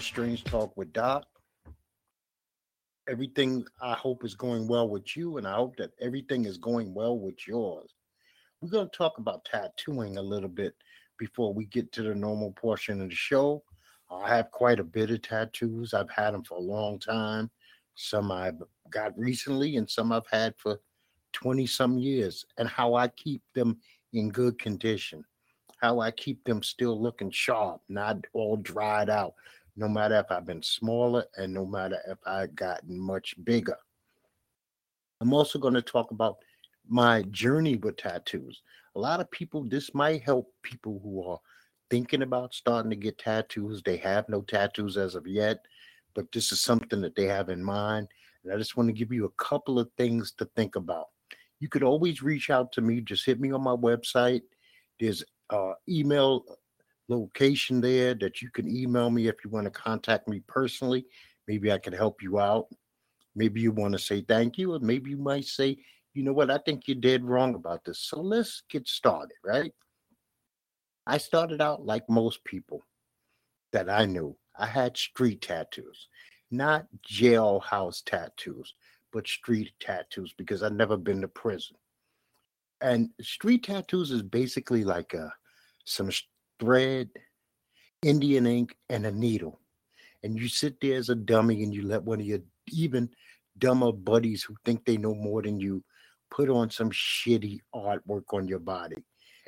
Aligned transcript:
Strange 0.00 0.44
Talk 0.44 0.76
with 0.76 0.92
Doc. 0.92 1.26
Everything 3.08 3.64
I 3.82 3.94
hope 3.94 4.24
is 4.24 4.34
going 4.34 4.66
well 4.66 4.88
with 4.88 5.16
you, 5.16 5.36
and 5.36 5.46
I 5.46 5.54
hope 5.56 5.76
that 5.76 5.92
everything 6.00 6.46
is 6.46 6.58
going 6.58 6.94
well 6.94 7.18
with 7.18 7.46
yours. 7.46 7.94
We're 8.60 8.70
going 8.70 8.88
to 8.88 8.96
talk 8.96 9.18
about 9.18 9.44
tattooing 9.44 10.16
a 10.16 10.22
little 10.22 10.48
bit 10.48 10.74
before 11.18 11.52
we 11.52 11.66
get 11.66 11.92
to 11.92 12.02
the 12.02 12.14
normal 12.14 12.52
portion 12.52 13.00
of 13.00 13.10
the 13.10 13.14
show. 13.14 13.62
I 14.10 14.28
have 14.28 14.50
quite 14.50 14.80
a 14.80 14.84
bit 14.84 15.10
of 15.10 15.22
tattoos. 15.22 15.92
I've 15.92 16.10
had 16.10 16.32
them 16.32 16.44
for 16.44 16.58
a 16.58 16.62
long 16.62 16.98
time. 16.98 17.50
Some 17.94 18.32
I've 18.32 18.62
got 18.90 19.16
recently, 19.18 19.76
and 19.76 19.88
some 19.88 20.12
I've 20.12 20.26
had 20.30 20.54
for 20.56 20.80
20 21.32 21.66
some 21.66 21.98
years, 21.98 22.44
and 22.58 22.68
how 22.68 22.94
I 22.94 23.08
keep 23.08 23.42
them 23.54 23.78
in 24.12 24.30
good 24.30 24.58
condition, 24.58 25.24
how 25.80 26.00
I 26.00 26.10
keep 26.10 26.42
them 26.44 26.62
still 26.62 27.00
looking 27.00 27.30
sharp, 27.30 27.80
not 27.88 28.18
all 28.32 28.56
dried 28.56 29.10
out, 29.10 29.34
no 29.80 29.88
matter 29.88 30.16
if 30.16 30.30
I've 30.30 30.44
been 30.44 30.62
smaller 30.62 31.24
and 31.38 31.54
no 31.54 31.64
matter 31.64 31.98
if 32.06 32.18
I've 32.26 32.54
gotten 32.54 33.00
much 33.00 33.34
bigger. 33.44 33.78
I'm 35.22 35.32
also 35.32 35.58
going 35.58 35.74
to 35.74 35.82
talk 35.82 36.10
about 36.10 36.36
my 36.86 37.22
journey 37.30 37.76
with 37.76 37.96
tattoos. 37.96 38.60
A 38.94 39.00
lot 39.00 39.20
of 39.20 39.30
people, 39.30 39.64
this 39.64 39.94
might 39.94 40.22
help 40.22 40.52
people 40.62 41.00
who 41.02 41.26
are 41.26 41.38
thinking 41.88 42.20
about 42.20 42.52
starting 42.52 42.90
to 42.90 42.96
get 42.96 43.18
tattoos. 43.18 43.82
They 43.82 43.96
have 43.96 44.28
no 44.28 44.42
tattoos 44.42 44.98
as 44.98 45.14
of 45.14 45.26
yet, 45.26 45.64
but 46.14 46.30
this 46.30 46.52
is 46.52 46.60
something 46.60 47.00
that 47.00 47.16
they 47.16 47.24
have 47.24 47.48
in 47.48 47.64
mind. 47.64 48.06
And 48.44 48.52
I 48.52 48.58
just 48.58 48.76
want 48.76 48.90
to 48.90 48.92
give 48.92 49.12
you 49.12 49.24
a 49.24 49.42
couple 49.42 49.78
of 49.78 49.90
things 49.96 50.32
to 50.32 50.44
think 50.56 50.76
about. 50.76 51.06
You 51.58 51.68
could 51.68 51.82
always 51.82 52.22
reach 52.22 52.50
out 52.50 52.70
to 52.72 52.82
me. 52.82 53.00
Just 53.00 53.24
hit 53.24 53.40
me 53.40 53.50
on 53.50 53.62
my 53.62 53.76
website. 53.76 54.42
There's 54.98 55.24
uh, 55.48 55.72
email 55.88 56.44
location 57.10 57.80
there 57.80 58.14
that 58.14 58.40
you 58.40 58.50
can 58.50 58.68
email 58.68 59.10
me 59.10 59.26
if 59.26 59.36
you 59.44 59.50
want 59.50 59.64
to 59.64 59.70
contact 59.70 60.28
me 60.28 60.40
personally. 60.46 61.04
Maybe 61.48 61.72
I 61.72 61.78
can 61.78 61.92
help 61.92 62.22
you 62.22 62.38
out. 62.38 62.68
Maybe 63.34 63.60
you 63.60 63.72
want 63.72 63.92
to 63.92 63.98
say 63.98 64.22
thank 64.22 64.58
you, 64.58 64.74
or 64.74 64.78
maybe 64.78 65.10
you 65.10 65.16
might 65.16 65.44
say, 65.44 65.78
you 66.14 66.22
know 66.22 66.32
what, 66.32 66.50
I 66.50 66.58
think 66.58 66.88
you 66.88 66.94
did 66.94 67.24
wrong 67.24 67.54
about 67.54 67.84
this. 67.84 67.98
So 67.98 68.20
let's 68.20 68.62
get 68.70 68.88
started, 68.88 69.36
right? 69.44 69.72
I 71.06 71.18
started 71.18 71.60
out 71.60 71.84
like 71.84 72.08
most 72.08 72.44
people 72.44 72.86
that 73.72 73.90
I 73.90 74.06
knew. 74.06 74.36
I 74.58 74.66
had 74.66 74.96
street 74.96 75.42
tattoos, 75.42 76.08
not 76.50 76.86
jailhouse 77.08 78.02
tattoos, 78.04 78.74
but 79.12 79.26
street 79.26 79.72
tattoos 79.80 80.34
because 80.36 80.62
I'd 80.62 80.74
never 80.74 80.96
been 80.96 81.20
to 81.22 81.28
prison. 81.28 81.76
And 82.80 83.10
street 83.20 83.64
tattoos 83.64 84.10
is 84.10 84.22
basically 84.22 84.84
like 84.84 85.14
a 85.14 85.32
some 85.84 86.10
thread, 86.60 87.08
Indian 88.02 88.46
ink, 88.46 88.76
and 88.88 89.06
a 89.06 89.10
needle. 89.10 89.60
And 90.22 90.38
you 90.38 90.48
sit 90.48 90.80
there 90.80 90.98
as 90.98 91.08
a 91.08 91.14
dummy 91.14 91.62
and 91.62 91.74
you 91.74 91.82
let 91.82 92.04
one 92.04 92.20
of 92.20 92.26
your 92.26 92.40
even 92.68 93.08
dumber 93.58 93.90
buddies 93.92 94.42
who 94.42 94.54
think 94.64 94.84
they 94.84 94.96
know 94.96 95.14
more 95.14 95.42
than 95.42 95.58
you 95.58 95.82
put 96.30 96.48
on 96.48 96.70
some 96.70 96.90
shitty 96.90 97.58
artwork 97.74 98.24
on 98.32 98.46
your 98.46 98.58
body. 98.58 99.02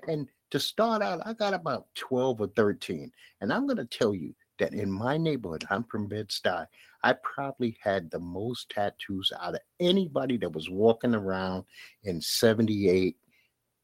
And 0.09 0.27
to 0.51 0.59
start 0.59 1.03
out, 1.03 1.21
I 1.25 1.33
got 1.35 1.55
about 1.55 1.87
12 1.95 2.41
or 2.41 2.47
13. 2.49 3.11
And 3.41 3.53
I'm 3.53 3.67
going 3.67 3.77
to 3.77 3.85
tell 3.85 4.15
you 4.15 4.35
that 4.59 4.75
in 4.75 4.91
my 4.91 5.17
neighborhood, 5.17 5.65
I'm 5.71 5.85
from 5.85 6.09
Bed-Stuy, 6.09 6.67
I 7.05 7.15
probably 7.23 7.77
had 7.83 8.11
the 8.11 8.19
most 8.19 8.71
tattoos 8.71 9.33
out 9.41 9.55
of 9.55 9.61
anybody 9.81 10.37
that 10.39 10.53
was 10.53 10.71
walking 10.71 11.15
around 11.15 11.65
in 12.05 12.21
78 12.21 13.17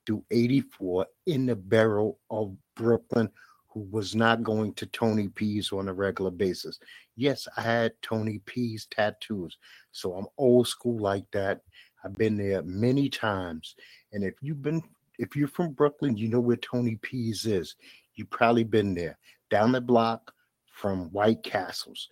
through 0.09 0.25
84 0.31 1.07
in 1.27 1.45
the 1.45 1.55
borough 1.55 2.17
of 2.31 2.57
Brooklyn 2.75 3.31
who 3.67 3.81
was 3.91 4.15
not 4.15 4.43
going 4.43 4.73
to 4.73 4.87
Tony 4.87 5.29
P's 5.29 5.71
on 5.71 5.89
a 5.89 5.93
regular 5.93 6.31
basis. 6.31 6.81
Yes, 7.15 7.47
I 7.59 7.61
had 7.61 7.93
Tony 8.01 8.41
P's 8.47 8.87
tattoos. 8.91 9.59
So 9.93 10.15
I'm 10.15 10.27
old 10.39 10.67
school 10.67 10.99
like 10.99 11.27
that. 11.33 11.61
I've 12.03 12.17
been 12.17 12.39
there 12.39 12.63
many 12.63 13.11
times. 13.11 13.75
And 14.13 14.25
if 14.25 14.33
you've 14.41 14.63
been 14.63 14.83
if 15.19 15.37
you're 15.37 15.47
from 15.47 15.73
Brooklyn, 15.73 16.17
you 16.17 16.29
know 16.29 16.41
where 16.41 16.57
Tony 16.57 16.97
P's 17.03 17.45
is. 17.45 17.77
You've 18.15 18.31
probably 18.31 18.65
been 18.65 18.95
there. 18.95 19.19
Down 19.51 19.73
the 19.73 19.81
block 19.83 20.33
from 20.73 21.13
White 21.13 21.43
Castles. 21.43 22.09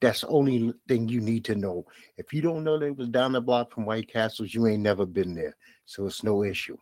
That's 0.00 0.20
the 0.20 0.28
only 0.28 0.72
thing 0.86 1.08
you 1.08 1.20
need 1.20 1.44
to 1.46 1.56
know. 1.56 1.86
If 2.18 2.32
you 2.32 2.40
don't 2.40 2.62
know 2.62 2.78
that 2.78 2.86
it 2.86 2.96
was 2.96 3.08
down 3.08 3.32
the 3.32 3.40
block 3.40 3.72
from 3.72 3.86
White 3.86 4.12
Castles, 4.12 4.54
you 4.54 4.68
ain't 4.68 4.82
never 4.82 5.06
been 5.06 5.34
there. 5.34 5.56
So 5.86 6.06
it's 6.06 6.22
no 6.22 6.44
issue. 6.44 6.76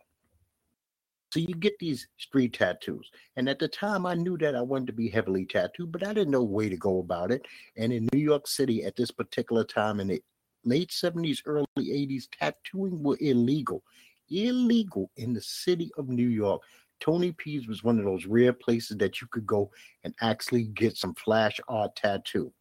So 1.31 1.39
you 1.39 1.55
get 1.55 1.79
these 1.79 2.07
street 2.17 2.53
tattoos. 2.53 3.09
And 3.37 3.47
at 3.47 3.57
the 3.57 3.69
time, 3.69 4.05
I 4.05 4.15
knew 4.15 4.37
that 4.39 4.53
I 4.53 4.61
wanted 4.61 4.87
to 4.87 4.93
be 4.93 5.07
heavily 5.07 5.45
tattooed, 5.45 5.91
but 5.91 6.05
I 6.05 6.13
didn't 6.13 6.31
know 6.31 6.43
way 6.43 6.67
to 6.67 6.75
go 6.75 6.99
about 6.99 7.31
it. 7.31 7.45
And 7.77 7.93
in 7.93 8.09
New 8.11 8.19
York 8.19 8.47
City 8.47 8.83
at 8.83 8.97
this 8.97 9.11
particular 9.11 9.63
time 9.63 10.01
in 10.01 10.07
the 10.07 10.21
late 10.65 10.89
70s, 10.89 11.39
early 11.45 11.65
80s, 11.79 12.27
tattooing 12.37 13.01
were 13.01 13.17
illegal. 13.21 13.81
Illegal 14.29 15.09
in 15.15 15.33
the 15.33 15.41
city 15.41 15.89
of 15.97 16.09
New 16.09 16.27
York. 16.27 16.61
Tony 16.99 17.31
P's 17.31 17.65
was 17.65 17.81
one 17.81 17.97
of 17.97 18.03
those 18.03 18.25
rare 18.25 18.53
places 18.53 18.97
that 18.97 19.21
you 19.21 19.27
could 19.31 19.47
go 19.47 19.71
and 20.03 20.13
actually 20.19 20.65
get 20.65 20.97
some 20.97 21.15
flash 21.15 21.61
art 21.69 21.95
tattoo. 21.95 22.51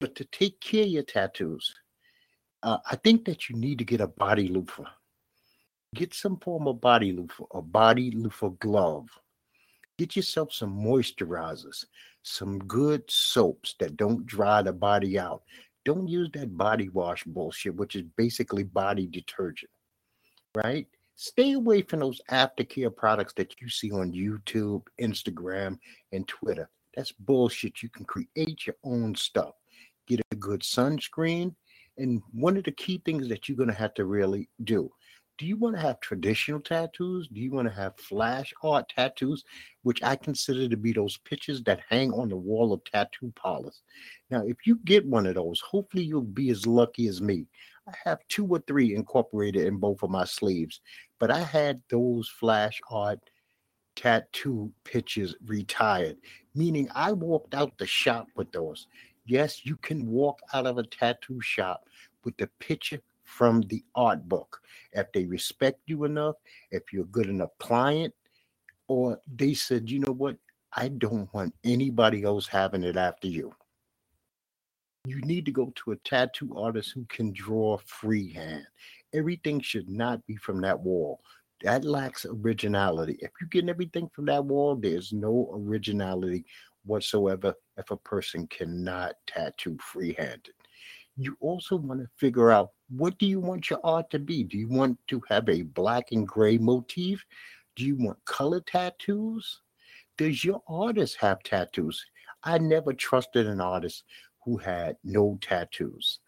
But 0.00 0.16
to 0.16 0.24
take 0.24 0.60
care 0.60 0.82
of 0.82 0.90
your 0.90 1.02
tattoos, 1.04 1.72
uh, 2.64 2.78
I 2.90 2.96
think 2.96 3.24
that 3.26 3.48
you 3.48 3.56
need 3.56 3.78
to 3.78 3.84
get 3.84 4.00
a 4.00 4.08
body 4.08 4.48
loofah 4.48 4.90
get 5.96 6.14
some 6.14 6.36
form 6.38 6.68
of 6.68 6.80
body 6.80 7.12
loofah, 7.12 7.44
a 7.54 7.62
body 7.62 8.10
loofah 8.10 8.50
glove. 8.60 9.08
Get 9.98 10.14
yourself 10.14 10.52
some 10.52 10.78
moisturizers, 10.78 11.86
some 12.22 12.58
good 12.58 13.02
soaps 13.08 13.74
that 13.80 13.96
don't 13.96 14.26
dry 14.26 14.60
the 14.62 14.72
body 14.72 15.18
out. 15.18 15.42
Don't 15.84 16.06
use 16.06 16.28
that 16.34 16.56
body 16.56 16.90
wash 16.90 17.24
bullshit, 17.24 17.74
which 17.76 17.96
is 17.96 18.02
basically 18.16 18.62
body 18.62 19.06
detergent, 19.06 19.70
right? 20.54 20.86
Stay 21.14 21.52
away 21.52 21.80
from 21.80 22.00
those 22.00 22.20
aftercare 22.30 22.94
products 22.94 23.32
that 23.34 23.58
you 23.60 23.70
see 23.70 23.90
on 23.90 24.12
YouTube, 24.12 24.82
Instagram, 25.00 25.78
and 26.12 26.28
Twitter. 26.28 26.68
That's 26.94 27.12
bullshit. 27.12 27.82
You 27.82 27.88
can 27.88 28.04
create 28.04 28.66
your 28.66 28.76
own 28.84 29.14
stuff. 29.14 29.54
Get 30.06 30.20
a 30.30 30.36
good 30.36 30.60
sunscreen. 30.60 31.54
And 31.96 32.20
one 32.32 32.58
of 32.58 32.64
the 32.64 32.72
key 32.72 33.00
things 33.06 33.28
that 33.28 33.48
you're 33.48 33.56
going 33.56 33.70
to 33.70 33.74
have 33.74 33.94
to 33.94 34.04
really 34.04 34.50
do 34.64 34.92
do 35.38 35.46
you 35.46 35.56
want 35.56 35.76
to 35.76 35.82
have 35.82 36.00
traditional 36.00 36.60
tattoos? 36.60 37.28
Do 37.28 37.40
you 37.40 37.50
want 37.50 37.68
to 37.68 37.74
have 37.74 37.96
flash 37.96 38.54
art 38.62 38.88
tattoos, 38.88 39.44
which 39.82 40.02
I 40.02 40.16
consider 40.16 40.68
to 40.68 40.76
be 40.76 40.92
those 40.92 41.18
pictures 41.18 41.62
that 41.64 41.82
hang 41.88 42.12
on 42.12 42.28
the 42.28 42.36
wall 42.36 42.72
of 42.72 42.82
tattoo 42.84 43.32
parlors? 43.36 43.82
Now, 44.30 44.44
if 44.46 44.66
you 44.66 44.78
get 44.84 45.06
one 45.06 45.26
of 45.26 45.34
those, 45.34 45.60
hopefully 45.60 46.04
you'll 46.04 46.22
be 46.22 46.50
as 46.50 46.66
lucky 46.66 47.06
as 47.08 47.20
me. 47.20 47.46
I 47.86 47.92
have 48.04 48.26
two 48.28 48.46
or 48.46 48.60
three 48.60 48.94
incorporated 48.94 49.66
in 49.66 49.76
both 49.76 50.02
of 50.02 50.10
my 50.10 50.24
sleeves, 50.24 50.80
but 51.18 51.30
I 51.30 51.40
had 51.40 51.82
those 51.90 52.28
flash 52.28 52.80
art 52.90 53.20
tattoo 53.94 54.72
pictures 54.84 55.34
retired, 55.46 56.16
meaning 56.54 56.88
I 56.94 57.12
walked 57.12 57.54
out 57.54 57.76
the 57.78 57.86
shop 57.86 58.28
with 58.36 58.50
those. 58.52 58.86
Yes, 59.26 59.66
you 59.66 59.76
can 59.76 60.06
walk 60.06 60.40
out 60.54 60.66
of 60.66 60.78
a 60.78 60.82
tattoo 60.84 61.40
shop 61.40 61.84
with 62.24 62.36
the 62.36 62.48
picture 62.58 63.00
from 63.26 63.60
the 63.62 63.84
art 63.94 64.26
book. 64.28 64.60
If 64.92 65.12
they 65.12 65.26
respect 65.26 65.80
you 65.86 66.04
enough, 66.04 66.36
if 66.70 66.92
you're 66.92 67.04
a 67.04 67.08
good 67.08 67.26
enough 67.26 67.50
client, 67.58 68.14
or 68.88 69.20
they 69.36 69.52
said, 69.52 69.90
you 69.90 69.98
know 69.98 70.12
what, 70.12 70.36
I 70.72 70.88
don't 70.88 71.32
want 71.34 71.54
anybody 71.64 72.22
else 72.22 72.46
having 72.46 72.84
it 72.84 72.96
after 72.96 73.28
you. 73.28 73.52
You 75.04 75.20
need 75.20 75.44
to 75.46 75.52
go 75.52 75.72
to 75.74 75.92
a 75.92 75.96
tattoo 75.96 76.56
artist 76.56 76.92
who 76.92 77.04
can 77.08 77.32
draw 77.32 77.78
freehand. 77.84 78.66
Everything 79.12 79.60
should 79.60 79.88
not 79.88 80.24
be 80.26 80.36
from 80.36 80.60
that 80.62 80.78
wall. 80.78 81.20
That 81.62 81.84
lacks 81.84 82.26
originality. 82.26 83.18
If 83.20 83.30
you're 83.40 83.48
getting 83.48 83.70
everything 83.70 84.08
from 84.12 84.26
that 84.26 84.44
wall, 84.44 84.76
there's 84.76 85.12
no 85.12 85.50
originality 85.54 86.44
whatsoever 86.84 87.54
if 87.76 87.90
a 87.90 87.96
person 87.96 88.46
cannot 88.48 89.14
tattoo 89.26 89.76
freehanded 89.80 90.54
you 91.16 91.36
also 91.40 91.76
want 91.76 92.00
to 92.00 92.08
figure 92.16 92.50
out 92.50 92.72
what 92.88 93.18
do 93.18 93.26
you 93.26 93.40
want 93.40 93.70
your 93.70 93.80
art 93.84 94.10
to 94.10 94.18
be? 94.18 94.44
Do 94.44 94.58
you 94.58 94.68
want 94.68 94.98
to 95.08 95.20
have 95.28 95.48
a 95.48 95.62
black 95.62 96.12
and 96.12 96.26
gray 96.26 96.58
motif? 96.58 97.24
Do 97.74 97.84
you 97.84 97.96
want 97.96 98.24
color 98.24 98.60
tattoos? 98.60 99.60
Does 100.16 100.44
your 100.44 100.62
artist 100.68 101.16
have 101.20 101.42
tattoos? 101.42 102.04
I 102.44 102.58
never 102.58 102.92
trusted 102.92 103.46
an 103.46 103.60
artist 103.60 104.04
who 104.44 104.56
had 104.56 104.96
no 105.04 105.38
tattoos. 105.40 106.20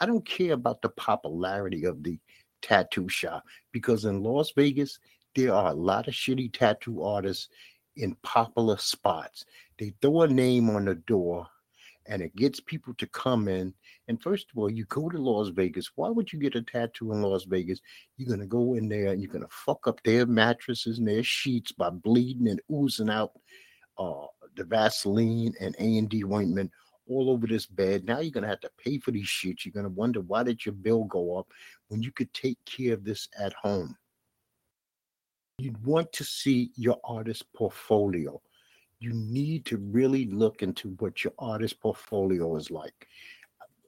I 0.00 0.06
don't 0.06 0.24
care 0.26 0.52
about 0.52 0.82
the 0.82 0.88
popularity 0.90 1.84
of 1.84 2.02
the 2.02 2.18
tattoo 2.62 3.08
shop 3.08 3.44
because 3.72 4.04
in 4.04 4.22
Las 4.22 4.52
Vegas, 4.56 4.98
there 5.34 5.52
are 5.52 5.72
a 5.72 5.74
lot 5.74 6.08
of 6.08 6.14
shitty 6.14 6.52
tattoo 6.52 7.02
artists 7.02 7.48
in 7.96 8.16
popular 8.22 8.76
spots. 8.78 9.44
They 9.78 9.92
throw 10.00 10.22
a 10.22 10.28
name 10.28 10.70
on 10.70 10.84
the 10.84 10.94
door 10.94 11.46
and 12.06 12.22
it 12.22 12.34
gets 12.36 12.60
people 12.60 12.94
to 12.94 13.06
come 13.08 13.48
in. 13.48 13.74
And 14.08 14.22
first 14.22 14.48
of 14.50 14.58
all, 14.58 14.70
you 14.70 14.84
go 14.86 15.08
to 15.08 15.18
Las 15.18 15.48
Vegas. 15.48 15.90
Why 15.94 16.10
would 16.10 16.32
you 16.32 16.38
get 16.38 16.56
a 16.56 16.62
tattoo 16.62 17.12
in 17.12 17.22
Las 17.22 17.44
Vegas? 17.44 17.80
You're 18.16 18.28
gonna 18.28 18.46
go 18.46 18.74
in 18.74 18.88
there 18.88 19.12
and 19.12 19.22
you're 19.22 19.32
gonna 19.32 19.46
fuck 19.50 19.86
up 19.86 20.02
their 20.02 20.26
mattresses 20.26 20.98
and 20.98 21.08
their 21.08 21.22
sheets 21.22 21.72
by 21.72 21.90
bleeding 21.90 22.48
and 22.48 22.60
oozing 22.70 23.10
out 23.10 23.32
uh, 23.98 24.26
the 24.56 24.64
Vaseline 24.64 25.54
and 25.60 25.74
A 25.78 25.98
and 25.98 26.08
D 26.08 26.22
ointment 26.24 26.70
all 27.08 27.30
over 27.30 27.46
this 27.46 27.66
bed. 27.66 28.04
Now 28.04 28.20
you're 28.20 28.30
gonna 28.30 28.48
have 28.48 28.60
to 28.60 28.70
pay 28.82 28.98
for 28.98 29.10
these 29.10 29.28
sheets. 29.28 29.64
You're 29.64 29.72
gonna 29.72 29.88
wonder 29.88 30.20
why 30.20 30.42
did 30.42 30.64
your 30.64 30.74
bill 30.74 31.04
go 31.04 31.38
up 31.38 31.48
when 31.88 32.02
you 32.02 32.12
could 32.12 32.32
take 32.34 32.58
care 32.66 32.94
of 32.94 33.04
this 33.04 33.28
at 33.38 33.52
home. 33.54 33.96
You'd 35.58 35.84
want 35.84 36.12
to 36.14 36.24
see 36.24 36.72
your 36.74 36.98
artist 37.04 37.44
portfolio. 37.54 38.40
You 38.98 39.12
need 39.12 39.64
to 39.66 39.76
really 39.76 40.26
look 40.26 40.62
into 40.62 40.90
what 40.98 41.22
your 41.22 41.32
artist 41.38 41.80
portfolio 41.80 42.56
is 42.56 42.70
like. 42.70 43.06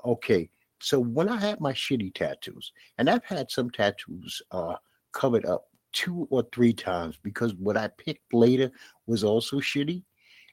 Okay, 0.07 0.49
so 0.81 1.01
when 1.01 1.29
I 1.29 1.37
had 1.37 1.61
my 1.61 1.73
shitty 1.73 2.15
tattoos, 2.15 2.73
and 2.97 3.11
I've 3.11 3.25
had 3.25 3.51
some 3.51 3.71
tattoos 3.71 4.41
uh, 4.53 4.77
covered 5.13 5.45
up 5.45 5.65
two 5.93 6.29
or 6.31 6.47
three 6.55 6.73
times 6.73 7.19
because 7.23 7.55
what 7.55 7.77
I 7.77 7.89
picked 7.89 8.33
later 8.33 8.71
was 9.07 9.25
also 9.25 9.57
shitty. 9.57 10.05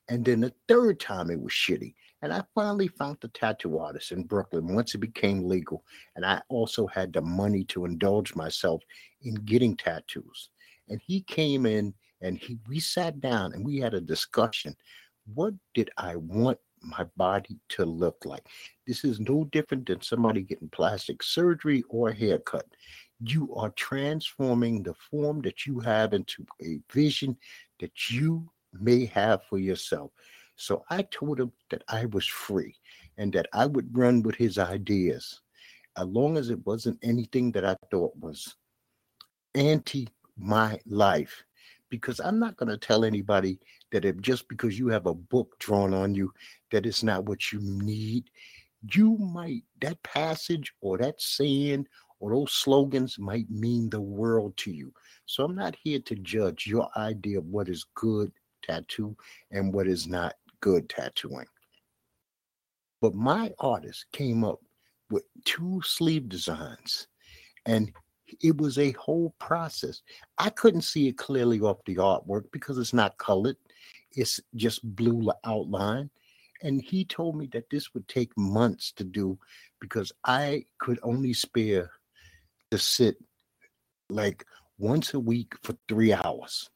And 0.09 0.25
then 0.25 0.39
the 0.39 0.53
third 0.67 0.99
time 0.99 1.29
it 1.29 1.39
was 1.39 1.53
shitty. 1.53 1.93
And 2.23 2.33
I 2.33 2.41
finally 2.55 2.87
found 2.87 3.17
the 3.21 3.27
tattoo 3.27 3.77
artist 3.77 4.11
in 4.11 4.23
Brooklyn 4.23 4.73
once 4.73 4.95
it 4.95 4.99
became 4.99 5.47
legal. 5.47 5.83
And 6.15 6.25
I 6.25 6.41
also 6.49 6.87
had 6.87 7.13
the 7.13 7.21
money 7.21 7.63
to 7.65 7.85
indulge 7.85 8.33
myself 8.35 8.81
in 9.21 9.35
getting 9.35 9.75
tattoos. 9.75 10.49
And 10.89 10.99
he 11.05 11.21
came 11.21 11.65
in 11.65 11.93
and 12.21 12.37
he 12.37 12.57
we 12.67 12.79
sat 12.79 13.19
down 13.19 13.53
and 13.53 13.63
we 13.63 13.77
had 13.77 13.93
a 13.93 14.01
discussion. 14.01 14.75
What 15.33 15.53
did 15.73 15.91
I 15.97 16.15
want 16.15 16.57
my 16.83 17.05
body 17.17 17.57
to 17.69 17.85
look 17.85 18.25
like? 18.25 18.45
This 18.85 19.03
is 19.03 19.19
no 19.19 19.45
different 19.45 19.87
than 19.87 20.01
somebody 20.01 20.41
getting 20.41 20.69
plastic 20.69 21.23
surgery 21.23 21.83
or 21.89 22.09
a 22.09 22.15
haircut. 22.15 22.65
You 23.21 23.53
are 23.55 23.71
transforming 23.71 24.83
the 24.83 24.93
form 25.09 25.41
that 25.41 25.65
you 25.65 25.79
have 25.79 26.13
into 26.13 26.45
a 26.61 26.79
vision 26.91 27.37
that 27.79 28.11
you 28.11 28.49
may 28.79 29.05
have 29.05 29.41
for 29.49 29.57
yourself. 29.57 30.11
So 30.55 30.83
I 30.89 31.03
told 31.03 31.39
him 31.39 31.51
that 31.71 31.83
I 31.87 32.05
was 32.05 32.27
free 32.27 32.75
and 33.17 33.33
that 33.33 33.47
I 33.53 33.65
would 33.65 33.95
run 33.97 34.21
with 34.21 34.35
his 34.35 34.57
ideas 34.57 35.41
as 35.97 36.05
long 36.07 36.37
as 36.37 36.49
it 36.49 36.65
wasn't 36.65 36.99
anything 37.03 37.51
that 37.51 37.65
I 37.65 37.75
thought 37.91 38.15
was 38.17 38.55
anti 39.55 40.07
my 40.37 40.79
life. 40.85 41.43
Because 41.93 42.19
I'm 42.19 42.39
not 42.39 42.57
going 42.57 42.69
to 42.69 42.77
tell 42.77 43.05
anybody 43.05 43.59
that 43.91 44.03
if 44.03 44.19
just 44.19 44.49
because 44.49 44.79
you 44.79 44.87
have 44.87 45.05
a 45.05 45.13
book 45.13 45.55
drawn 45.59 45.93
on 45.93 46.15
you, 46.15 46.33
that 46.71 46.87
it's 46.87 47.03
not 47.03 47.25
what 47.25 47.51
you 47.51 47.59
need. 47.61 48.31
You 48.91 49.15
might, 49.19 49.61
that 49.79 50.01
passage 50.01 50.73
or 50.81 50.97
that 50.97 51.21
saying 51.21 51.85
or 52.19 52.31
those 52.31 52.51
slogans 52.51 53.19
might 53.19 53.47
mean 53.51 53.91
the 53.91 54.01
world 54.01 54.57
to 54.57 54.71
you. 54.71 54.91
So 55.27 55.43
I'm 55.43 55.53
not 55.53 55.75
here 55.83 55.99
to 55.99 56.15
judge 56.15 56.65
your 56.65 56.89
idea 56.97 57.37
of 57.37 57.45
what 57.45 57.69
is 57.69 57.85
good 57.93 58.31
tattoo 58.63 59.15
and 59.51 59.71
what 59.71 59.87
is 59.87 60.07
not 60.07 60.33
good 60.61 60.89
tattooing. 60.89 61.45
But 63.01 63.13
my 63.13 63.53
artist 63.59 64.05
came 64.11 64.43
up 64.43 64.61
with 65.11 65.25
two 65.45 65.79
sleeve 65.85 66.27
designs 66.27 67.05
and 67.67 67.93
it 68.41 68.57
was 68.57 68.77
a 68.77 68.91
whole 68.91 69.33
process. 69.39 70.01
I 70.37 70.49
couldn't 70.49 70.81
see 70.81 71.07
it 71.07 71.17
clearly 71.17 71.59
off 71.59 71.83
the 71.85 71.95
artwork 71.95 72.51
because 72.51 72.77
it's 72.77 72.93
not 72.93 73.17
colored, 73.17 73.57
it's 74.11 74.39
just 74.55 74.83
blue 74.95 75.31
outline. 75.43 76.09
And 76.61 76.81
he 76.81 77.03
told 77.03 77.35
me 77.35 77.47
that 77.51 77.69
this 77.69 77.93
would 77.93 78.07
take 78.07 78.37
months 78.37 78.93
to 78.93 79.03
do 79.03 79.37
because 79.81 80.13
I 80.23 80.65
could 80.79 80.99
only 81.03 81.33
spare 81.33 81.91
to 82.71 82.77
sit 82.77 83.17
like 84.09 84.45
once 84.77 85.13
a 85.13 85.19
week 85.19 85.53
for 85.61 85.75
three 85.89 86.13
hours. 86.13 86.69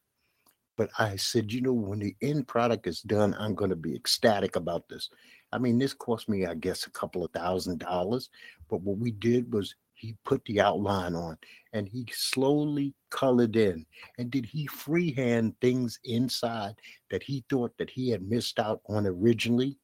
But 0.76 0.90
I 1.00 1.16
said, 1.16 1.52
you 1.52 1.62
know, 1.62 1.74
when 1.74 2.00
the 2.00 2.16
end 2.22 2.48
product 2.48 2.86
is 2.86 3.02
done, 3.02 3.36
I'm 3.40 3.56
going 3.56 3.72
to 3.72 3.76
be 3.76 3.96
ecstatic 3.96 4.56
about 4.56 4.88
this. 4.90 5.10
I 5.52 5.58
mean, 5.58 5.80
this 5.80 5.94
cost 5.94 6.30
me, 6.30 6.46
I 6.46 6.54
guess, 6.54 6.86
a 6.86 6.92
couple 6.92 7.24
of 7.24 7.32
thousand 7.32 7.80
dollars. 7.80 8.30
But 8.70 8.82
what 8.82 8.98
we 8.98 9.12
did 9.12 9.52
was 9.52 9.74
he 9.98 10.16
put 10.24 10.44
the 10.46 10.62
outline 10.62 11.16
on 11.16 11.38
and 11.74 11.90
he 11.90 12.08
slowly 12.14 12.94
colored 13.10 13.56
in. 13.56 13.86
And 14.18 14.30
did 14.30 14.46
he 14.46 14.68
freehand 14.68 15.56
things 15.60 16.00
inside 16.04 16.76
that 17.10 17.24
he 17.24 17.44
thought 17.50 17.74
that 17.78 17.90
he 17.90 18.10
had 18.10 18.22
missed 18.22 18.60
out 18.60 18.82
on 18.88 19.08
originally? 19.08 19.78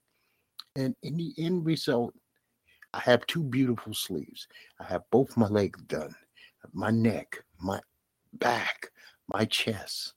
And 0.75 0.95
in 1.03 1.17
the 1.17 1.33
end 1.37 1.65
result, 1.65 2.13
I 2.93 2.99
have 2.99 3.25
two 3.25 3.43
beautiful 3.43 3.93
sleeves. 3.93 4.47
I 4.79 4.85
have 4.85 5.01
both 5.09 5.35
my 5.35 5.47
legs 5.47 5.81
done, 5.83 6.13
my 6.73 6.91
neck, 6.91 7.43
my 7.59 7.79
back, 8.33 8.91
my 9.33 9.45
chest. 9.45 10.13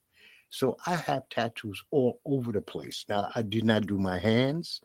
So 0.50 0.76
I 0.86 0.94
have 0.96 1.28
tattoos 1.28 1.82
all 1.90 2.20
over 2.24 2.52
the 2.52 2.60
place. 2.60 3.04
Now, 3.08 3.30
I 3.34 3.42
did 3.42 3.64
not 3.64 3.86
do 3.86 3.98
my 3.98 4.18
hands. 4.18 4.80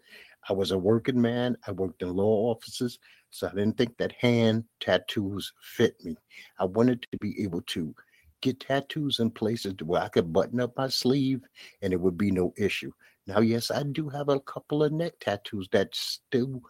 I 0.50 0.54
was 0.54 0.72
a 0.72 0.78
working 0.78 1.22
man. 1.22 1.58
I 1.68 1.72
worked 1.72 2.02
in 2.02 2.16
law 2.16 2.52
offices. 2.52 3.00
So 3.30 3.48
I 3.48 3.52
didn't 3.52 3.78
think 3.78 3.98
that 3.98 4.14
hand 4.14 4.66
tattoos 4.80 5.54
fit 5.62 5.96
me. 6.04 6.18
I 6.60 6.66
wanted 6.66 7.02
to 7.12 7.18
be 7.20 7.42
able 7.42 7.62
to 7.68 7.96
get 8.42 8.60
tattoos 8.60 9.20
in 9.20 9.32
places 9.32 9.76
where 9.84 10.02
I 10.02 10.10
could 10.10 10.34
button 10.34 10.60
up 10.60 10.76
my 10.76 10.90
sleeve 10.90 11.42
and 11.82 11.94
it 11.94 12.02
would 12.02 12.18
be 12.18 12.32
no 12.32 12.54
issue. 12.58 12.92
Now, 13.28 13.40
yes, 13.40 13.72
I 13.72 13.84
do 13.84 14.10
have 14.10 14.30
a 14.30 14.40
couple 14.42 14.84
of 14.84 14.92
neck 14.92 15.14
tattoos 15.20 15.70
that 15.72 15.96
still 15.96 16.62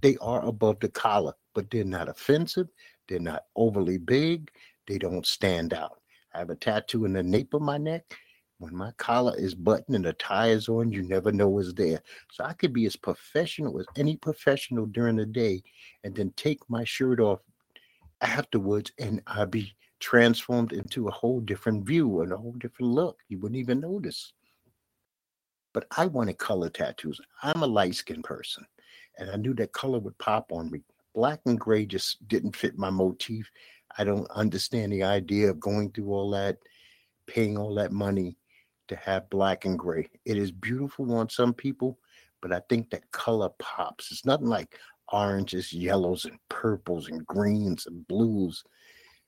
they 0.00 0.16
are 0.20 0.44
above 0.44 0.80
the 0.80 0.88
collar, 0.88 1.34
but 1.54 1.70
they're 1.70 1.84
not 1.84 2.08
offensive. 2.08 2.68
They're 3.08 3.20
not 3.20 3.44
overly 3.54 3.98
big. 3.98 4.50
They 4.86 4.98
don't 4.98 5.26
stand 5.26 5.74
out. 5.74 6.00
I 6.34 6.38
have 6.38 6.50
a 6.50 6.56
tattoo 6.56 7.04
in 7.04 7.12
the 7.12 7.22
nape 7.22 7.54
of 7.54 7.62
my 7.62 7.76
neck 7.76 8.04
when 8.60 8.76
my 8.76 8.92
collar 8.98 9.34
is 9.38 9.54
buttoned 9.54 9.96
and 9.96 10.04
the 10.04 10.12
tie 10.12 10.48
is 10.48 10.68
on, 10.68 10.92
you 10.92 11.02
never 11.02 11.32
know 11.32 11.48
what's 11.48 11.72
there. 11.72 12.02
So 12.30 12.44
I 12.44 12.52
could 12.52 12.74
be 12.74 12.84
as 12.84 12.94
professional 12.94 13.80
as 13.80 13.86
any 13.96 14.16
professional 14.16 14.84
during 14.84 15.16
the 15.16 15.24
day 15.24 15.62
and 16.04 16.14
then 16.14 16.34
take 16.36 16.60
my 16.68 16.84
shirt 16.84 17.20
off 17.20 17.40
afterwards 18.20 18.92
and 18.98 19.22
I'd 19.26 19.50
be 19.50 19.74
transformed 19.98 20.74
into 20.74 21.08
a 21.08 21.10
whole 21.10 21.40
different 21.40 21.86
view 21.86 22.20
and 22.20 22.32
a 22.32 22.36
whole 22.36 22.52
different 22.52 22.92
look. 22.92 23.16
You 23.28 23.38
wouldn't 23.38 23.58
even 23.58 23.80
notice. 23.80 24.34
But 25.72 25.86
I 25.96 26.04
wanted 26.04 26.36
color 26.36 26.68
tattoos. 26.68 27.18
I'm 27.42 27.62
a 27.62 27.66
light 27.66 27.94
skinned 27.94 28.24
person 28.24 28.66
and 29.18 29.30
I 29.30 29.36
knew 29.36 29.54
that 29.54 29.72
color 29.72 30.00
would 30.00 30.18
pop 30.18 30.52
on 30.52 30.70
me. 30.70 30.82
Black 31.14 31.40
and 31.46 31.58
gray 31.58 31.86
just 31.86 32.28
didn't 32.28 32.54
fit 32.54 32.76
my 32.76 32.90
motif. 32.90 33.50
I 33.96 34.04
don't 34.04 34.30
understand 34.32 34.92
the 34.92 35.02
idea 35.02 35.48
of 35.48 35.58
going 35.60 35.92
through 35.92 36.12
all 36.12 36.30
that, 36.32 36.58
paying 37.26 37.56
all 37.56 37.74
that 37.76 37.90
money 37.90 38.36
to 38.90 38.96
have 38.96 39.30
black 39.30 39.64
and 39.64 39.78
gray. 39.78 40.08
It 40.24 40.36
is 40.36 40.50
beautiful 40.50 41.14
on 41.14 41.28
some 41.28 41.54
people, 41.54 41.96
but 42.42 42.52
I 42.52 42.60
think 42.68 42.90
that 42.90 43.08
color 43.12 43.48
pops. 43.60 44.10
It's 44.10 44.26
nothing 44.26 44.48
like 44.48 44.78
oranges, 45.12 45.72
yellows, 45.72 46.24
and 46.24 46.38
purples, 46.48 47.08
and 47.08 47.24
greens 47.24 47.86
and 47.86 48.06
blues, 48.08 48.64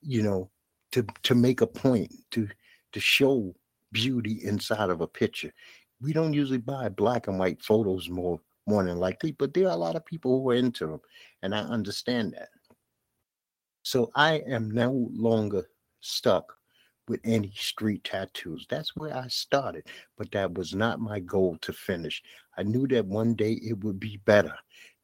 you 0.01 0.25
know, 0.25 0.51
to 0.91 1.07
to 1.23 1.37
make 1.37 1.61
a 1.61 1.67
point, 1.67 2.13
to 2.33 2.49
to 2.91 3.01
show 3.01 3.55
beauty 3.93 4.41
inside 4.43 4.91
of 4.91 5.01
a 5.01 5.07
picture. 5.07 5.53
We 6.01 6.13
don't 6.13 6.35
usually 6.35 6.59
buy 6.59 6.89
black 6.89 7.29
and 7.29 7.39
white 7.39 7.63
photos 7.63 8.09
more 8.09 8.41
more 8.67 8.83
than 8.85 8.99
likely, 8.99 9.31
but 9.31 9.55
there 9.55 9.69
are 9.69 9.75
a 9.75 9.77
lot 9.77 9.95
of 9.95 10.05
people 10.05 10.41
who 10.41 10.51
are 10.51 10.57
into 10.57 10.89
them, 10.89 11.01
and 11.43 11.55
I 11.55 11.61
understand 11.61 12.33
that. 12.33 12.49
So 13.85 14.11
I 14.17 14.43
am 14.49 14.73
no 14.73 15.09
longer 15.13 15.69
stuck 16.01 16.53
with 17.09 17.21
any 17.25 17.53
street 17.57 18.05
tattoos. 18.05 18.67
That's 18.69 18.95
where 18.97 19.17
I 19.17 19.29
started, 19.29 19.85
but 20.17 20.31
that 20.33 20.55
was 20.55 20.75
not 20.75 21.01
my 21.01 21.21
goal 21.21 21.59
to 21.63 21.73
finish. 21.73 22.23
I 22.57 22.63
knew 22.63 22.87
that 22.89 23.07
one 23.07 23.35
day 23.35 23.53
it 23.55 23.83
would 23.83 23.99
be 23.99 24.19
better. 24.25 24.55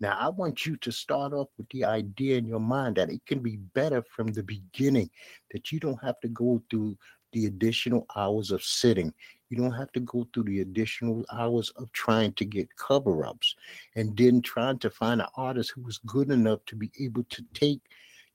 Now, 0.00 0.16
I 0.18 0.28
want 0.28 0.64
you 0.64 0.76
to 0.76 0.92
start 0.92 1.32
off 1.32 1.48
with 1.56 1.68
the 1.70 1.84
idea 1.84 2.38
in 2.38 2.46
your 2.46 2.60
mind 2.60 2.96
that 2.96 3.10
it 3.10 3.24
can 3.26 3.40
be 3.40 3.56
better 3.56 4.02
from 4.02 4.28
the 4.28 4.42
beginning, 4.42 5.10
that 5.52 5.72
you 5.72 5.80
don't 5.80 6.02
have 6.02 6.20
to 6.20 6.28
go 6.28 6.62
through 6.70 6.96
the 7.32 7.46
additional 7.46 8.06
hours 8.16 8.50
of 8.50 8.62
sitting. 8.62 9.12
You 9.50 9.56
don't 9.56 9.72
have 9.72 9.92
to 9.92 10.00
go 10.00 10.26
through 10.32 10.44
the 10.44 10.60
additional 10.60 11.24
hours 11.32 11.70
of 11.76 11.90
trying 11.92 12.32
to 12.34 12.44
get 12.44 12.74
cover 12.76 13.24
ups 13.26 13.56
and 13.96 14.16
then 14.16 14.40
trying 14.40 14.78
to 14.80 14.90
find 14.90 15.20
an 15.20 15.28
artist 15.36 15.72
who 15.74 15.86
is 15.88 15.98
good 16.06 16.30
enough 16.30 16.60
to 16.66 16.76
be 16.76 16.90
able 17.00 17.24
to 17.24 17.42
take 17.54 17.80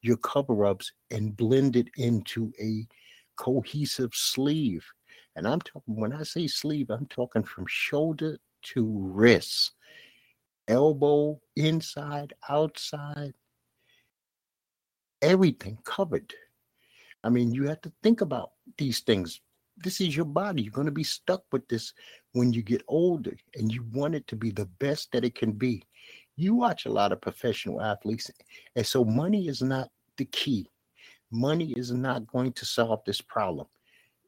your 0.02 0.18
cover 0.18 0.66
ups 0.66 0.92
and 1.12 1.38
blend 1.38 1.76
it 1.76 1.88
into 1.98 2.52
a 2.60 2.86
cohesive 3.36 4.12
sleeve. 4.14 4.86
And 5.36 5.48
I'm 5.48 5.62
talking, 5.62 5.96
when 5.96 6.14
I 6.14 6.24
say 6.24 6.48
sleeve, 6.48 6.90
I'm 6.90 7.08
talking 7.08 7.44
from 7.44 7.66
shoulder 7.68 8.38
to 8.74 8.98
wrist, 9.00 9.72
elbow, 10.68 11.40
inside, 11.56 12.34
outside, 12.50 13.34
everything 15.22 15.78
covered. 15.84 16.34
I 17.24 17.30
mean, 17.30 17.52
you 17.52 17.68
have 17.68 17.82
to 17.82 17.92
think 18.04 18.22
about 18.22 18.52
these 18.78 19.00
things. 19.00 19.42
This 19.78 20.02
is 20.02 20.16
your 20.16 20.26
body. 20.26 20.62
You're 20.62 20.72
going 20.72 20.86
to 20.86 20.92
be 20.92 21.04
stuck 21.04 21.44
with 21.52 21.68
this 21.68 21.94
when 22.34 22.54
you 22.54 22.62
get 22.62 22.84
older, 22.88 23.36
and 23.56 23.72
you 23.72 23.84
want 23.92 24.16
it 24.16 24.28
to 24.28 24.36
be 24.36 24.52
the 24.52 24.66
best 24.80 25.12
that 25.12 25.26
it 25.26 25.36
can 25.36 25.52
be. 25.54 25.84
You 26.36 26.54
watch 26.54 26.86
a 26.86 26.92
lot 26.92 27.12
of 27.12 27.22
professional 27.22 27.82
athletes, 27.82 28.30
and 28.76 28.86
so 28.86 29.04
money 29.04 29.48
is 29.48 29.62
not 29.62 29.90
the 30.18 30.26
key 30.26 30.70
money 31.34 31.74
is 31.76 31.92
not 31.92 32.28
going 32.28 32.54
to 32.54 32.66
solve 32.66 33.02
this 33.06 33.22
problem. 33.22 33.68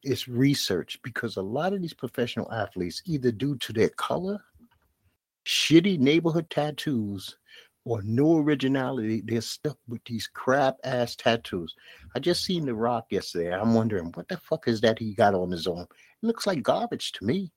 It's 0.04 0.28
research 0.28 1.00
because 1.04 1.38
a 1.38 1.42
lot 1.42 1.74
of 1.74 1.82
these 1.82 1.94
professional 1.94 2.52
athletes, 2.52 3.02
either 3.06 3.32
due 3.32 3.58
to 3.58 3.74
their 3.74 3.90
color, 3.90 4.40
shitty 5.46 6.00
neighborhood 6.00 6.50
tattoos, 6.50 7.38
or 7.86 8.02
no 8.04 8.40
originality, 8.40 9.22
they're 9.24 9.42
stuck 9.42 9.78
with 9.88 10.04
these 10.06 10.28
crap 10.28 10.76
ass 10.84 11.16
tattoos. 11.16 11.76
I 12.16 12.20
just 12.20 12.44
seen 12.44 12.66
The 12.66 12.74
Rock 12.74 13.06
yesterday. 13.12 13.54
I'm 13.54 13.76
wondering 13.76 14.12
what 14.16 14.28
the 14.28 14.38
fuck 14.38 14.68
is 14.68 14.82
that 14.82 14.98
he 14.98 15.14
got 15.14 15.36
on 15.36 15.52
his 15.52 15.68
arm? 15.68 15.88
It 15.92 16.26
looks 16.26 16.48
like 16.48 16.64
garbage 16.64 17.12
to 17.14 17.26
me. 17.26 17.52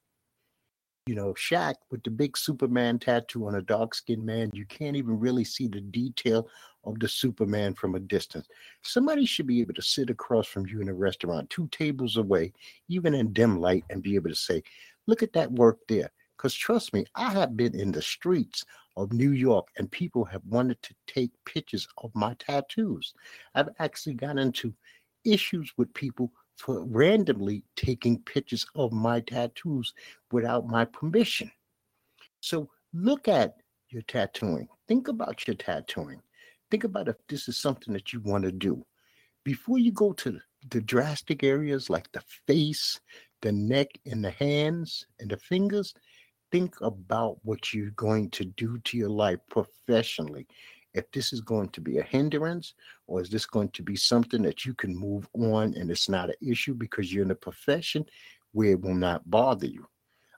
You 1.08 1.14
know, 1.14 1.32
Shaq 1.32 1.76
with 1.90 2.02
the 2.02 2.10
big 2.10 2.36
Superman 2.36 2.98
tattoo 2.98 3.46
on 3.46 3.54
a 3.54 3.62
dark 3.62 3.94
skinned 3.94 4.26
man, 4.26 4.50
you 4.52 4.66
can't 4.66 4.94
even 4.94 5.18
really 5.18 5.42
see 5.42 5.66
the 5.66 5.80
detail 5.80 6.46
of 6.84 7.00
the 7.00 7.08
Superman 7.08 7.72
from 7.72 7.94
a 7.94 7.98
distance. 7.98 8.46
Somebody 8.82 9.24
should 9.24 9.46
be 9.46 9.62
able 9.62 9.72
to 9.72 9.80
sit 9.80 10.10
across 10.10 10.46
from 10.46 10.66
you 10.66 10.82
in 10.82 10.90
a 10.90 10.92
restaurant, 10.92 11.48
two 11.48 11.66
tables 11.68 12.18
away, 12.18 12.52
even 12.88 13.14
in 13.14 13.32
dim 13.32 13.58
light, 13.58 13.84
and 13.88 14.02
be 14.02 14.16
able 14.16 14.28
to 14.28 14.36
say, 14.36 14.62
Look 15.06 15.22
at 15.22 15.32
that 15.32 15.50
work 15.50 15.78
there. 15.88 16.10
Because 16.36 16.52
trust 16.52 16.92
me, 16.92 17.06
I 17.14 17.30
have 17.30 17.56
been 17.56 17.74
in 17.74 17.90
the 17.90 18.02
streets 18.02 18.66
of 18.98 19.10
New 19.10 19.30
York 19.30 19.68
and 19.78 19.90
people 19.90 20.26
have 20.26 20.42
wanted 20.44 20.82
to 20.82 20.94
take 21.06 21.30
pictures 21.46 21.88
of 22.04 22.14
my 22.14 22.34
tattoos. 22.38 23.14
I've 23.54 23.70
actually 23.78 24.16
got 24.16 24.36
into 24.36 24.74
issues 25.24 25.72
with 25.78 25.94
people 25.94 26.30
for 26.58 26.84
randomly 26.84 27.62
taking 27.76 28.20
pictures 28.22 28.66
of 28.74 28.92
my 28.92 29.20
tattoos 29.20 29.94
without 30.32 30.66
my 30.66 30.84
permission. 30.84 31.50
So 32.40 32.68
look 32.92 33.28
at 33.28 33.54
your 33.90 34.02
tattooing. 34.02 34.68
Think 34.88 35.08
about 35.08 35.46
your 35.46 35.54
tattooing. 35.54 36.20
Think 36.70 36.84
about 36.84 37.08
if 37.08 37.16
this 37.28 37.48
is 37.48 37.56
something 37.56 37.94
that 37.94 38.12
you 38.12 38.20
want 38.20 38.44
to 38.44 38.52
do. 38.52 38.84
Before 39.44 39.78
you 39.78 39.92
go 39.92 40.12
to 40.14 40.38
the 40.70 40.80
drastic 40.80 41.44
areas 41.44 41.88
like 41.88 42.10
the 42.12 42.22
face, 42.46 43.00
the 43.40 43.52
neck, 43.52 43.88
and 44.04 44.24
the 44.24 44.32
hands 44.32 45.06
and 45.20 45.30
the 45.30 45.36
fingers, 45.36 45.94
think 46.50 46.74
about 46.80 47.38
what 47.44 47.72
you're 47.72 47.90
going 47.92 48.30
to 48.30 48.44
do 48.44 48.78
to 48.78 48.98
your 48.98 49.10
life 49.10 49.38
professionally. 49.48 50.46
If 50.98 51.10
this 51.12 51.32
is 51.32 51.40
going 51.40 51.68
to 51.70 51.80
be 51.80 51.98
a 51.98 52.02
hindrance, 52.02 52.74
or 53.06 53.20
is 53.20 53.30
this 53.30 53.46
going 53.46 53.68
to 53.70 53.82
be 53.82 53.94
something 53.94 54.42
that 54.42 54.64
you 54.64 54.74
can 54.74 54.96
move 54.96 55.28
on 55.32 55.74
and 55.74 55.90
it's 55.90 56.08
not 56.08 56.28
an 56.28 56.34
issue 56.42 56.74
because 56.74 57.12
you're 57.12 57.24
in 57.24 57.30
a 57.30 57.36
profession 57.36 58.04
where 58.52 58.70
it 58.70 58.80
will 58.80 58.94
not 58.94 59.30
bother 59.30 59.68
you? 59.68 59.86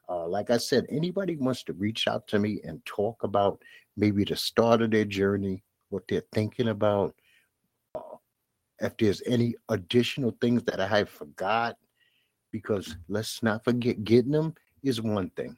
Uh, 0.07 0.27
like 0.27 0.51
I 0.51 0.59
said, 0.59 0.85
anybody 0.91 1.37
wants 1.37 1.63
to 1.65 1.73
reach 1.73 2.07
out 2.07 2.27
to 2.29 2.39
me 2.39 2.61
and 2.63 2.85
talk 2.85 3.23
about 3.23 3.63
maybe 3.97 4.25
the 4.25 4.37
start 4.37 4.83
of 4.83 4.91
their 4.91 5.07
journey, 5.07 5.63
what 5.89 6.03
they're 6.09 6.25
thinking 6.33 6.69
about, 6.69 7.15
uh, 7.95 8.17
if 8.81 8.97
there's 8.99 9.23
any 9.25 9.55
additional 9.71 10.37
things 10.43 10.63
that 10.65 10.81
I 10.81 10.89
have 10.89 11.09
forgot, 11.09 11.77
because 12.53 12.97
let's 13.09 13.43
not 13.43 13.65
forget, 13.65 14.05
getting 14.05 14.33
them 14.33 14.55
is 14.83 15.01
one 15.01 15.31
thing 15.31 15.57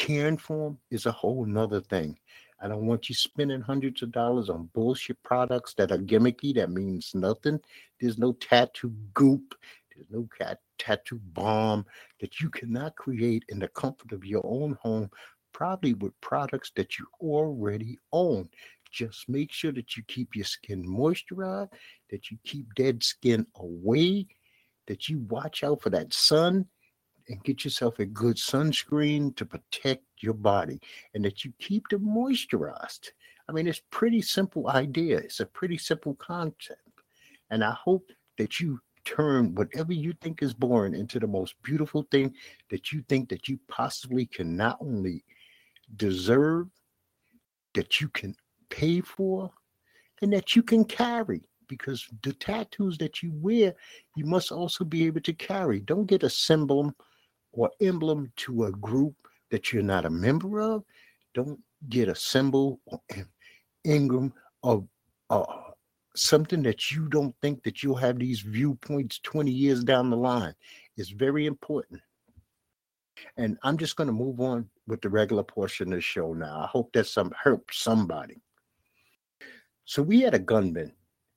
caring 0.00 0.38
for 0.38 0.70
them 0.70 0.78
is 0.90 1.06
a 1.06 1.12
whole 1.12 1.44
nother 1.44 1.80
thing. 1.80 2.18
I 2.60 2.68
don't 2.68 2.86
want 2.86 3.08
you 3.08 3.14
spending 3.14 3.62
hundreds 3.62 4.02
of 4.02 4.12
dollars 4.12 4.50
on 4.50 4.68
bullshit 4.74 5.22
products 5.22 5.74
that 5.74 5.90
are 5.90 5.98
gimmicky, 5.98 6.54
that 6.56 6.70
means 6.70 7.12
nothing. 7.14 7.58
There's 8.00 8.18
no 8.18 8.32
tattoo 8.32 8.92
goop, 9.14 9.54
there's 9.94 10.10
no 10.10 10.28
cat, 10.38 10.58
tattoo 10.78 11.20
bomb 11.32 11.86
that 12.20 12.40
you 12.40 12.50
cannot 12.50 12.96
create 12.96 13.44
in 13.48 13.58
the 13.58 13.68
comfort 13.68 14.12
of 14.12 14.24
your 14.24 14.42
own 14.44 14.76
home, 14.82 15.10
probably 15.52 15.94
with 15.94 16.18
products 16.20 16.70
that 16.76 16.98
you 16.98 17.06
already 17.20 17.98
own. 18.12 18.48
Just 18.90 19.28
make 19.28 19.52
sure 19.52 19.72
that 19.72 19.96
you 19.96 20.02
keep 20.08 20.34
your 20.34 20.44
skin 20.44 20.84
moisturized, 20.84 21.70
that 22.10 22.30
you 22.30 22.38
keep 22.44 22.74
dead 22.74 23.02
skin 23.02 23.46
away, 23.56 24.26
that 24.86 25.08
you 25.08 25.20
watch 25.28 25.62
out 25.62 25.80
for 25.80 25.90
that 25.90 26.12
sun, 26.12 26.66
and 27.30 27.42
get 27.44 27.64
yourself 27.64 27.98
a 27.98 28.06
good 28.06 28.36
sunscreen 28.36 29.34
to 29.36 29.46
protect 29.46 30.04
your 30.18 30.34
body 30.34 30.80
and 31.14 31.24
that 31.24 31.44
you 31.44 31.52
keep 31.58 31.88
them 31.88 32.02
moisturized. 32.02 33.10
I 33.48 33.52
mean, 33.52 33.66
it's 33.66 33.82
pretty 33.90 34.20
simple 34.20 34.68
idea. 34.68 35.18
It's 35.18 35.40
a 35.40 35.46
pretty 35.46 35.78
simple 35.78 36.14
concept. 36.16 36.80
And 37.50 37.64
I 37.64 37.72
hope 37.72 38.10
that 38.38 38.60
you 38.60 38.80
turn 39.04 39.54
whatever 39.54 39.92
you 39.92 40.12
think 40.20 40.42
is 40.42 40.52
boring 40.52 40.94
into 40.94 41.18
the 41.18 41.26
most 41.26 41.54
beautiful 41.62 42.06
thing 42.10 42.34
that 42.70 42.92
you 42.92 43.02
think 43.08 43.28
that 43.28 43.48
you 43.48 43.58
possibly 43.68 44.26
can 44.26 44.56
not 44.56 44.78
only 44.80 45.24
deserve, 45.96 46.68
that 47.74 48.00
you 48.00 48.08
can 48.08 48.34
pay 48.68 49.00
for, 49.00 49.50
and 50.22 50.32
that 50.32 50.54
you 50.54 50.62
can 50.62 50.84
carry. 50.84 51.42
Because 51.68 52.04
the 52.24 52.32
tattoos 52.32 52.98
that 52.98 53.22
you 53.22 53.30
wear, 53.32 53.74
you 54.16 54.26
must 54.26 54.50
also 54.50 54.84
be 54.84 55.06
able 55.06 55.20
to 55.20 55.32
carry. 55.32 55.78
Don't 55.80 56.06
get 56.06 56.24
a 56.24 56.30
symbol 56.30 56.92
or 57.52 57.70
emblem 57.80 58.32
to 58.36 58.64
a 58.64 58.72
group 58.72 59.14
that 59.50 59.72
you're 59.72 59.82
not 59.82 60.04
a 60.04 60.10
member 60.10 60.60
of. 60.60 60.84
Don't 61.34 61.58
get 61.88 62.08
a 62.08 62.14
symbol 62.14 62.80
or 62.86 63.00
of 64.62 64.86
uh, 65.30 65.44
something 66.14 66.62
that 66.62 66.90
you 66.90 67.08
don't 67.08 67.34
think 67.40 67.62
that 67.62 67.82
you'll 67.82 67.94
have 67.96 68.18
these 68.18 68.40
viewpoints 68.40 69.20
20 69.20 69.50
years 69.50 69.82
down 69.82 70.10
the 70.10 70.16
line. 70.16 70.54
It's 70.96 71.10
very 71.10 71.46
important. 71.46 72.00
And 73.36 73.58
I'm 73.62 73.78
just 73.78 73.96
going 73.96 74.06
to 74.06 74.12
move 74.12 74.40
on 74.40 74.68
with 74.86 75.00
the 75.00 75.08
regular 75.08 75.42
portion 75.42 75.92
of 75.92 75.98
the 75.98 76.00
show 76.00 76.32
now. 76.32 76.60
I 76.60 76.66
hope 76.66 76.92
that 76.92 77.06
some 77.06 77.32
helps 77.42 77.82
somebody. 77.82 78.42
So 79.84 80.02
we 80.02 80.20
had 80.20 80.34
a 80.34 80.38
gunman, 80.38 80.92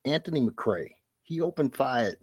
Anthony 0.05 0.41
McRae. 0.41 0.91
He 1.23 1.41
opened 1.41 1.75
fire 1.75 2.15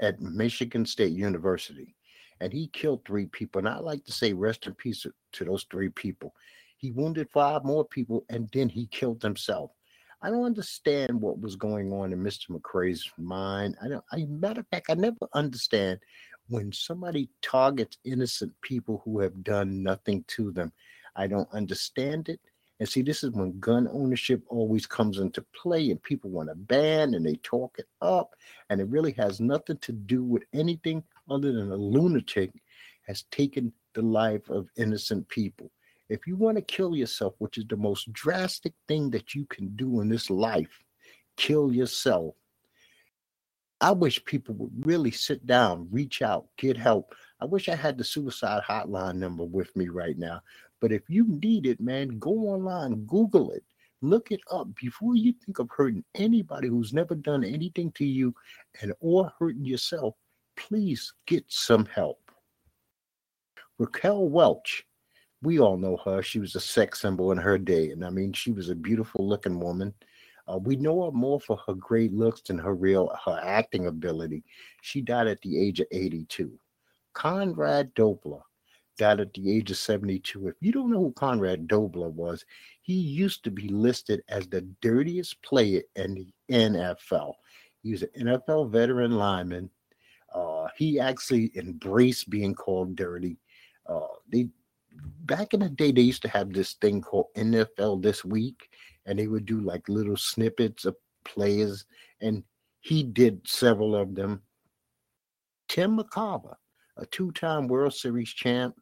at 0.00 0.20
Michigan 0.20 0.86
State 0.86 1.12
University 1.12 1.94
and 2.40 2.52
he 2.52 2.68
killed 2.68 3.04
three 3.04 3.26
people. 3.26 3.60
And 3.60 3.68
I 3.68 3.78
like 3.78 4.04
to 4.04 4.12
say 4.12 4.32
rest 4.32 4.66
in 4.66 4.74
peace 4.74 5.06
to 5.32 5.44
those 5.44 5.66
three 5.70 5.88
people. 5.88 6.34
He 6.76 6.90
wounded 6.90 7.28
five 7.30 7.64
more 7.64 7.84
people 7.84 8.24
and 8.28 8.48
then 8.52 8.68
he 8.68 8.86
killed 8.86 9.22
himself. 9.22 9.70
I 10.24 10.30
don't 10.30 10.44
understand 10.44 11.20
what 11.20 11.40
was 11.40 11.54
going 11.54 11.92
on 11.92 12.12
in 12.12 12.18
Mr. 12.18 12.48
McRae's 12.48 13.10
mind. 13.18 13.76
I 13.82 13.88
don't. 13.88 14.04
I, 14.10 14.24
matter 14.24 14.60
of 14.60 14.66
fact, 14.68 14.86
I 14.88 14.94
never 14.94 15.28
understand 15.34 16.00
when 16.48 16.72
somebody 16.72 17.28
targets 17.42 17.98
innocent 18.04 18.52
people 18.62 19.02
who 19.04 19.20
have 19.20 19.44
done 19.44 19.82
nothing 19.82 20.24
to 20.28 20.50
them. 20.50 20.72
I 21.14 21.26
don't 21.26 21.52
understand 21.52 22.30
it. 22.30 22.40
And 22.80 22.88
see, 22.88 23.02
this 23.02 23.22
is 23.22 23.30
when 23.30 23.60
gun 23.60 23.86
ownership 23.92 24.42
always 24.48 24.86
comes 24.86 25.18
into 25.18 25.44
play, 25.54 25.90
and 25.90 26.02
people 26.02 26.30
want 26.30 26.48
to 26.48 26.54
ban 26.54 27.14
and 27.14 27.24
they 27.24 27.36
talk 27.36 27.76
it 27.78 27.86
up, 28.00 28.34
and 28.70 28.80
it 28.80 28.88
really 28.88 29.12
has 29.12 29.40
nothing 29.40 29.78
to 29.78 29.92
do 29.92 30.24
with 30.24 30.42
anything 30.52 31.04
other 31.30 31.52
than 31.52 31.70
a 31.70 31.76
lunatic 31.76 32.50
has 33.06 33.24
taken 33.30 33.72
the 33.94 34.02
life 34.02 34.48
of 34.48 34.68
innocent 34.76 35.28
people. 35.28 35.70
If 36.08 36.26
you 36.26 36.36
want 36.36 36.56
to 36.58 36.62
kill 36.62 36.94
yourself, 36.94 37.34
which 37.38 37.58
is 37.58 37.64
the 37.66 37.76
most 37.76 38.12
drastic 38.12 38.74
thing 38.88 39.10
that 39.10 39.34
you 39.34 39.46
can 39.46 39.74
do 39.76 40.00
in 40.00 40.08
this 40.08 40.28
life, 40.30 40.82
kill 41.36 41.72
yourself. 41.72 42.34
I 43.80 43.90
wish 43.90 44.24
people 44.24 44.54
would 44.54 44.86
really 44.86 45.10
sit 45.10 45.46
down, 45.46 45.88
reach 45.90 46.22
out, 46.22 46.46
get 46.56 46.76
help. 46.76 47.14
I 47.40 47.44
wish 47.44 47.68
I 47.68 47.74
had 47.74 47.98
the 47.98 48.04
suicide 48.04 48.62
hotline 48.62 49.16
number 49.16 49.44
with 49.44 49.74
me 49.76 49.88
right 49.88 50.16
now. 50.16 50.40
But 50.80 50.92
if 50.92 51.02
you 51.08 51.26
need 51.26 51.66
it, 51.66 51.80
man, 51.80 52.18
go 52.18 52.30
online, 52.30 53.04
Google 53.06 53.50
it, 53.52 53.64
look 54.02 54.30
it 54.30 54.40
up 54.50 54.68
before 54.74 55.16
you 55.16 55.34
think 55.44 55.58
of 55.58 55.70
hurting 55.70 56.04
anybody 56.14 56.68
who's 56.68 56.92
never 56.92 57.14
done 57.14 57.44
anything 57.44 57.90
to 57.92 58.04
you 58.04 58.34
and 58.80 58.92
or 59.00 59.32
hurting 59.38 59.64
yourself 59.64 60.14
please 60.56 61.12
get 61.26 61.44
some 61.48 61.86
help. 61.86 62.18
Raquel 63.78 64.28
Welch, 64.28 64.86
we 65.42 65.58
all 65.58 65.76
know 65.76 65.96
her. 66.04 66.22
She 66.22 66.38
was 66.38 66.54
a 66.54 66.60
sex 66.60 67.00
symbol 67.00 67.32
in 67.32 67.38
her 67.38 67.58
day. 67.58 67.90
And 67.90 68.04
I 68.04 68.10
mean, 68.10 68.32
she 68.32 68.52
was 68.52 68.70
a 68.70 68.74
beautiful 68.74 69.28
looking 69.28 69.60
woman. 69.60 69.92
Uh, 70.46 70.58
we 70.58 70.76
know 70.76 71.04
her 71.04 71.10
more 71.10 71.40
for 71.40 71.58
her 71.66 71.74
great 71.74 72.12
looks 72.12 72.42
than 72.42 72.58
her 72.58 72.74
real 72.74 73.14
her 73.24 73.40
acting 73.42 73.86
ability. 73.86 74.44
She 74.82 75.00
died 75.00 75.26
at 75.26 75.40
the 75.40 75.58
age 75.58 75.80
of 75.80 75.86
82. 75.90 76.52
Conrad 77.14 77.94
Dobler 77.94 78.42
died 78.98 79.20
at 79.20 79.32
the 79.34 79.50
age 79.50 79.70
of 79.70 79.76
72. 79.76 80.48
If 80.48 80.54
you 80.60 80.72
don't 80.72 80.90
know 80.90 81.00
who 81.00 81.12
Conrad 81.12 81.66
Dobler 81.66 82.10
was, 82.10 82.44
he 82.82 82.94
used 82.94 83.42
to 83.44 83.50
be 83.50 83.68
listed 83.68 84.22
as 84.28 84.46
the 84.46 84.62
dirtiest 84.82 85.40
player 85.42 85.82
in 85.96 86.14
the 86.14 86.28
NFL. 86.50 87.34
He 87.82 87.92
was 87.92 88.02
an 88.02 88.10
NFL 88.16 88.70
veteran 88.70 89.12
lineman 89.12 89.70
uh, 90.34 90.66
he 90.76 90.98
actually 90.98 91.52
embraced 91.56 92.28
being 92.28 92.54
called 92.54 92.96
dirty. 92.96 93.38
Uh, 93.86 94.06
they 94.30 94.48
back 95.20 95.54
in 95.54 95.60
the 95.60 95.68
day 95.68 95.92
they 95.92 96.02
used 96.02 96.22
to 96.22 96.28
have 96.28 96.52
this 96.52 96.74
thing 96.74 97.00
called 97.00 97.26
NFL 97.36 98.02
this 98.02 98.24
week, 98.24 98.68
and 99.06 99.18
they 99.18 99.28
would 99.28 99.46
do 99.46 99.60
like 99.60 99.88
little 99.88 100.16
snippets 100.16 100.84
of 100.84 100.96
players, 101.24 101.86
and 102.20 102.42
he 102.80 103.02
did 103.02 103.46
several 103.46 103.94
of 103.94 104.14
them. 104.14 104.42
Tim 105.68 105.98
McCarver, 105.98 106.54
a 106.96 107.06
two-time 107.06 107.68
World 107.68 107.94
Series 107.94 108.30
champ, 108.30 108.74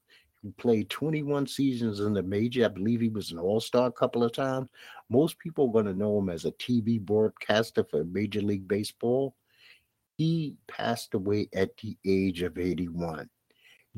who 0.42 0.52
played 0.52 0.90
21 0.90 1.46
seasons 1.46 2.00
in 2.00 2.14
the 2.14 2.22
major. 2.22 2.64
I 2.64 2.68
believe 2.68 3.00
he 3.00 3.08
was 3.08 3.30
an 3.30 3.38
all-star 3.38 3.86
a 3.86 3.92
couple 3.92 4.24
of 4.24 4.32
times. 4.32 4.68
Most 5.08 5.38
people 5.38 5.68
are 5.68 5.72
going 5.72 5.84
to 5.84 5.94
know 5.94 6.18
him 6.18 6.30
as 6.30 6.44
a 6.44 6.52
TV 6.52 7.00
broadcaster 7.00 7.84
for 7.84 8.04
Major 8.04 8.40
League 8.40 8.66
Baseball 8.66 9.36
He 10.16 10.56
passed 10.68 11.14
away 11.14 11.48
at 11.54 11.76
the 11.78 11.96
age 12.06 12.42
of 12.42 12.58
81. 12.58 13.28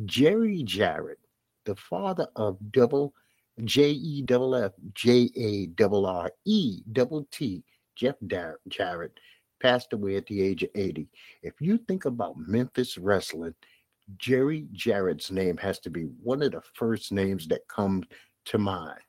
Jerry 0.05 0.63
Jarrett, 0.63 1.19
the 1.65 1.77
father 1.77 2.29
of 2.37 2.59
double 2.73 3.15
J 3.63 3.91
E 3.91 4.23
double 4.23 4.57
F 4.57 4.73
J 4.95 5.31
A 5.37 5.67
double 5.67 6.07
R 6.07 6.33
E 6.45 6.83
double 6.93 7.27
T, 7.31 7.63
Jeff 7.95 8.17
Jarrett, 8.27 9.13
passed 9.61 9.93
away 9.93 10.17
at 10.17 10.27
the 10.27 10.43
age 10.43 10.65
of 10.65 10.71
80. 10.75 11.09
If 11.43 11.55
you 11.61 11.79
think 11.79 12.05
about 12.05 12.37
Memphis 12.37 12.99
wrestling, 12.99 13.55
Jerry 14.17 14.67
Jarrett's 14.73 15.31
name 15.31 15.57
has 15.59 15.79
to 15.81 15.91
be 15.91 16.03
one 16.23 16.43
of 16.43 16.53
the 16.53 16.63
first 16.75 17.13
names 17.13 17.47
that 17.49 17.67
comes 17.69 18.07
to 18.47 18.59
mind. 18.59 19.01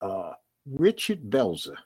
Uh, 0.00 0.32
Richard 0.64 1.28
Belzer, 1.28 1.76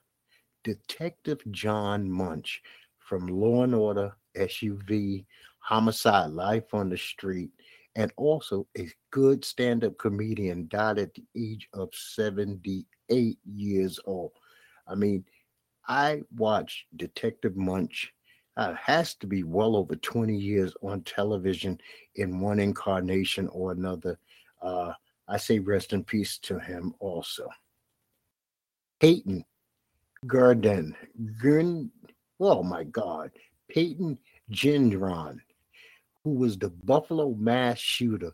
Detective 0.65 1.41
John 1.51 2.11
Munch 2.11 2.63
from 3.11 3.27
Law 3.27 3.65
and 3.65 3.75
Order, 3.75 4.15
SVU, 4.37 5.25
Homicide, 5.59 6.31
Life 6.31 6.73
on 6.73 6.89
the 6.89 6.97
Street, 6.97 7.51
and 7.97 8.13
also 8.17 8.69
a 8.79 8.89
good 9.11 9.45
stand 9.45 9.83
up 9.83 9.99
comedian, 9.99 10.69
died 10.69 11.01
at 11.01 11.13
the 11.15 11.25
age 11.37 11.69
of 11.73 11.89
78 11.93 13.39
years 13.45 13.99
old. 14.05 14.31
I 14.87 14.95
mean, 14.95 15.25
I 15.89 16.23
watched 16.37 16.85
Detective 16.97 17.57
Munch. 17.57 18.13
Uh, 18.57 18.75
has 18.75 19.15
to 19.15 19.27
be 19.27 19.43
well 19.43 19.75
over 19.75 19.97
20 19.97 20.37
years 20.37 20.73
on 20.83 21.03
television 21.03 21.81
in 22.17 22.41
one 22.41 22.61
incarnation 22.61 23.49
or 23.49 23.73
another. 23.73 24.19
Uh, 24.63 24.93
I 25.27 25.37
say 25.37 25.59
rest 25.59 25.93
in 25.93 26.05
peace 26.05 26.39
to 26.43 26.59
him 26.59 26.95
also. 27.01 27.49
Peyton 29.01 29.45
Garden, 30.27 30.95
oh 32.41 32.63
my 32.63 32.85
God, 32.85 33.31
Peyton 33.69 34.19
Gendron, 34.51 35.39
who 36.25 36.31
was 36.35 36.59
the 36.59 36.71
Buffalo 36.71 37.35
mass 37.35 37.79
shooter, 37.79 38.33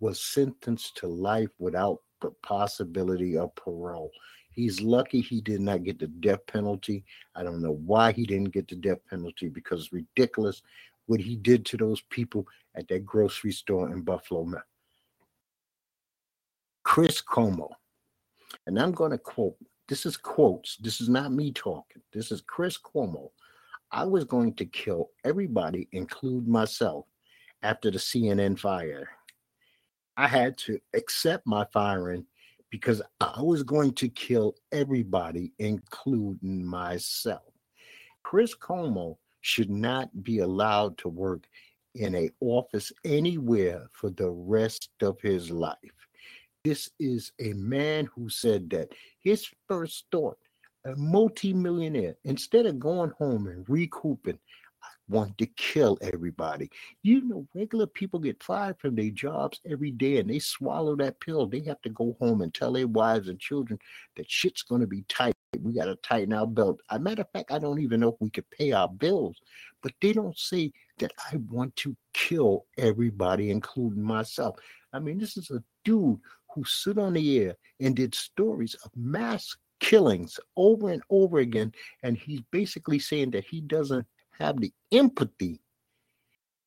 was 0.00 0.20
sentenced 0.20 0.96
to 0.98 1.08
life 1.08 1.50
without 1.58 1.98
the 2.20 2.30
possibility 2.42 3.36
of 3.36 3.54
parole. 3.56 4.10
He's 4.50 4.80
lucky 4.80 5.20
he 5.20 5.40
did 5.40 5.60
not 5.60 5.84
get 5.84 5.98
the 5.98 6.06
death 6.06 6.46
penalty. 6.46 7.04
I 7.34 7.42
don't 7.42 7.62
know 7.62 7.80
why 7.84 8.12
he 8.12 8.26
didn't 8.26 8.52
get 8.52 8.68
the 8.68 8.76
death 8.76 8.98
penalty 9.08 9.48
because 9.48 9.84
it's 9.84 9.92
ridiculous 9.92 10.62
what 11.06 11.20
he 11.20 11.36
did 11.36 11.64
to 11.66 11.76
those 11.76 12.00
people 12.10 12.46
at 12.74 12.88
that 12.88 13.04
grocery 13.06 13.52
store 13.52 13.92
in 13.92 14.02
Buffalo. 14.02 14.46
Chris 16.82 17.20
Cuomo, 17.20 17.68
and 18.66 18.78
I'm 18.78 18.92
going 18.92 19.10
to 19.10 19.18
quote 19.18 19.56
this 19.88 20.04
is 20.04 20.16
quotes. 20.16 20.76
This 20.76 21.00
is 21.00 21.08
not 21.08 21.32
me 21.32 21.50
talking. 21.50 22.02
This 22.12 22.30
is 22.30 22.42
Chris 22.42 22.78
Cuomo. 22.78 23.30
I 23.90 24.04
was 24.04 24.24
going 24.24 24.54
to 24.54 24.66
kill 24.66 25.10
everybody, 25.24 25.88
include 25.92 26.46
myself, 26.46 27.06
after 27.62 27.90
the 27.90 27.98
CNN 27.98 28.58
fire. 28.58 29.08
I 30.16 30.28
had 30.28 30.58
to 30.58 30.78
accept 30.94 31.46
my 31.46 31.64
firing 31.72 32.26
because 32.70 33.00
I 33.20 33.40
was 33.40 33.62
going 33.62 33.92
to 33.94 34.08
kill 34.08 34.54
everybody, 34.72 35.52
including 35.58 36.66
myself. 36.66 37.52
Chris 38.22 38.54
Cuomo 38.54 39.16
should 39.40 39.70
not 39.70 40.22
be 40.22 40.40
allowed 40.40 40.98
to 40.98 41.08
work 41.08 41.46
in 41.94 42.14
a 42.14 42.30
office 42.40 42.92
anywhere 43.04 43.88
for 43.92 44.10
the 44.10 44.30
rest 44.30 44.90
of 45.00 45.20
his 45.20 45.50
life. 45.50 45.76
This 46.64 46.90
is 46.98 47.32
a 47.40 47.54
man 47.54 48.08
who 48.14 48.28
said 48.28 48.68
that 48.70 48.90
his 49.20 49.48
first 49.66 50.04
thought, 50.10 50.38
a 50.84 50.94
multimillionaire, 50.96 52.16
instead 52.24 52.66
of 52.66 52.78
going 52.78 53.10
home 53.18 53.46
and 53.46 53.64
recouping, 53.68 54.38
I 54.82 54.88
want 55.08 55.36
to 55.38 55.46
kill 55.46 55.98
everybody. 56.00 56.70
You 57.02 57.22
know, 57.22 57.46
regular 57.54 57.86
people 57.86 58.20
get 58.20 58.42
fired 58.42 58.78
from 58.78 58.94
their 58.94 59.10
jobs 59.10 59.60
every 59.68 59.90
day 59.90 60.18
and 60.18 60.30
they 60.30 60.38
swallow 60.38 60.94
that 60.96 61.20
pill. 61.20 61.46
They 61.46 61.60
have 61.60 61.80
to 61.82 61.90
go 61.90 62.16
home 62.20 62.42
and 62.42 62.54
tell 62.54 62.72
their 62.72 62.86
wives 62.86 63.28
and 63.28 63.40
children 63.40 63.78
that 64.16 64.30
shit's 64.30 64.62
going 64.62 64.80
to 64.80 64.86
be 64.86 65.02
tight. 65.08 65.34
We 65.60 65.72
got 65.72 65.86
to 65.86 65.96
tighten 65.96 66.32
our 66.32 66.46
belt. 66.46 66.80
As 66.90 66.98
a 66.98 67.00
matter 67.00 67.22
of 67.22 67.30
fact, 67.32 67.50
I 67.50 67.58
don't 67.58 67.80
even 67.80 68.00
know 68.00 68.10
if 68.10 68.20
we 68.20 68.30
could 68.30 68.48
pay 68.50 68.72
our 68.72 68.88
bills, 68.88 69.40
but 69.82 69.92
they 70.00 70.12
don't 70.12 70.38
say 70.38 70.72
that 70.98 71.12
I 71.32 71.36
want 71.50 71.74
to 71.76 71.96
kill 72.12 72.66
everybody, 72.76 73.50
including 73.50 74.02
myself. 74.02 74.56
I 74.92 75.00
mean, 75.00 75.18
this 75.18 75.36
is 75.36 75.50
a 75.50 75.62
dude 75.84 76.20
who 76.54 76.64
stood 76.64 76.98
on 76.98 77.14
the 77.14 77.38
air 77.40 77.56
and 77.80 77.96
did 77.96 78.14
stories 78.14 78.74
of 78.84 78.90
mass 78.96 79.56
killings 79.80 80.38
over 80.56 80.90
and 80.90 81.02
over 81.10 81.38
again. 81.38 81.72
And 82.02 82.16
he's 82.16 82.40
basically 82.50 82.98
saying 82.98 83.30
that 83.32 83.44
he 83.44 83.60
doesn't 83.60 84.06
have 84.38 84.60
the 84.60 84.72
empathy 84.92 85.60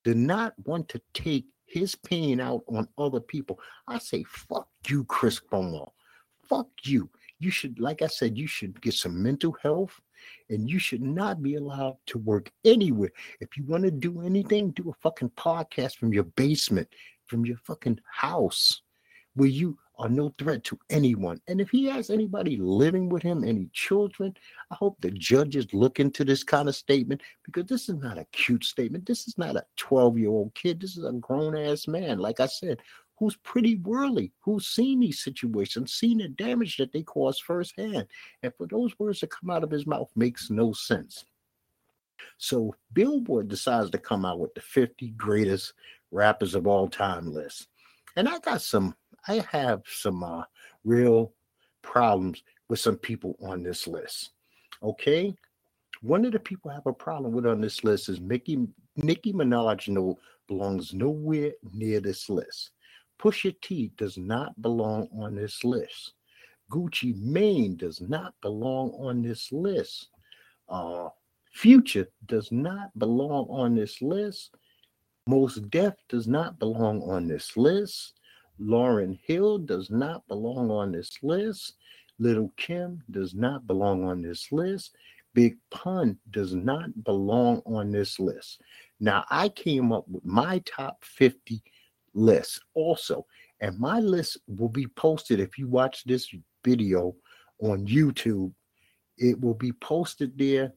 to 0.04 0.14
not 0.14 0.54
want 0.64 0.88
to 0.90 1.00
take 1.14 1.46
his 1.66 1.94
pain 1.94 2.40
out 2.40 2.62
on 2.68 2.88
other 2.98 3.20
people. 3.20 3.58
I 3.88 3.98
say, 3.98 4.24
fuck 4.24 4.68
you, 4.88 5.04
Chris 5.04 5.40
Cuomo. 5.40 5.90
Fuck 6.48 6.68
you. 6.84 7.08
You 7.38 7.50
should, 7.50 7.80
like 7.80 8.02
I 8.02 8.06
said, 8.08 8.36
you 8.36 8.46
should 8.46 8.80
get 8.82 8.94
some 8.94 9.22
mental 9.22 9.56
health 9.62 9.98
and 10.50 10.68
you 10.68 10.78
should 10.78 11.02
not 11.02 11.42
be 11.42 11.56
allowed 11.56 11.96
to 12.06 12.18
work 12.18 12.50
anywhere. 12.64 13.10
If 13.40 13.56
you 13.56 13.64
want 13.64 13.84
to 13.84 13.90
do 13.90 14.22
anything, 14.22 14.70
do 14.70 14.90
a 14.90 15.02
fucking 15.02 15.30
podcast 15.30 15.96
from 15.96 16.12
your 16.12 16.24
basement, 16.24 16.88
from 17.26 17.46
your 17.46 17.56
fucking 17.56 18.00
house 18.06 18.82
where 19.34 19.48
you 19.48 19.78
are 20.02 20.08
no 20.08 20.34
threat 20.36 20.64
to 20.64 20.78
anyone. 20.90 21.40
And 21.46 21.60
if 21.60 21.70
he 21.70 21.84
has 21.86 22.10
anybody 22.10 22.56
living 22.56 23.08
with 23.08 23.22
him, 23.22 23.44
any 23.44 23.68
children, 23.72 24.36
I 24.70 24.74
hope 24.74 24.96
the 25.00 25.12
judges 25.12 25.72
look 25.72 26.00
into 26.00 26.24
this 26.24 26.42
kind 26.42 26.68
of 26.68 26.74
statement 26.74 27.22
because 27.44 27.66
this 27.66 27.88
is 27.88 27.94
not 27.94 28.18
a 28.18 28.26
cute 28.32 28.64
statement. 28.64 29.06
This 29.06 29.28
is 29.28 29.38
not 29.38 29.54
a 29.54 29.64
12 29.76 30.18
year 30.18 30.28
old 30.28 30.54
kid. 30.54 30.80
This 30.80 30.96
is 30.96 31.04
a 31.04 31.12
grown 31.12 31.56
ass 31.56 31.86
man, 31.86 32.18
like 32.18 32.40
I 32.40 32.46
said, 32.46 32.80
who's 33.16 33.36
pretty 33.36 33.76
worldly, 33.76 34.32
who's 34.40 34.66
seen 34.66 34.98
these 34.98 35.22
situations, 35.22 35.94
seen 35.94 36.18
the 36.18 36.28
damage 36.28 36.78
that 36.78 36.92
they 36.92 37.04
cause 37.04 37.38
firsthand. 37.38 38.08
And 38.42 38.52
for 38.58 38.66
those 38.66 38.98
words 38.98 39.20
to 39.20 39.28
come 39.28 39.50
out 39.50 39.62
of 39.62 39.70
his 39.70 39.86
mouth 39.86 40.10
makes 40.16 40.50
no 40.50 40.72
sense. 40.72 41.24
So 42.38 42.74
Billboard 42.92 43.46
decides 43.46 43.90
to 43.90 43.98
come 43.98 44.24
out 44.24 44.40
with 44.40 44.52
the 44.54 44.60
50 44.62 45.10
greatest 45.10 45.74
rappers 46.10 46.56
of 46.56 46.66
all 46.66 46.88
time 46.88 47.32
list. 47.32 47.68
And 48.16 48.28
I 48.28 48.40
got 48.40 48.62
some 48.62 48.96
I 49.28 49.44
have 49.50 49.82
some 49.86 50.22
uh, 50.24 50.44
real 50.84 51.32
problems 51.82 52.42
with 52.68 52.80
some 52.80 52.96
people 52.96 53.36
on 53.42 53.62
this 53.62 53.86
list. 53.86 54.30
Okay, 54.82 55.34
one 56.00 56.24
of 56.24 56.32
the 56.32 56.40
people 56.40 56.70
I 56.70 56.74
have 56.74 56.86
a 56.86 56.92
problem 56.92 57.32
with 57.32 57.46
on 57.46 57.60
this 57.60 57.84
list 57.84 58.08
is 58.08 58.20
Mickey 58.20 58.66
Nicki 58.96 59.32
Minaj. 59.32 59.88
No 59.88 60.18
belongs 60.48 60.92
nowhere 60.92 61.52
near 61.72 62.00
this 62.00 62.28
list. 62.28 62.70
Pusha 63.20 63.54
T 63.60 63.92
does 63.96 64.18
not 64.18 64.60
belong 64.60 65.08
on 65.16 65.36
this 65.36 65.62
list. 65.62 66.14
Gucci 66.70 67.16
Mane 67.20 67.76
does 67.76 68.00
not 68.00 68.34
belong 68.40 68.90
on 68.98 69.22
this 69.22 69.52
list. 69.52 70.08
Uh, 70.68 71.08
Future 71.52 72.08
does 72.26 72.50
not 72.50 72.98
belong 72.98 73.46
on 73.50 73.74
this 73.74 74.00
list. 74.00 74.54
Mos 75.26 75.56
Def 75.56 75.94
does 76.08 76.26
not 76.26 76.58
belong 76.58 77.02
on 77.02 77.28
this 77.28 77.56
list. 77.56 78.14
Lauryn 78.62 79.18
Hill 79.26 79.58
does 79.58 79.90
not 79.90 80.26
belong 80.28 80.70
on 80.70 80.92
this 80.92 81.18
list. 81.22 81.74
Lil' 82.18 82.52
Kim 82.56 83.02
does 83.10 83.34
not 83.34 83.66
belong 83.66 84.04
on 84.04 84.22
this 84.22 84.52
list. 84.52 84.96
Big 85.34 85.56
Pun 85.70 86.18
does 86.30 86.54
not 86.54 87.04
belong 87.04 87.62
on 87.64 87.90
this 87.90 88.20
list. 88.20 88.60
Now, 89.00 89.24
I 89.30 89.48
came 89.48 89.92
up 89.92 90.06
with 90.08 90.24
my 90.24 90.62
top 90.66 91.02
50 91.04 91.62
list 92.14 92.60
also, 92.74 93.26
and 93.60 93.78
my 93.78 93.98
list 93.98 94.38
will 94.46 94.68
be 94.68 94.86
posted 94.86 95.40
if 95.40 95.58
you 95.58 95.68
watch 95.68 96.04
this 96.04 96.32
video 96.64 97.14
on 97.60 97.86
YouTube. 97.86 98.52
It 99.18 99.40
will 99.40 99.54
be 99.54 99.72
posted 99.72 100.36
there. 100.36 100.72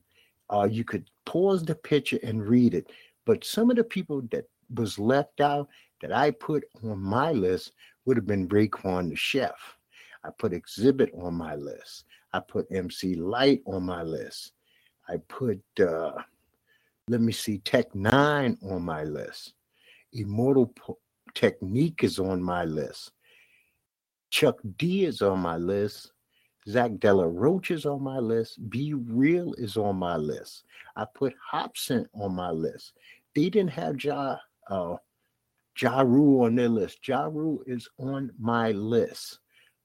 Uh, 0.49 0.67
you 0.69 0.83
could 0.83 1.09
pause 1.25 1.63
the 1.63 1.75
picture 1.75 2.19
and 2.23 2.47
read 2.47 2.73
it. 2.73 2.91
But 3.25 3.43
some 3.43 3.69
of 3.69 3.75
the 3.75 3.83
people 3.83 4.21
that 4.31 4.45
was 4.73 4.97
left 4.97 5.41
out, 5.41 5.67
that 6.01 6.11
I 6.11 6.31
put 6.31 6.63
on 6.83 6.99
my 6.99 7.31
list 7.31 7.73
would 8.05 8.17
have 8.17 8.27
been 8.27 8.47
Raekwon 8.47 9.09
the 9.09 9.15
chef. 9.15 9.77
I 10.23 10.29
put 10.37 10.53
Xzibit 10.53 11.09
on 11.17 11.35
my 11.35 11.55
list. 11.55 12.05
I 12.33 12.39
put 12.39 12.67
MC 12.71 13.15
Lyte 13.15 13.61
on 13.65 13.83
my 13.83 14.03
list. 14.03 14.53
I 15.07 15.17
put 15.27 15.61
uh 15.79 16.11
let 17.07 17.21
me 17.21 17.31
see 17.31 17.59
Tech 17.59 17.91
N9ne 17.93 18.57
on 18.71 18.81
my 18.81 19.03
list. 19.03 19.53
Immortal 20.13 20.73
Technique 21.35 22.03
is 22.03 22.17
on 22.17 22.41
my 22.41 22.63
list. 22.63 23.11
Chuck 24.31 24.57
D 24.77 25.05
is 25.05 25.21
on 25.21 25.39
my 25.39 25.57
list. 25.57 26.11
Zack 26.67 26.91
De 26.99 27.13
La 27.13 27.25
Rocha 27.25 27.73
is 27.73 27.85
on 27.85 28.01
my 28.01 28.17
list. 28.17 28.69
B-Real 28.69 29.53
is 29.53 29.77
on 29.77 29.97
my 29.97 30.15
list. 30.15 30.63
I 30.95 31.05
put 31.13 31.35
Hopsin 31.53 32.07
on 32.15 32.33
my 32.33 32.49
list. 32.49 32.93
They 33.35 33.49
didn't 33.49 33.71
have 33.71 34.03
Ja 34.03 34.37
uh, 34.69 34.95
Ja 35.79 36.01
Rule 36.01 36.45
on 36.45 36.55
their 36.55 36.69
list. 36.69 37.07
Ja 37.07 37.25
Rule 37.25 37.61
is 37.67 37.87
on 37.97 38.31
my 38.39 38.71
list. 38.71 39.39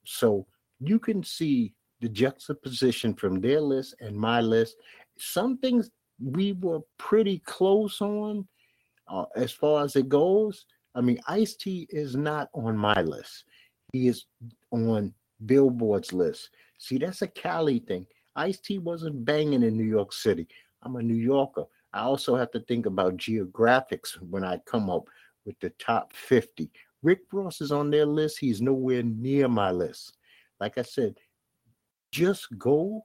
So 0.05 0.47
you 0.79 0.99
can 0.99 1.23
see 1.23 1.75
the 2.01 2.09
juxtaposition 2.09 3.15
from 3.15 3.41
their 3.41 3.61
list 3.61 3.95
and 4.01 4.17
my 4.17 4.41
list. 4.41 4.77
Some 5.19 5.59
things 5.59 5.91
we 6.23 6.53
were 6.53 6.81
pretty 6.99 7.39
close 7.41 8.01
on 8.01 8.47
uh, 9.09 9.25
as 9.37 9.53
far 9.53 9.85
as 9.85 9.97
it 9.97 10.09
goes. 10.09 10.67
I 10.95 11.01
mean, 11.01 11.21
Ice 11.29 11.55
T 11.55 11.87
is 11.91 12.17
not 12.17 12.49
on 12.55 12.77
my 12.77 13.01
list. 13.03 13.45
He 13.93 14.09
is 14.09 14.27
on 14.71 15.15
Billboard's 15.47 16.13
list. 16.13 16.51
See, 16.79 16.99
that's 16.99 17.23
a 17.23 17.29
Cali 17.29 17.81
thing. 17.81 18.07
Ice 18.37 18.59
T 18.59 18.79
wasn't 18.79 19.25
banging 19.25 19.63
in 19.63 19.77
New 19.77 19.85
York 19.85 20.13
City. 20.13 20.47
I'm 20.83 20.97
a 20.97 21.03
New 21.03 21.15
Yorker. 21.15 21.65
I 21.93 22.01
also 22.01 22.37
have 22.37 22.51
to 22.53 22.61
think 22.61 22.87
about 22.87 23.17
geographics 23.17 24.15
when 24.31 24.45
I 24.45 24.59
come 24.67 24.89
up 24.89 25.09
with 25.45 25.59
the 25.61 25.71
top 25.79 26.13
50. 26.13 26.71
Rick 27.03 27.21
Ross 27.33 27.61
is 27.61 27.73
on 27.73 27.91
their 27.91 28.07
list. 28.07 28.39
He's 28.39 28.61
nowhere 28.61 29.03
near 29.03 29.49
my 29.49 29.71
list. 29.71 30.17
Like 30.61 30.77
I 30.79 30.83
said, 30.83 31.17
just 32.13 32.47
go 32.59 33.03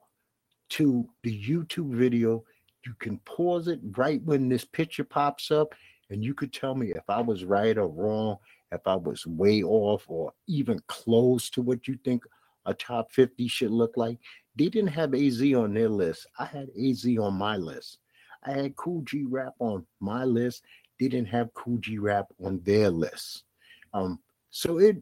to 0.70 1.08
the 1.22 1.42
YouTube 1.42 1.94
video. 1.94 2.44
You 2.84 2.94
can 2.98 3.18
pause 3.20 3.68
it 3.68 3.80
right 3.96 4.22
when 4.24 4.48
this 4.48 4.64
picture 4.64 5.04
pops 5.04 5.50
up, 5.50 5.74
and 6.10 6.24
you 6.24 6.34
could 6.34 6.52
tell 6.52 6.74
me 6.74 6.92
if 6.92 7.08
I 7.08 7.20
was 7.20 7.44
right 7.44 7.76
or 7.76 7.88
wrong, 7.88 8.36
if 8.72 8.80
I 8.86 8.96
was 8.96 9.26
way 9.26 9.62
off 9.62 10.04
or 10.08 10.32
even 10.46 10.80
close 10.88 11.50
to 11.50 11.62
what 11.62 11.88
you 11.88 11.98
think 12.04 12.24
a 12.66 12.74
top 12.74 13.12
50 13.12 13.48
should 13.48 13.70
look 13.70 13.96
like. 13.96 14.18
They 14.56 14.68
didn't 14.68 14.92
have 14.92 15.14
AZ 15.14 15.40
on 15.54 15.74
their 15.74 15.88
list. 15.88 16.26
I 16.38 16.46
had 16.46 16.68
AZ 16.78 17.06
on 17.18 17.34
my 17.34 17.56
list. 17.56 17.98
I 18.44 18.52
had 18.52 18.76
Kool 18.76 19.02
G 19.02 19.24
Rap 19.28 19.54
on 19.58 19.86
my 20.00 20.24
list. 20.24 20.62
Didn't 20.98 21.26
have 21.26 21.50
G 21.80 21.98
Rap 21.98 22.26
on 22.42 22.60
their 22.64 22.90
list. 22.90 23.44
Um, 23.92 24.18
so 24.50 24.78
it 24.78 24.96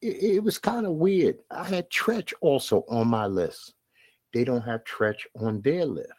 it, 0.00 0.36
it 0.36 0.42
was 0.42 0.58
kind 0.58 0.86
of 0.86 0.92
weird. 0.92 1.38
I 1.50 1.64
had 1.64 1.90
Treach 1.90 2.32
also 2.40 2.84
on 2.88 3.08
my 3.08 3.26
list. 3.26 3.74
They 4.32 4.44
don't 4.44 4.62
have 4.62 4.84
Treach 4.84 5.26
on 5.40 5.60
their 5.60 5.84
list. 5.86 6.12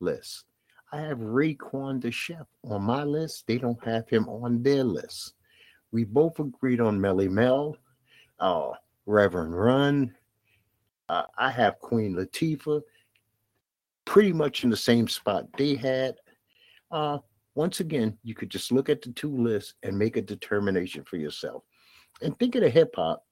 list. 0.00 0.44
I 0.92 1.00
have 1.00 1.18
Raekwon 1.18 2.00
the 2.00 2.10
Chef 2.10 2.46
on 2.62 2.82
my 2.82 3.02
list. 3.02 3.46
They 3.46 3.58
don't 3.58 3.82
have 3.84 4.08
him 4.08 4.28
on 4.28 4.62
their 4.62 4.84
list. 4.84 5.34
We 5.90 6.04
both 6.04 6.38
agreed 6.38 6.80
on 6.80 7.00
Melle 7.00 7.28
Mel, 7.28 7.76
uh, 8.38 8.70
Reverend 9.06 9.58
Run. 9.58 10.14
Uh, 11.08 11.24
I 11.36 11.50
have 11.50 11.80
Queen 11.80 12.14
Latifah 12.14 12.80
pretty 14.04 14.32
much 14.32 14.64
in 14.64 14.70
the 14.70 14.76
same 14.76 15.08
spot 15.08 15.46
they 15.56 15.74
had. 15.74 16.16
Uh, 16.90 17.18
once 17.54 17.80
again, 17.80 18.18
you 18.22 18.34
could 18.34 18.50
just 18.50 18.72
look 18.72 18.88
at 18.88 19.02
the 19.02 19.12
two 19.12 19.36
lists 19.36 19.74
and 19.82 19.98
make 19.98 20.16
a 20.16 20.22
determination 20.22 21.04
for 21.04 21.16
yourself. 21.16 21.62
And 22.22 22.38
think 22.38 22.54
of 22.54 22.62
hip 22.72 22.94
hop. 22.96 23.24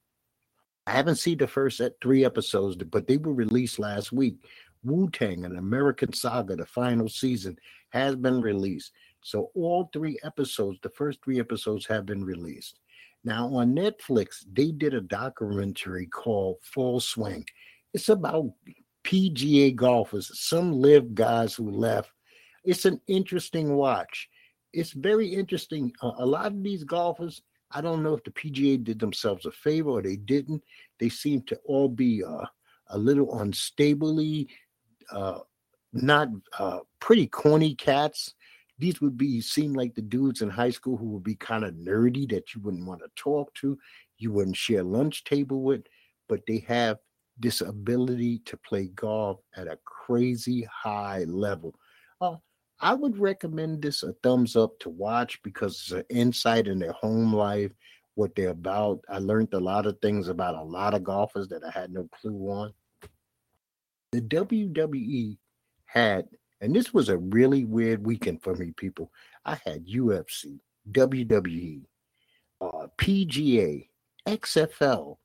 I 0.86 0.92
haven't 0.92 1.16
seen 1.16 1.38
the 1.38 1.46
first 1.46 1.80
three 2.00 2.24
episodes, 2.24 2.76
but 2.76 3.06
they 3.06 3.16
were 3.16 3.32
released 3.32 3.78
last 3.78 4.12
week. 4.12 4.36
Wu 4.84 5.08
Tang, 5.10 5.44
an 5.44 5.56
American 5.56 6.12
Saga, 6.12 6.56
the 6.56 6.66
final 6.66 7.08
season, 7.08 7.56
has 7.90 8.16
been 8.16 8.40
released. 8.40 8.92
So 9.20 9.50
all 9.54 9.88
three 9.92 10.18
episodes, 10.24 10.78
the 10.82 10.90
first 10.90 11.20
three 11.22 11.38
episodes, 11.38 11.86
have 11.86 12.06
been 12.06 12.24
released. 12.24 12.80
Now 13.24 13.46
on 13.54 13.74
Netflix, 13.74 14.44
they 14.52 14.72
did 14.72 14.94
a 14.94 15.00
documentary 15.00 16.06
called 16.06 16.56
Full 16.62 16.98
Swing. 16.98 17.44
It's 17.94 18.08
about 18.08 18.52
PGA 19.04 19.74
golfers, 19.74 20.30
some 20.38 20.72
LIV 20.72 21.14
guys 21.14 21.54
who 21.54 21.70
left. 21.70 22.11
It's 22.64 22.84
an 22.84 23.00
interesting 23.06 23.74
watch. 23.74 24.28
It's 24.72 24.92
very 24.92 25.28
interesting. 25.28 25.92
Uh, 26.02 26.12
a 26.18 26.26
lot 26.26 26.46
of 26.46 26.62
these 26.62 26.84
golfers, 26.84 27.42
I 27.70 27.80
don't 27.80 28.02
know 28.02 28.14
if 28.14 28.24
the 28.24 28.30
PGA 28.30 28.82
did 28.82 28.98
themselves 28.98 29.46
a 29.46 29.52
favor 29.52 29.90
or 29.90 30.02
they 30.02 30.16
didn't. 30.16 30.62
They 30.98 31.08
seem 31.08 31.42
to 31.42 31.56
all 31.64 31.88
be 31.88 32.22
uh, 32.24 32.46
a 32.88 32.98
little 32.98 33.28
unstably, 33.38 34.48
uh, 35.10 35.40
not 35.92 36.28
uh, 36.58 36.80
pretty 37.00 37.26
corny 37.26 37.74
cats. 37.74 38.34
These 38.78 39.00
would 39.00 39.16
be 39.16 39.40
seem 39.40 39.74
like 39.74 39.94
the 39.94 40.02
dudes 40.02 40.42
in 40.42 40.50
high 40.50 40.70
school 40.70 40.96
who 40.96 41.10
would 41.10 41.22
be 41.22 41.34
kind 41.34 41.64
of 41.64 41.74
nerdy 41.74 42.28
that 42.30 42.54
you 42.54 42.60
wouldn't 42.62 42.86
want 42.86 43.00
to 43.00 43.10
talk 43.16 43.52
to, 43.54 43.78
you 44.18 44.32
wouldn't 44.32 44.56
share 44.56 44.82
lunch 44.82 45.24
table 45.24 45.62
with, 45.62 45.82
but 46.28 46.40
they 46.46 46.64
have 46.68 46.98
this 47.38 47.60
ability 47.60 48.40
to 48.40 48.56
play 48.56 48.86
golf 48.88 49.40
at 49.56 49.66
a 49.66 49.78
crazy 49.84 50.66
high 50.72 51.24
level. 51.24 51.74
Uh, 52.20 52.36
I 52.82 52.94
would 52.94 53.16
recommend 53.16 53.80
this 53.80 54.02
a 54.02 54.12
thumbs 54.24 54.56
up 54.56 54.76
to 54.80 54.90
watch 54.90 55.40
because 55.44 55.74
it's 55.74 55.92
an 55.92 56.04
insight 56.10 56.66
in 56.66 56.80
their 56.80 56.92
home 56.92 57.32
life, 57.32 57.70
what 58.16 58.34
they're 58.34 58.48
about. 58.48 59.04
I 59.08 59.18
learned 59.18 59.54
a 59.54 59.60
lot 59.60 59.86
of 59.86 60.00
things 60.00 60.26
about 60.26 60.56
a 60.56 60.62
lot 60.62 60.92
of 60.92 61.04
golfers 61.04 61.46
that 61.48 61.62
I 61.64 61.70
had 61.70 61.92
no 61.92 62.08
clue 62.20 62.50
on. 62.50 62.74
The 64.10 64.20
WWE 64.20 65.38
had, 65.86 66.26
and 66.60 66.74
this 66.74 66.92
was 66.92 67.08
a 67.08 67.18
really 67.18 67.64
weird 67.64 68.04
weekend 68.04 68.42
for 68.42 68.56
me, 68.56 68.72
people. 68.72 69.12
I 69.44 69.60
had 69.64 69.86
UFC, 69.86 70.58
WWE, 70.90 71.82
uh, 72.60 72.88
PGA, 72.98 73.88
XFL, 74.26 75.18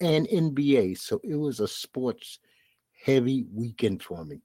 and 0.00 0.26
NBA. 0.28 0.98
So 0.98 1.20
it 1.22 1.36
was 1.36 1.60
a 1.60 1.68
sports 1.68 2.38
heavy 3.04 3.44
weekend 3.52 4.02
for 4.02 4.24
me. 4.24 4.40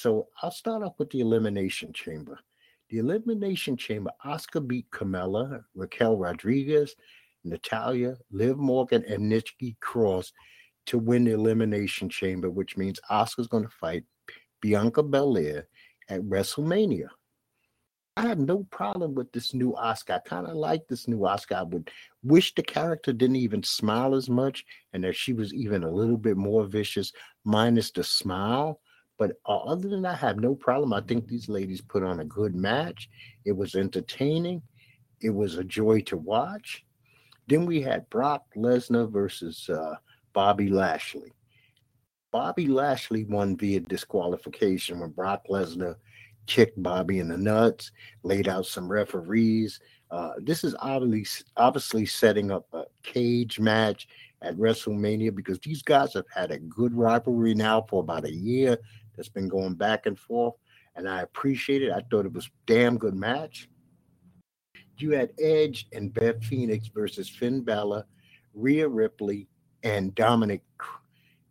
So 0.00 0.28
I'll 0.40 0.52
start 0.52 0.84
off 0.84 0.94
with 1.00 1.10
the 1.10 1.18
Elimination 1.18 1.92
Chamber. 1.92 2.38
The 2.88 2.98
Elimination 2.98 3.76
Chamber, 3.76 4.12
Asuka 4.24 4.64
beat 4.64 4.88
Carmella, 4.92 5.64
Raquel 5.74 6.16
Rodriguez, 6.16 6.94
Natalya, 7.42 8.14
Liv 8.30 8.58
Morgan, 8.58 9.04
and 9.08 9.28
Nikki 9.28 9.76
Cross 9.80 10.32
to 10.86 10.98
win 10.98 11.24
the 11.24 11.32
Elimination 11.32 12.08
Chamber, 12.08 12.48
which 12.48 12.76
means 12.76 13.00
Asuka's 13.10 13.48
going 13.48 13.64
to 13.64 13.70
fight 13.70 14.04
Bianca 14.60 15.02
Belair 15.02 15.66
at 16.08 16.20
WrestleMania. 16.20 17.08
I 18.16 18.22
have 18.22 18.38
no 18.38 18.68
problem 18.70 19.16
with 19.16 19.32
this 19.32 19.52
new 19.52 19.72
Asuka. 19.72 20.14
I 20.14 20.18
kind 20.20 20.46
of 20.46 20.54
like 20.54 20.86
this 20.86 21.08
new 21.08 21.18
Asuka. 21.18 21.56
I 21.56 21.62
would 21.64 21.90
wish 22.22 22.54
the 22.54 22.62
character 22.62 23.12
didn't 23.12 23.34
even 23.34 23.64
smile 23.64 24.14
as 24.14 24.30
much 24.30 24.64
and 24.92 25.02
that 25.02 25.16
she 25.16 25.32
was 25.32 25.52
even 25.52 25.82
a 25.82 25.90
little 25.90 26.16
bit 26.16 26.36
more 26.36 26.66
vicious, 26.66 27.10
minus 27.44 27.90
the 27.90 28.04
smile. 28.04 28.80
But 29.18 29.32
uh, 29.46 29.58
other 29.58 29.88
than 29.88 30.02
that, 30.02 30.14
I 30.14 30.26
have 30.26 30.38
no 30.38 30.54
problem. 30.54 30.92
I 30.92 31.00
think 31.00 31.26
these 31.26 31.48
ladies 31.48 31.80
put 31.80 32.04
on 32.04 32.20
a 32.20 32.24
good 32.24 32.54
match. 32.54 33.10
It 33.44 33.52
was 33.52 33.74
entertaining. 33.74 34.62
It 35.20 35.30
was 35.30 35.56
a 35.56 35.64
joy 35.64 36.00
to 36.02 36.16
watch. 36.16 36.84
Then 37.48 37.66
we 37.66 37.82
had 37.82 38.08
Brock 38.10 38.44
Lesnar 38.56 39.10
versus 39.10 39.68
uh, 39.68 39.96
Bobby 40.32 40.68
Lashley. 40.68 41.32
Bobby 42.30 42.68
Lashley 42.68 43.24
won 43.24 43.56
via 43.56 43.80
disqualification 43.80 45.00
when 45.00 45.10
Brock 45.10 45.44
Lesnar 45.50 45.96
kicked 46.46 46.80
Bobby 46.82 47.18
in 47.18 47.28
the 47.28 47.36
nuts, 47.36 47.90
laid 48.22 48.48
out 48.48 48.66
some 48.66 48.90
referees. 48.90 49.80
Uh, 50.10 50.32
this 50.38 50.62
is 50.62 50.74
obviously 50.80 51.46
obviously 51.56 52.06
setting 52.06 52.50
up 52.50 52.66
a 52.72 52.84
cage 53.02 53.58
match 53.58 54.08
at 54.42 54.56
WrestleMania 54.56 55.34
because 55.34 55.58
these 55.60 55.82
guys 55.82 56.14
have 56.14 56.26
had 56.32 56.50
a 56.50 56.58
good 56.58 56.94
rivalry 56.94 57.54
now 57.54 57.84
for 57.88 58.00
about 58.00 58.24
a 58.24 58.32
year 58.32 58.78
that's 59.18 59.28
been 59.28 59.48
going 59.48 59.74
back 59.74 60.06
and 60.06 60.18
forth, 60.18 60.54
and 60.96 61.06
I 61.06 61.20
appreciate 61.20 61.82
it. 61.82 61.92
I 61.92 62.02
thought 62.10 62.24
it 62.24 62.32
was 62.32 62.48
damn 62.66 62.96
good 62.96 63.14
match. 63.14 63.68
You 64.96 65.10
had 65.10 65.32
Edge 65.40 65.88
and 65.92 66.14
Beth 66.14 66.42
Phoenix 66.42 66.88
versus 66.88 67.28
Finn 67.28 67.62
Balor, 67.62 68.06
Rhea 68.54 68.88
Ripley, 68.88 69.48
and 69.82 70.14
Dominik 70.14 70.62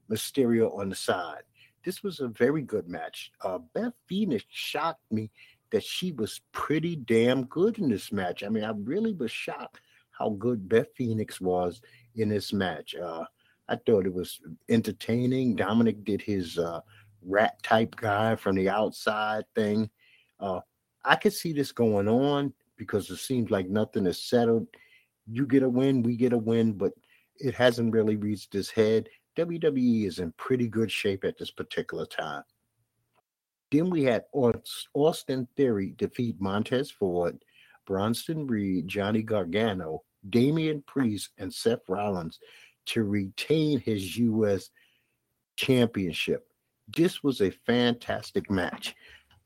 Mysterio 0.10 0.76
on 0.78 0.90
the 0.90 0.96
side. 0.96 1.44
This 1.86 2.04
was 2.04 2.20
a 2.20 2.28
very 2.28 2.62
good 2.62 2.88
match. 2.88 3.32
Uh, 3.42 3.60
Beth 3.74 3.94
Phoenix 4.08 4.46
shocked 4.50 5.12
me 5.12 5.30
that 5.72 5.84
she 5.84 6.12
was 6.14 6.42
pretty 6.52 6.96
damn 6.96 7.44
good 7.46 7.78
in 7.78 7.90
this 7.90 8.12
match. 8.12 8.44
I 8.44 8.50
mean, 8.50 8.64
I 8.64 8.72
really 8.76 9.14
was 9.14 9.32
shocked 9.32 9.82
how 10.12 10.30
good 10.32 10.68
Beth 10.68 10.88
Phoenix 10.96 11.40
was 11.40 11.82
in 12.16 12.30
this 12.30 12.52
match. 12.52 12.96
Uh, 12.96 13.26
I 13.70 13.76
thought 13.76 14.06
it 14.06 14.14
was 14.14 14.40
entertaining. 14.70 15.56
Dominik 15.56 16.04
did 16.04 16.22
his 16.22 16.58
uh, 16.58 16.82
rat 17.28 17.62
type 17.63 17.96
guy 17.96 18.36
from 18.36 18.56
the 18.56 18.70
outside 18.70 19.44
thing. 19.56 19.90
Uh, 20.40 20.62
I 21.04 21.16
could 21.16 21.34
see 21.34 21.54
this 21.54 21.72
going 21.72 22.08
on 22.08 22.54
because 22.78 23.10
it 23.10 23.18
seems 23.18 23.52
like 23.52 23.70
nothing 23.70 24.06
is 24.06 24.22
settled. 24.22 24.68
You 25.26 25.46
get 25.46 25.63
a 25.63 25.70
win, 25.70 26.04
we 26.04 26.16
get 26.16 26.34
a 26.34 26.38
win, 26.38 26.74
but 26.74 26.94
it 27.40 27.54
hasn't 27.54 27.94
really 27.94 28.16
reached 28.16 28.56
its 28.56 28.70
head. 28.70 29.10
WWE 29.38 30.08
is 30.08 30.20
in 30.20 30.32
pretty 30.34 30.68
good 30.68 30.92
shape 30.92 31.24
at 31.24 31.38
this 31.38 31.52
particular 31.52 32.06
time. 32.06 32.44
Then 33.72 33.90
we 33.90 34.04
had 34.04 34.24
Austin 34.94 35.48
Theory 35.58 35.94
defeat 35.98 36.38
Montez 36.40 36.90
Ford, 36.90 37.38
Bronson 37.86 38.48
Reed, 38.48 38.88
Johnny 38.88 39.22
Gargano, 39.22 40.04
Damian 40.30 40.84
Priest, 40.88 41.32
and 41.38 41.54
Seth 41.54 41.82
Rollins 41.88 42.40
to 42.88 43.04
retain 43.04 43.80
his 43.80 44.18
U.S. 44.18 44.70
championship. 45.58 46.48
This 46.95 47.23
was 47.23 47.41
a 47.41 47.52
fantastic 47.65 48.50
match. 48.50 48.95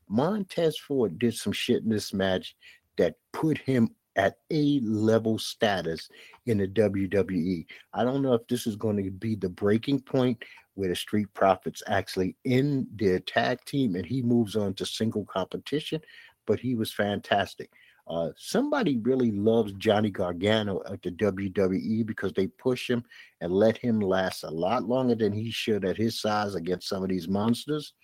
Montez 0.08 0.78
Ford 0.78 1.18
did 1.18 1.34
some 1.34 1.52
shit 1.52 1.82
in 1.82 1.88
this 1.88 2.12
match 2.12 2.54
that 2.98 3.16
put 3.32 3.58
him 3.58 3.94
at 4.16 4.36
a 4.50 4.80
level 4.80 5.38
status 5.38 6.08
in 6.46 6.58
the 6.58 6.68
WWE. 6.68 7.64
I 7.94 8.04
don't 8.04 8.22
know 8.22 8.34
if 8.34 8.46
this 8.46 8.66
is 8.66 8.76
going 8.76 9.02
to 9.02 9.10
be 9.10 9.34
the 9.34 9.48
breaking 9.48 10.00
point 10.00 10.42
where 10.74 10.88
the 10.88 10.96
Street 10.96 11.32
Profits 11.34 11.82
actually 11.86 12.36
in 12.44 12.86
their 12.94 13.20
tag 13.20 13.64
team 13.64 13.96
and 13.96 14.04
he 14.04 14.22
moves 14.22 14.56
on 14.56 14.74
to 14.74 14.86
single 14.86 15.24
competition. 15.24 16.00
But 16.46 16.60
he 16.60 16.74
was 16.74 16.92
fantastic. 16.92 17.70
Uh, 18.12 18.30
somebody 18.36 18.98
really 18.98 19.30
loves 19.30 19.72
Johnny 19.78 20.10
Gargano 20.10 20.82
at 20.84 21.00
the 21.00 21.10
WWE 21.12 22.04
because 22.04 22.34
they 22.34 22.46
push 22.46 22.90
him 22.90 23.02
and 23.40 23.50
let 23.50 23.78
him 23.78 24.00
last 24.00 24.42
a 24.42 24.50
lot 24.50 24.86
longer 24.86 25.14
than 25.14 25.32
he 25.32 25.50
should 25.50 25.82
at 25.86 25.96
his 25.96 26.20
size 26.20 26.54
against 26.54 26.90
some 26.90 27.02
of 27.02 27.08
these 27.08 27.26
monsters. 27.26 27.94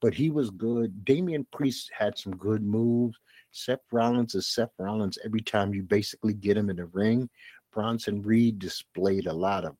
But 0.00 0.14
he 0.14 0.30
was 0.30 0.50
good. 0.50 1.04
Damian 1.04 1.48
Priest 1.52 1.90
had 1.92 2.16
some 2.16 2.36
good 2.36 2.62
moves. 2.62 3.18
Seth 3.50 3.80
Rollins 3.90 4.36
is 4.36 4.46
Seth 4.46 4.70
Rollins 4.78 5.18
every 5.24 5.42
time 5.42 5.74
you 5.74 5.82
basically 5.82 6.32
get 6.32 6.56
him 6.56 6.70
in 6.70 6.76
the 6.76 6.86
ring. 6.86 7.28
Bronson 7.72 8.22
Reed 8.22 8.60
displayed 8.60 9.26
a 9.26 9.32
lot 9.32 9.64
of 9.64 9.74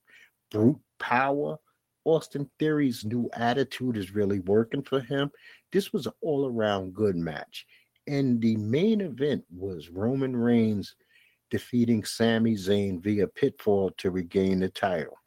brute 0.50 0.80
power. 0.98 1.56
Austin 2.04 2.50
Theory's 2.58 3.04
new 3.04 3.30
attitude 3.34 3.96
is 3.96 4.16
really 4.16 4.40
working 4.40 4.82
for 4.82 4.98
him. 4.98 5.30
This 5.70 5.92
was 5.92 6.06
an 6.06 6.12
all 6.22 6.48
around 6.48 6.92
good 6.92 7.14
match. 7.14 7.66
And 8.06 8.40
the 8.40 8.56
main 8.56 9.00
event 9.00 9.44
was 9.54 9.90
Roman 9.90 10.36
Reigns 10.36 10.94
defeating 11.50 12.04
Sami 12.04 12.54
Zayn 12.54 13.02
via 13.02 13.26
pinfall 13.26 13.96
to 13.98 14.10
regain 14.10 14.60
the 14.60 14.68
title. 14.68 15.18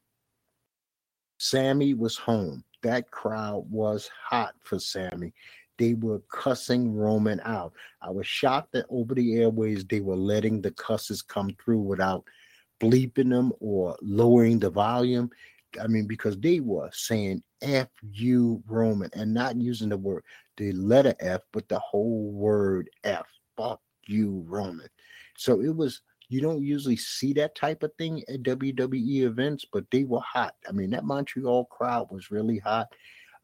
Sami 1.38 1.94
was 1.94 2.18
home. 2.18 2.64
That 2.82 3.12
crowd 3.12 3.66
was 3.70 4.10
hot 4.30 4.56
for 4.64 4.80
Sami. 4.80 5.34
They 5.78 5.94
were 5.96 6.22
cussing 6.32 6.94
Roman 6.94 7.42
out. 7.44 7.74
I 8.02 8.10
was 8.12 8.28
shocked 8.28 8.74
that 8.74 8.86
over 8.90 9.16
the 9.16 9.36
airways 9.36 9.86
they 9.86 10.02
were 10.02 10.16
letting 10.16 10.62
the 10.62 10.72
cusses 10.72 11.22
come 11.22 11.56
through 11.64 11.82
without 11.82 12.24
bleeping 12.80 13.30
them 13.30 13.52
or 13.60 13.98
lowering 14.02 14.60
the 14.60 14.70
volume. 14.70 15.30
I 15.82 15.88
mean, 15.88 16.06
because 16.06 16.38
they 16.38 16.60
were 16.60 16.90
saying 16.94 17.44
F 17.64 17.88
you 18.12 18.62
Roman 18.68 19.10
and 19.14 19.34
not 19.34 19.56
using 19.56 19.90
the 19.90 19.98
word, 19.98 20.24
the 20.58 20.72
letter 20.74 21.16
F, 21.20 21.42
but 21.52 21.68
the 21.70 21.80
whole 21.80 22.32
word 22.32 22.90
F. 23.04 23.26
Fuck 23.58 23.82
you, 24.06 24.44
Roman. 24.48 24.90
So 25.36 25.62
it 25.62 25.76
was, 25.76 26.02
you 26.30 26.42
don't 26.42 26.64
usually 26.64 26.98
see 26.98 27.34
that 27.34 27.56
type 27.56 27.84
of 27.84 27.92
thing 27.98 28.24
at 28.28 28.44
WWE 28.44 29.24
events, 29.24 29.66
but 29.72 29.86
they 29.92 30.04
were 30.04 30.22
hot. 30.22 30.56
I 30.68 30.72
mean, 30.72 30.90
that 30.92 31.06
Montreal 31.06 31.66
crowd 31.66 32.12
was 32.12 32.32
really 32.32 32.60
hot. 32.60 32.88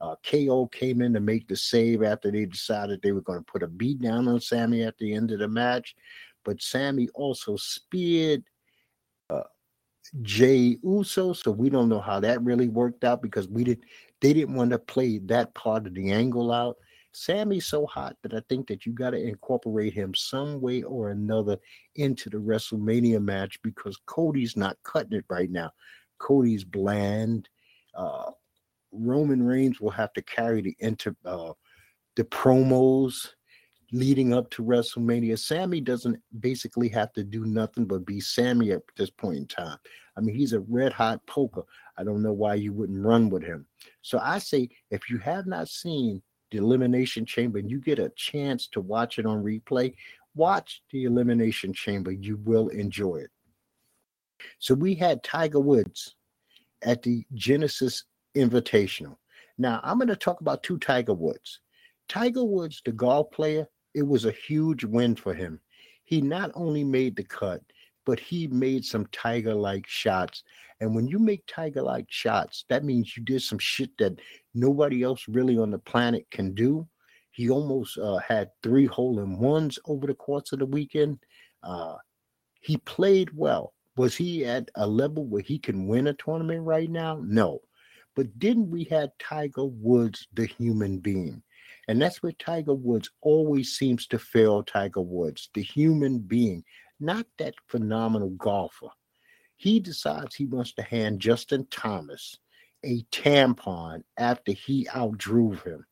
Uh, 0.01 0.15
KO 0.23 0.67
came 0.67 1.01
in 1.01 1.13
to 1.13 1.19
make 1.19 1.47
the 1.47 1.55
save 1.55 2.03
after 2.03 2.31
they 2.31 2.45
decided 2.45 3.01
they 3.01 3.11
were 3.11 3.21
going 3.21 3.39
to 3.39 3.51
put 3.51 3.63
a 3.63 3.67
beat 3.67 4.01
down 4.01 4.27
on 4.27 4.39
Sami 4.39 4.83
at 4.83 4.97
the 4.97 5.13
end 5.13 5.31
of 5.31 5.39
the 5.39 5.47
match. 5.47 5.95
But 6.45 6.61
Sami 6.61 7.09
also 7.13 7.57
speared 7.57 8.43
uh, 9.29 9.43
Jey 10.21 10.77
Uso, 10.83 11.33
so 11.33 11.51
we 11.51 11.69
don't 11.69 11.89
know 11.89 11.99
how 11.99 12.19
that 12.21 12.41
really 12.41 12.69
worked 12.69 13.03
out 13.03 13.21
because 13.21 13.49
we 13.49 13.65
did 13.65 13.83
they 14.21 14.33
didn't 14.33 14.55
want 14.55 14.71
to 14.71 14.79
play 14.79 15.19
that 15.25 15.53
part 15.53 15.87
of 15.87 15.93
the 15.93 16.11
angle 16.11 16.51
out. 16.51 16.77
Sami's 17.11 17.65
so 17.65 17.85
hot 17.85 18.15
that 18.21 18.33
I 18.33 18.41
think 18.49 18.67
that 18.67 18.85
you 18.85 18.93
got 18.93 19.11
to 19.11 19.21
incorporate 19.21 19.93
him 19.93 20.13
some 20.13 20.61
way 20.61 20.83
or 20.83 21.09
another 21.09 21.57
into 21.95 22.29
the 22.29 22.37
WrestleMania 22.37 23.21
match 23.21 23.59
because 23.63 23.97
Cody's 24.05 24.55
not 24.55 24.77
cutting 24.83 25.17
it 25.17 25.25
right 25.29 25.49
now. 25.49 25.71
Cody's 26.19 26.63
bland. 26.63 27.49
Uh, 27.95 28.31
Roman 28.91 29.41
Reigns 29.41 29.79
will 29.79 29.91
have 29.91 30.13
to 30.13 30.21
carry 30.21 30.61
the 30.61 30.75
inter 30.79 31.15
uh, 31.25 31.53
the 32.15 32.23
promos 32.25 33.29
leading 33.91 34.33
up 34.33 34.49
to 34.51 34.63
WrestleMania. 34.63 35.37
Sami 35.37 35.81
doesn't 35.81 36.19
basically 36.39 36.89
have 36.89 37.11
to 37.13 37.23
do 37.23 37.45
nothing 37.45 37.85
but 37.85 38.05
be 38.05 38.19
Sami 38.19 38.71
at 38.71 38.81
this 38.97 39.09
point 39.09 39.37
in 39.37 39.47
time. 39.47 39.77
I 40.15 40.21
mean, 40.21 40.35
he's 40.35 40.53
a 40.53 40.59
red 40.61 40.93
hot 40.93 41.25
poker. 41.25 41.63
I 41.97 42.03
don't 42.03 42.21
know 42.21 42.33
why 42.33 42.55
you 42.55 42.73
wouldn't 42.73 43.05
run 43.05 43.29
with 43.29 43.43
him. 43.43 43.65
So 44.01 44.19
I 44.19 44.39
say, 44.39 44.69
if 44.91 45.09
you 45.09 45.17
have 45.19 45.47
not 45.47 45.69
seen 45.69 46.21
the 46.51 46.57
Elimination 46.57 47.25
Chamber 47.25 47.59
and 47.59 47.69
you 47.69 47.79
get 47.79 47.99
a 47.99 48.09
chance 48.15 48.67
to 48.69 48.81
watch 48.81 49.19
it 49.19 49.25
on 49.25 49.43
replay, 49.43 49.93
watch 50.35 50.81
the 50.91 51.05
Elimination 51.05 51.73
Chamber. 51.73 52.11
You 52.11 52.37
will 52.43 52.69
enjoy 52.69 53.17
it. 53.17 53.31
So 54.59 54.73
we 54.73 54.95
had 54.95 55.23
Tiger 55.23 55.59
Woods 55.59 56.15
at 56.83 57.01
the 57.01 57.25
Genesis 57.33 58.05
Invitational. 58.35 59.17
Now 59.57 59.79
I'm 59.83 59.97
going 59.97 60.07
to 60.07 60.15
talk 60.15 60.41
about 60.41 60.63
two 60.63 60.77
Tiger 60.77 61.13
Woods. 61.13 61.59
Tiger 62.07 62.43
Woods, 62.43 62.81
the 62.85 62.91
golf 62.91 63.31
player, 63.31 63.67
it 63.93 64.03
was 64.03 64.25
a 64.25 64.31
huge 64.31 64.83
win 64.83 65.15
for 65.15 65.33
him. 65.33 65.59
He 66.03 66.21
not 66.21 66.51
only 66.55 66.83
made 66.83 67.15
the 67.15 67.23
cut, 67.23 67.61
but 68.05 68.19
he 68.19 68.47
made 68.47 68.83
some 68.83 69.05
tiger 69.11 69.53
like 69.53 69.85
shots. 69.87 70.43
And 70.79 70.95
when 70.95 71.07
you 71.07 71.19
make 71.19 71.43
tiger 71.47 71.81
like 71.81 72.07
shots, 72.09 72.65
that 72.69 72.83
means 72.83 73.15
you 73.15 73.23
did 73.23 73.41
some 73.41 73.59
shit 73.59 73.91
that 73.99 74.19
nobody 74.53 75.03
else 75.03 75.25
really 75.27 75.57
on 75.57 75.71
the 75.71 75.79
planet 75.79 76.25
can 76.31 76.53
do. 76.53 76.87
He 77.31 77.49
almost 77.49 77.97
uh, 77.97 78.17
had 78.17 78.49
three 78.63 78.85
hole 78.85 79.19
in 79.19 79.37
ones 79.37 79.77
over 79.85 80.07
the 80.07 80.15
course 80.15 80.51
of 80.51 80.59
the 80.59 80.65
weekend. 80.65 81.19
Uh, 81.61 81.95
he 82.61 82.77
played 82.77 83.29
well. 83.35 83.73
Was 83.97 84.15
he 84.15 84.45
at 84.45 84.69
a 84.75 84.87
level 84.87 85.25
where 85.25 85.41
he 85.41 85.59
can 85.59 85.87
win 85.87 86.07
a 86.07 86.13
tournament 86.13 86.63
right 86.63 86.89
now? 86.89 87.21
No. 87.23 87.59
But 88.15 88.39
didn't 88.39 88.69
we 88.69 88.85
have 88.85 89.11
Tiger 89.19 89.65
Woods, 89.65 90.27
the 90.33 90.45
human 90.45 90.99
being? 90.99 91.43
And 91.89 91.99
that's 91.99 92.21
where 92.21 92.33
Tiger 92.33 92.75
Woods 92.75 93.09
always 93.21 93.75
seems 93.75 94.05
to 94.07 94.19
fail 94.19 94.61
Tiger 94.61 95.01
Woods, 95.01 95.49
the 95.55 95.63
human 95.63 96.19
being, 96.19 96.63
not 96.99 97.25
that 97.39 97.55
phenomenal 97.65 98.29
golfer. 98.29 98.89
He 99.57 99.79
decides 99.79 100.35
he 100.35 100.45
wants 100.45 100.71
to 100.73 100.83
hand 100.83 101.19
Justin 101.19 101.65
Thomas 101.71 102.37
a 102.85 103.01
tampon 103.11 104.03
after 104.19 104.51
he 104.51 104.87
outdrew 104.93 105.53
him. 105.65 105.83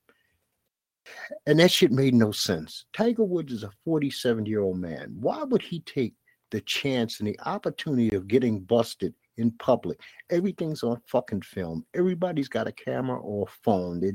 And 1.48 1.60
that 1.60 1.72
shit 1.72 1.92
made 1.92 2.14
no 2.14 2.32
sense. 2.32 2.86
Tiger 2.94 3.24
Woods 3.24 3.52
is 3.52 3.64
a 3.64 3.72
47 3.84 4.46
year 4.46 4.62
old 4.62 4.78
man. 4.78 5.16
Why 5.20 5.42
would 5.46 5.64
he 5.64 5.80
take 5.80 6.14
the 6.52 6.62
chance 6.62 7.20
and 7.20 7.28
the 7.28 7.40
opportunity 7.44 8.16
of 8.16 8.28
getting 8.28 8.60
busted 8.60 9.16
in 9.38 9.50
public? 9.50 10.00
Everything's 10.30 10.84
on 10.84 11.02
fucking 11.08 11.42
film. 11.42 11.88
Everybody's 11.96 12.50
got 12.50 12.68
a 12.68 12.72
camera 12.72 13.20
or 13.20 13.48
a 13.48 13.52
phone. 13.64 14.00
They're, 14.00 14.14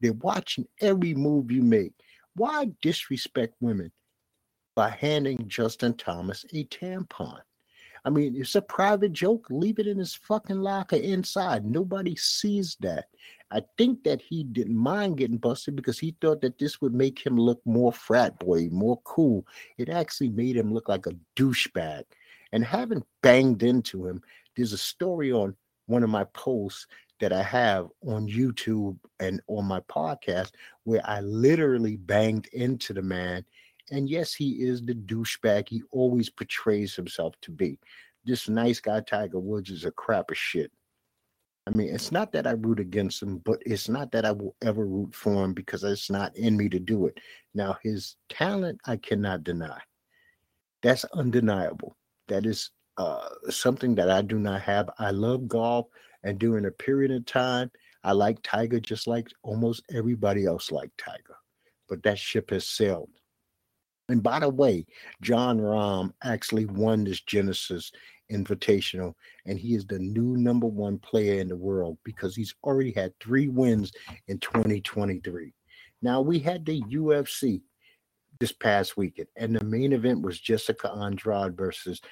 they're 0.00 0.12
watching 0.14 0.66
every 0.80 1.14
move 1.14 1.50
you 1.50 1.62
make. 1.62 1.92
Why 2.34 2.70
disrespect 2.82 3.54
women 3.60 3.90
by 4.76 4.90
handing 4.90 5.48
Justin 5.48 5.94
Thomas 5.94 6.44
a 6.52 6.64
tampon? 6.64 7.40
I 8.04 8.10
mean, 8.10 8.36
it's 8.36 8.54
a 8.54 8.62
private 8.62 9.12
joke. 9.12 9.46
Leave 9.50 9.78
it 9.78 9.86
in 9.86 9.98
his 9.98 10.14
fucking 10.14 10.60
locker 10.60 10.96
inside. 10.96 11.64
Nobody 11.64 12.16
sees 12.16 12.76
that. 12.80 13.06
I 13.50 13.62
think 13.76 14.04
that 14.04 14.20
he 14.20 14.44
didn't 14.44 14.76
mind 14.76 15.18
getting 15.18 15.38
busted 15.38 15.74
because 15.74 15.98
he 15.98 16.14
thought 16.20 16.40
that 16.42 16.58
this 16.58 16.80
would 16.80 16.94
make 16.94 17.18
him 17.18 17.36
look 17.36 17.60
more 17.64 17.92
frat 17.92 18.38
boy, 18.38 18.68
more 18.70 19.00
cool. 19.04 19.46
It 19.78 19.88
actually 19.88 20.30
made 20.30 20.56
him 20.56 20.72
look 20.72 20.88
like 20.88 21.06
a 21.06 21.16
douchebag. 21.36 22.04
And 22.52 22.64
having 22.64 23.04
banged 23.22 23.62
into 23.62 24.06
him, 24.06 24.22
there's 24.56 24.72
a 24.72 24.78
story 24.78 25.32
on 25.32 25.56
one 25.86 26.02
of 26.02 26.10
my 26.10 26.24
posts 26.34 26.86
that 27.20 27.32
I 27.32 27.42
have 27.42 27.88
on 28.06 28.28
YouTube 28.28 28.98
and 29.20 29.40
on 29.48 29.64
my 29.64 29.80
podcast 29.80 30.52
where 30.84 31.02
I 31.04 31.20
literally 31.20 31.96
banged 31.96 32.46
into 32.52 32.92
the 32.92 33.02
man 33.02 33.44
and 33.90 34.08
yes, 34.08 34.34
he 34.34 34.62
is 34.62 34.82
the 34.82 34.94
douchebag 34.94 35.68
he 35.68 35.82
always 35.90 36.28
portrays 36.28 36.94
himself 36.94 37.34
to 37.42 37.50
be. 37.50 37.78
This 38.24 38.48
nice 38.48 38.80
guy, 38.80 39.00
Tiger 39.00 39.38
Woods, 39.38 39.70
is 39.70 39.84
a 39.84 39.90
crap 39.90 40.30
of 40.30 40.36
shit. 40.36 40.70
I 41.66 41.70
mean, 41.70 41.94
it's 41.94 42.12
not 42.12 42.32
that 42.32 42.46
I 42.46 42.52
root 42.52 42.80
against 42.80 43.22
him, 43.22 43.38
but 43.38 43.62
it's 43.64 43.88
not 43.88 44.10
that 44.12 44.24
I 44.24 44.32
will 44.32 44.56
ever 44.62 44.86
root 44.86 45.14
for 45.14 45.44
him 45.44 45.52
because 45.52 45.84
it's 45.84 46.10
not 46.10 46.34
in 46.36 46.56
me 46.56 46.68
to 46.70 46.78
do 46.78 47.06
it. 47.06 47.18
Now, 47.54 47.76
his 47.82 48.16
talent, 48.28 48.80
I 48.86 48.96
cannot 48.96 49.44
deny. 49.44 49.78
That's 50.82 51.04
undeniable. 51.04 51.96
That 52.28 52.46
is 52.46 52.70
uh, 52.96 53.28
something 53.50 53.94
that 53.96 54.10
I 54.10 54.22
do 54.22 54.38
not 54.38 54.62
have. 54.62 54.88
I 54.98 55.10
love 55.10 55.46
golf, 55.46 55.86
and 56.28 56.38
during 56.38 56.66
a 56.66 56.70
period 56.70 57.10
of 57.10 57.24
time, 57.24 57.70
I 58.04 58.12
like 58.12 58.42
Tiger 58.42 58.80
just 58.80 59.06
like 59.06 59.28
almost 59.42 59.82
everybody 59.90 60.44
else 60.44 60.70
liked 60.70 60.98
Tiger. 60.98 61.38
But 61.88 62.02
that 62.02 62.18
ship 62.18 62.50
has 62.50 62.66
sailed. 62.68 63.08
And 64.10 64.22
by 64.22 64.40
the 64.40 64.50
way, 64.50 64.84
Jon 65.22 65.58
Rahm 65.58 66.12
actually 66.22 66.66
won 66.66 67.04
this 67.04 67.22
Genesis 67.22 67.90
Invitational, 68.30 69.14
and 69.46 69.58
he 69.58 69.74
is 69.74 69.86
the 69.86 69.98
new 69.98 70.36
number 70.36 70.66
one 70.66 70.98
player 70.98 71.40
in 71.40 71.48
the 71.48 71.56
world 71.56 71.96
because 72.04 72.36
he's 72.36 72.54
already 72.62 72.92
had 72.92 73.18
three 73.20 73.48
wins 73.48 73.90
in 74.26 74.38
2023. 74.38 75.54
Now, 76.02 76.20
we 76.20 76.38
had 76.38 76.66
the 76.66 76.82
UFC 76.82 77.62
this 78.38 78.52
past 78.52 78.98
weekend, 78.98 79.28
and 79.36 79.56
the 79.56 79.64
main 79.64 79.94
event 79.94 80.20
was 80.20 80.38
Jessica 80.38 80.92
Andrade 80.92 81.56
versus 81.56 82.02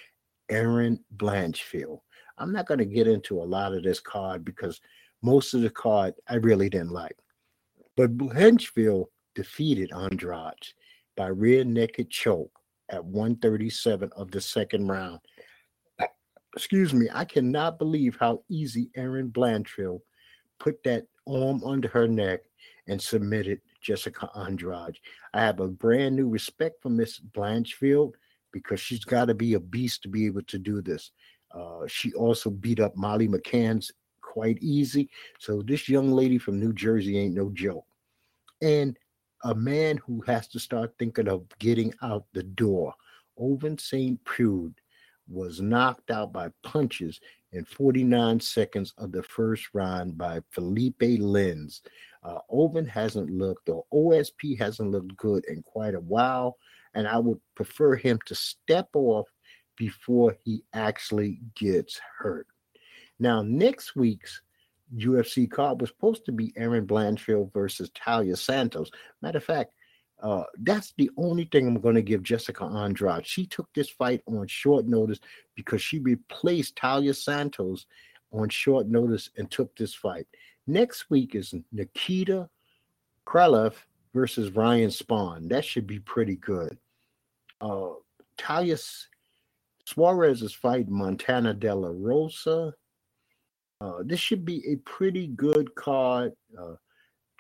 Erin 0.49 1.01
Blanchfield. 1.15 2.01
I'm 2.39 2.53
not 2.53 2.67
going 2.67 2.79
to 2.79 2.85
get 2.85 3.07
into 3.09 3.41
a 3.41 3.45
lot 3.45 3.73
of 3.73 3.83
this 3.83 4.01
card 4.01 4.45
because 4.45 4.81
most 5.23 5.55
of 5.55 5.63
the 5.63 5.71
card 5.71 6.15
I 6.29 6.37
really 6.37 6.69
didn't 6.69 6.91
like. 6.91 7.17
But 7.97 8.17
Blanchfield 8.17 9.07
defeated 9.35 9.93
Andrade 9.93 10.53
by 11.17 11.29
rear 11.29 11.65
naked 11.65 12.11
choke 12.11 12.53
at 12.91 13.05
137 13.05 14.11
of 14.17 14.31
the 14.31 14.41
second 14.41 14.89
round. 14.89 15.21
Excuse 16.55 16.95
me, 16.95 17.09
I 17.13 17.25
cannot 17.25 17.79
believe 17.79 18.17
how 18.19 18.43
easy 18.49 18.91
Erin 18.97 19.31
Blanchfield 19.31 20.01
put 20.59 20.83
that 20.85 21.07
arm 21.29 21.63
under 21.65 21.89
her 21.89 22.09
neck 22.09 22.41
and 22.89 23.01
submitted 23.01 23.61
Jessica 23.81 24.31
Andrade. 24.35 24.99
I 25.35 25.41
have 25.41 25.61
a 25.61 25.69
brand 25.69 26.17
new 26.17 26.29
respect 26.29 26.83
for 26.83 26.91
Miss 26.91 27.21
Blanchfield 27.21 28.13
because 28.53 28.81
she's 28.81 29.05
got 29.05 29.27
to 29.27 29.35
be 29.35 29.55
a 29.55 29.61
beast 29.61 30.03
to 30.03 30.09
be 30.09 30.27
able 30.27 30.43
to 30.43 30.59
do 30.59 30.81
this. 30.81 31.11
Uh, 31.57 31.87
she 31.87 32.13
also 32.13 32.51
beat 32.51 32.81
up 32.81 32.97
Molly 32.97 33.29
McCann's 33.29 33.91
quite 34.21 34.59
easy. 34.61 35.09
So 35.39 35.63
this 35.63 35.89
young 35.89 36.13
lady 36.13 36.39
from 36.39 36.61
New 36.61 36.73
Jersey 36.73 37.19
ain't 37.19 37.35
no 37.35 37.51
joke. 37.51 37.87
And 38.61 38.99
a 39.45 39.55
man 39.55 39.99
who 39.99 40.21
has 40.23 40.49
to 40.49 40.59
start 40.59 40.95
thinking 40.99 41.29
of 41.29 41.47
getting 41.59 41.95
out 42.03 42.25
the 42.33 42.43
door. 42.43 42.95
Ovince 43.39 43.83
St. 43.83 44.23
Preux 44.25 44.73
was 45.29 45.61
knocked 45.61 46.11
out 46.11 46.33
by 46.33 46.51
punches 46.63 47.21
in 47.53 47.65
49 47.65 48.41
seconds 48.41 48.93
of 48.99 49.13
the 49.13 49.23
first 49.23 49.69
round 49.73 50.17
by 50.19 50.41
Felipe 50.51 51.01
Lins. 51.01 51.81
Uh, 52.23 52.39
Oven 52.51 52.87
hasn't 52.87 53.31
looked, 53.31 53.69
or 53.69 53.85
OSP 53.93 54.59
hasn't 54.59 54.91
looked 54.91 55.17
good 55.17 55.45
in 55.47 55.63
quite 55.63 55.95
a 55.95 56.01
while, 56.01 56.57
and 56.95 57.07
I 57.07 57.19
would 57.19 57.41
prefer 57.55 57.95
him 57.95 58.19
to 58.27 58.35
step 58.35 58.89
off 58.95 59.27
before 59.77 60.37
he 60.45 60.63
actually 60.73 61.41
gets 61.55 62.01
hurt. 62.19 62.47
Now, 63.19 63.43
next 63.43 63.97
week's 63.97 64.43
UFC 64.95 65.51
card 65.51 65.81
was 65.81 65.91
supposed 65.91 66.25
to 66.27 66.33
be 66.33 66.53
Erin 66.57 66.87
Blanchfield 66.87 67.53
versus 67.53 67.91
Taila 67.91 68.37
Santos. 68.37 68.91
Matter 69.23 69.39
of 69.39 69.45
fact, 69.45 69.75
uh, 70.23 70.45
that's 70.63 70.95
the 70.97 71.11
only 71.17 71.45
thing 71.45 71.67
I'm 71.67 71.81
going 71.81 71.95
to 71.95 72.03
give 72.03 72.23
Jessica 72.23 72.65
Andrade. 72.65 73.27
She 73.27 73.47
took 73.47 73.69
this 73.75 73.91
fight 73.91 74.23
on 74.27 74.47
short 74.47 74.87
notice 74.87 75.21
because 75.55 75.83
she 75.83 75.99
replaced 75.99 76.77
Taila 76.77 77.15
Santos 77.15 77.87
on 78.33 78.49
short 78.49 78.87
notice 78.87 79.31
and 79.37 79.51
took 79.51 79.75
this 79.77 79.95
fight. 79.95 80.27
Next 80.67 81.11
week 81.11 81.35
is 81.35 81.55
Nikita 81.73 82.49
Krylov 83.27 83.75
versus 84.15 84.51
Ryan 84.51 84.91
Spann. 84.91 85.49
That 85.49 85.65
should 85.65 85.87
be 85.87 85.99
pretty 85.99 86.37
good. 86.37 86.79
Uh, 87.61 87.91
Talia 88.39 88.77
Suarez 89.87 90.43
is 90.43 90.53
fighting 90.53 90.93
Montana 90.93 91.55
De 91.55 91.73
La 91.73 91.91
Rosa. 91.93 92.75
Uh, 93.81 94.03
this 94.05 94.19
should 94.19 94.45
be 94.45 94.67
a 94.69 94.77
pretty 94.89 95.29
good 95.29 95.73
card. 95.77 96.33
Uh, 96.59 96.75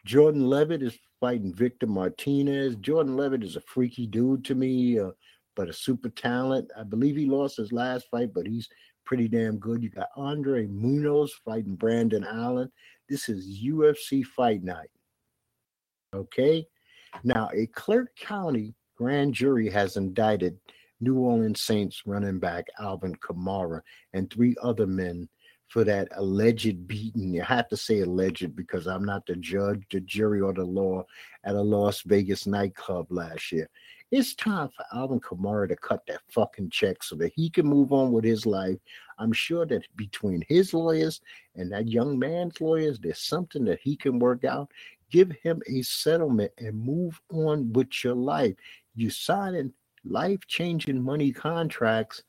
Jordan 0.05 0.49
Levitt 0.49 0.83
is 0.83 0.97
fighting 1.19 1.53
Victor 1.53 1.89
Martinez. 1.89 2.77
Jordan 2.77 3.17
Levitt 3.17 3.43
is 3.43 3.57
a 3.57 3.61
freaky 3.63 4.07
dude 4.07 4.45
to 4.45 4.55
me, 4.55 4.99
uh, 4.99 5.11
but 5.57 5.69
a 5.69 5.73
super 5.73 6.09
talent. 6.09 6.71
I 6.79 6.85
believe 6.85 7.17
he 7.17 7.27
lost 7.27 7.57
his 7.57 7.73
last 7.73 8.07
fight, 8.13 8.33
but 8.33 8.47
he's 8.47 8.69
pretty 9.05 9.27
damn 9.27 9.59
good. 9.59 9.83
You 9.83 9.91
got 9.91 10.09
Andre 10.17 10.67
Muniz 10.67 11.31
fighting 11.45 11.75
Brendan 11.75 12.25
Allen. 12.25 12.71
This 13.09 13.29
is 13.29 13.61
UFC 13.61 14.25
fight 14.25 14.63
night. 14.63 14.91
Okay. 16.15 16.65
Now, 17.25 17.51
a 17.53 17.67
Clark 17.67 18.15
County 18.17 18.75
grand 18.97 19.35
jury 19.35 19.69
has 19.69 19.97
indicted 19.97 20.59
New 21.01 21.19
Orleans 21.19 21.61
Saints 21.61 22.03
running 22.07 22.39
back 22.39 22.67
Alvin 22.79 23.15
Kamara 23.17 23.83
and 24.13 24.31
three 24.31 24.57
other 24.63 24.87
men 24.87 25.29
for 25.69 25.85
that 25.85 26.09
alleged 26.13 26.87
beating. 26.87 27.35
You 27.35 27.43
have 27.43 27.69
to 27.69 27.77
say 27.77 28.01
alleged 28.01 28.55
because 28.55 28.87
I'm 28.87 29.05
not 29.05 29.27
the 29.27 29.37
judge, 29.37 29.83
the 29.91 30.01
jury, 30.01 30.41
or 30.41 30.53
the 30.53 30.65
law 30.65 31.05
at 31.45 31.55
a 31.55 31.61
Las 31.61 32.03
Vegas 32.03 32.47
nightclub 32.47 33.07
last 33.11 33.53
year. 33.53 33.69
It's 34.13 34.35
time 34.35 34.69
for 34.69 34.85
Alvin 34.93 35.19
Kamara 35.21 35.69
to 35.69 35.77
cut 35.77 36.03
that 36.07 36.21
fucking 36.31 36.71
check 36.71 37.03
so 37.03 37.17
that 37.17 37.33
he 37.35 37.51
can 37.51 37.67
move 37.67 37.93
on 37.93 38.13
with 38.13 38.25
his 38.25 38.47
life. 38.47 38.79
I'm 39.19 39.33
sure 39.33 39.67
that 39.67 39.83
between 39.97 40.45
his 40.49 40.73
lawyers 40.73 41.21
and 41.57 41.73
that 41.73 41.89
young 41.89 42.17
man's 42.17 42.61
lawyers, 42.61 43.01
there's 43.01 43.19
something 43.21 43.65
that 43.65 43.81
he 43.83 43.97
can 43.97 44.21
work 44.21 44.45
out. 44.45 44.71
Give 45.11 45.33
him 45.43 45.61
a 45.69 45.83
settlement 45.83 46.53
and 46.59 46.75
move 46.75 47.21
on 47.33 47.73
with 47.73 48.05
your 48.05 48.15
life. 48.15 48.55
You 48.95 49.11
signing 49.11 49.73
life 50.09 50.40
changing 50.47 51.03
money 51.03 51.33
contracts 51.33 52.23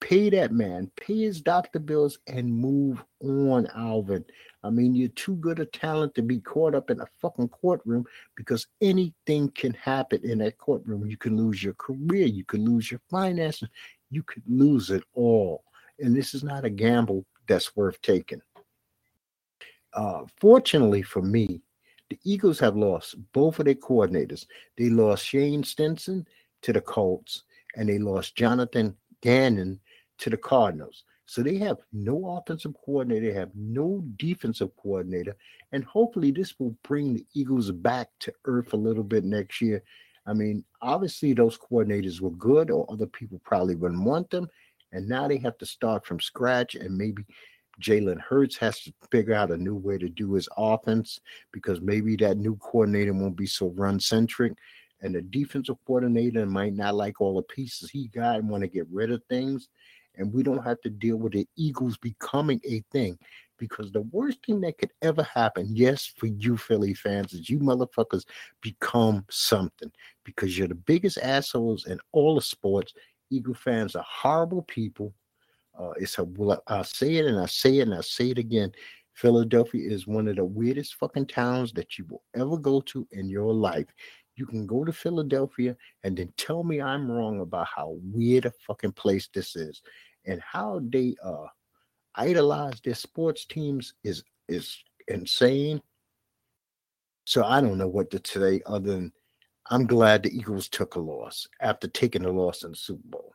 Pay 0.00 0.28
that 0.30 0.52
man, 0.52 0.90
pay 0.96 1.22
his 1.22 1.40
doctor 1.40 1.78
bills, 1.78 2.18
and 2.26 2.52
move 2.52 3.02
on, 3.20 3.66
Alvin. 3.74 4.24
I 4.62 4.68
mean, 4.68 4.94
you're 4.94 5.08
too 5.08 5.36
good 5.36 5.58
a 5.58 5.64
talent 5.64 6.14
to 6.16 6.22
be 6.22 6.38
caught 6.38 6.74
up 6.74 6.90
in 6.90 7.00
a 7.00 7.06
fucking 7.20 7.48
courtroom 7.48 8.04
because 8.36 8.66
anything 8.82 9.50
can 9.52 9.72
happen 9.72 10.20
in 10.22 10.38
that 10.38 10.58
courtroom. 10.58 11.06
You 11.06 11.16
can 11.16 11.36
lose 11.36 11.62
your 11.62 11.74
career, 11.74 12.26
you 12.26 12.44
can 12.44 12.64
lose 12.64 12.90
your 12.90 13.00
finances, 13.10 13.68
you 14.10 14.22
could 14.22 14.42
lose 14.46 14.90
it 14.90 15.02
all. 15.14 15.64
And 15.98 16.14
this 16.14 16.34
is 16.34 16.44
not 16.44 16.66
a 16.66 16.70
gamble 16.70 17.24
that's 17.48 17.74
worth 17.74 18.00
taking. 18.02 18.42
Uh, 19.94 20.24
fortunately 20.36 21.02
for 21.02 21.22
me, 21.22 21.62
the 22.10 22.18
Eagles 22.22 22.60
have 22.60 22.76
lost 22.76 23.16
both 23.32 23.58
of 23.58 23.64
their 23.64 23.74
coordinators. 23.74 24.46
They 24.76 24.90
lost 24.90 25.24
Shane 25.24 25.62
Steichen 25.62 26.26
to 26.66 26.72
the 26.72 26.80
Colts, 26.80 27.44
and 27.76 27.88
they 27.88 27.98
lost 27.98 28.34
Jonathan 28.34 28.96
Gannon 29.22 29.78
to 30.18 30.30
the 30.30 30.36
Cardinals. 30.36 31.04
So 31.24 31.40
they 31.40 31.58
have 31.58 31.76
no 31.92 32.36
offensive 32.36 32.74
coordinator, 32.84 33.26
they 33.26 33.38
have 33.38 33.52
no 33.54 34.02
defensive 34.16 34.70
coordinator, 34.76 35.36
and 35.70 35.84
hopefully 35.84 36.32
this 36.32 36.58
will 36.58 36.76
bring 36.82 37.14
the 37.14 37.24
Eagles 37.34 37.70
back 37.70 38.08
to 38.20 38.32
earth 38.46 38.72
a 38.72 38.76
little 38.76 39.04
bit 39.04 39.22
next 39.22 39.60
year. 39.60 39.84
I 40.26 40.32
mean, 40.32 40.64
obviously 40.82 41.34
those 41.34 41.56
coordinators 41.56 42.20
were 42.20 42.30
good, 42.32 42.72
or 42.72 42.84
other 42.90 43.06
people 43.06 43.40
probably 43.44 43.76
wouldn't 43.76 44.02
want 44.02 44.30
them, 44.30 44.48
and 44.90 45.08
now 45.08 45.28
they 45.28 45.38
have 45.38 45.58
to 45.58 45.66
start 45.66 46.04
from 46.04 46.18
scratch, 46.18 46.74
and 46.74 46.98
maybe 46.98 47.24
Jalen 47.80 48.20
Hurts 48.20 48.56
has 48.56 48.80
to 48.80 48.92
figure 49.12 49.34
out 49.34 49.52
a 49.52 49.56
new 49.56 49.76
way 49.76 49.98
to 49.98 50.08
do 50.08 50.32
his 50.32 50.48
offense 50.56 51.20
because 51.52 51.80
maybe 51.80 52.16
that 52.16 52.38
new 52.38 52.56
coordinator 52.56 53.12
won't 53.12 53.36
be 53.36 53.46
so 53.46 53.68
run 53.76 54.00
centric. 54.00 54.54
And 55.02 55.14
the 55.14 55.22
defensive 55.22 55.76
coordinator 55.86 56.46
might 56.46 56.74
not 56.74 56.94
like 56.94 57.20
all 57.20 57.36
the 57.36 57.42
pieces 57.42 57.90
he 57.90 58.08
got 58.08 58.36
and 58.36 58.48
want 58.48 58.62
to 58.62 58.68
get 58.68 58.86
rid 58.90 59.12
of 59.12 59.22
things 59.28 59.68
and 60.16 60.32
we 60.32 60.42
don't 60.42 60.64
have 60.64 60.80
to 60.82 60.90
deal 60.90 61.16
with 61.16 61.32
the 61.32 61.46
Eagles 61.56 61.96
becoming 61.96 62.60
a 62.64 62.82
thing. 62.92 63.18
Because 63.58 63.90
the 63.90 64.02
worst 64.02 64.44
thing 64.44 64.60
that 64.62 64.76
could 64.76 64.92
ever 65.00 65.22
happen, 65.22 65.66
yes, 65.70 66.12
for 66.18 66.26
you 66.26 66.58
Philly 66.58 66.92
fans, 66.92 67.32
is 67.32 67.48
you 67.48 67.58
motherfuckers 67.58 68.24
become 68.60 69.24
something 69.30 69.90
because 70.24 70.58
you're 70.58 70.68
the 70.68 70.74
biggest 70.74 71.16
assholes 71.18 71.86
in 71.86 71.98
all 72.12 72.34
the 72.34 72.42
sports. 72.42 72.92
Eagle 73.30 73.54
fans 73.54 73.96
are 73.96 74.04
horrible 74.06 74.62
people. 74.62 75.14
Uh, 75.78 75.92
it's 75.96 76.18
a 76.18 76.26
I 76.66 76.82
say 76.82 77.16
it 77.16 77.26
and 77.26 77.38
I 77.38 77.46
say 77.46 77.78
it 77.78 77.88
and 77.88 77.94
I 77.94 78.02
say 78.02 78.30
it 78.30 78.38
again. 78.38 78.72
Philadelphia 79.14 79.90
is 79.90 80.06
one 80.06 80.28
of 80.28 80.36
the 80.36 80.44
weirdest 80.44 80.96
fucking 80.96 81.26
towns 81.26 81.72
that 81.72 81.96
you 81.96 82.04
will 82.10 82.22
ever 82.34 82.58
go 82.58 82.82
to 82.82 83.08
in 83.12 83.30
your 83.30 83.54
life. 83.54 83.86
You 84.36 84.46
can 84.46 84.66
go 84.66 84.84
to 84.84 84.92
Philadelphia 84.92 85.76
and 86.04 86.16
then 86.16 86.32
tell 86.36 86.62
me 86.62 86.80
I'm 86.80 87.10
wrong 87.10 87.40
about 87.40 87.68
how 87.74 87.96
weird 88.02 88.44
a 88.44 88.52
fucking 88.66 88.92
place 88.92 89.28
this 89.32 89.56
is 89.56 89.82
and 90.26 90.40
how 90.40 90.80
they 90.90 91.16
uh 91.24 91.46
idolize 92.16 92.80
their 92.80 92.94
sports 92.94 93.44
teams 93.46 93.94
is 94.04 94.22
is 94.48 94.76
insane. 95.08 95.80
So 97.24 97.44
I 97.44 97.60
don't 97.60 97.78
know 97.78 97.88
what 97.88 98.10
to 98.10 98.20
say 98.24 98.60
other 98.66 98.92
than 98.92 99.12
I'm 99.70 99.86
glad 99.86 100.22
the 100.22 100.36
Eagles 100.36 100.68
took 100.68 100.94
a 100.94 101.00
loss 101.00 101.48
after 101.60 101.88
taking 101.88 102.24
a 102.24 102.30
loss 102.30 102.62
in 102.62 102.70
the 102.70 102.76
Super 102.76 103.02
Bowl. 103.06 103.34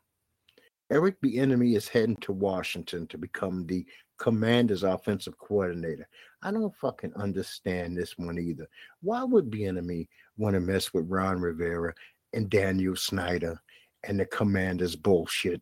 Eric 0.90 1.22
Bieniemy 1.22 1.76
is 1.76 1.88
heading 1.88 2.18
to 2.18 2.32
Washington 2.32 3.08
to 3.08 3.18
become 3.18 3.66
the 3.66 3.86
Commanders' 4.18 4.84
offensive 4.84 5.38
coordinator. 5.38 6.08
I 6.42 6.52
don't 6.52 6.76
fucking 6.76 7.14
understand 7.16 7.98
this 7.98 8.18
one 8.18 8.38
either. 8.38 8.68
Why 9.02 9.24
would 9.24 9.50
Bieniemy 9.50 10.08
want 10.42 10.56
to 10.56 10.60
mess 10.60 10.94
with 10.94 11.10
Ron 11.10 11.40
Rivera 11.40 11.94
and 12.34 12.50
Daniel 12.50 12.96
Snyder 12.96 13.62
and 14.04 14.20
the 14.20 14.26
Commanders' 14.26 14.96
bullshit? 14.96 15.62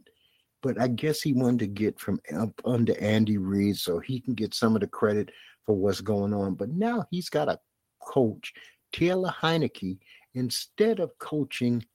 but 0.61 0.79
I 0.79 0.87
guess 0.87 1.21
he 1.21 1.33
wanted 1.33 1.59
to 1.59 1.67
get 1.67 1.99
from 1.99 2.19
up 2.35 2.61
under 2.65 2.99
Andy 2.99 3.37
Reid 3.37 3.77
so 3.77 3.99
he 3.99 4.19
can 4.19 4.33
get 4.33 4.53
some 4.53 4.75
of 4.75 4.81
the 4.81 4.87
credit 4.87 5.31
for 5.65 5.75
what's 5.75 6.01
going 6.01 6.33
on. 6.33 6.55
But 6.55 6.69
now 6.69 7.05
he's 7.11 7.29
got 7.29 7.49
a 7.49 7.59
coach, 8.01 8.53
Taylor 8.91 9.33
Heinicke, 9.41 9.99
instead 10.33 10.99
of 10.99 11.17
coaching 11.19 11.85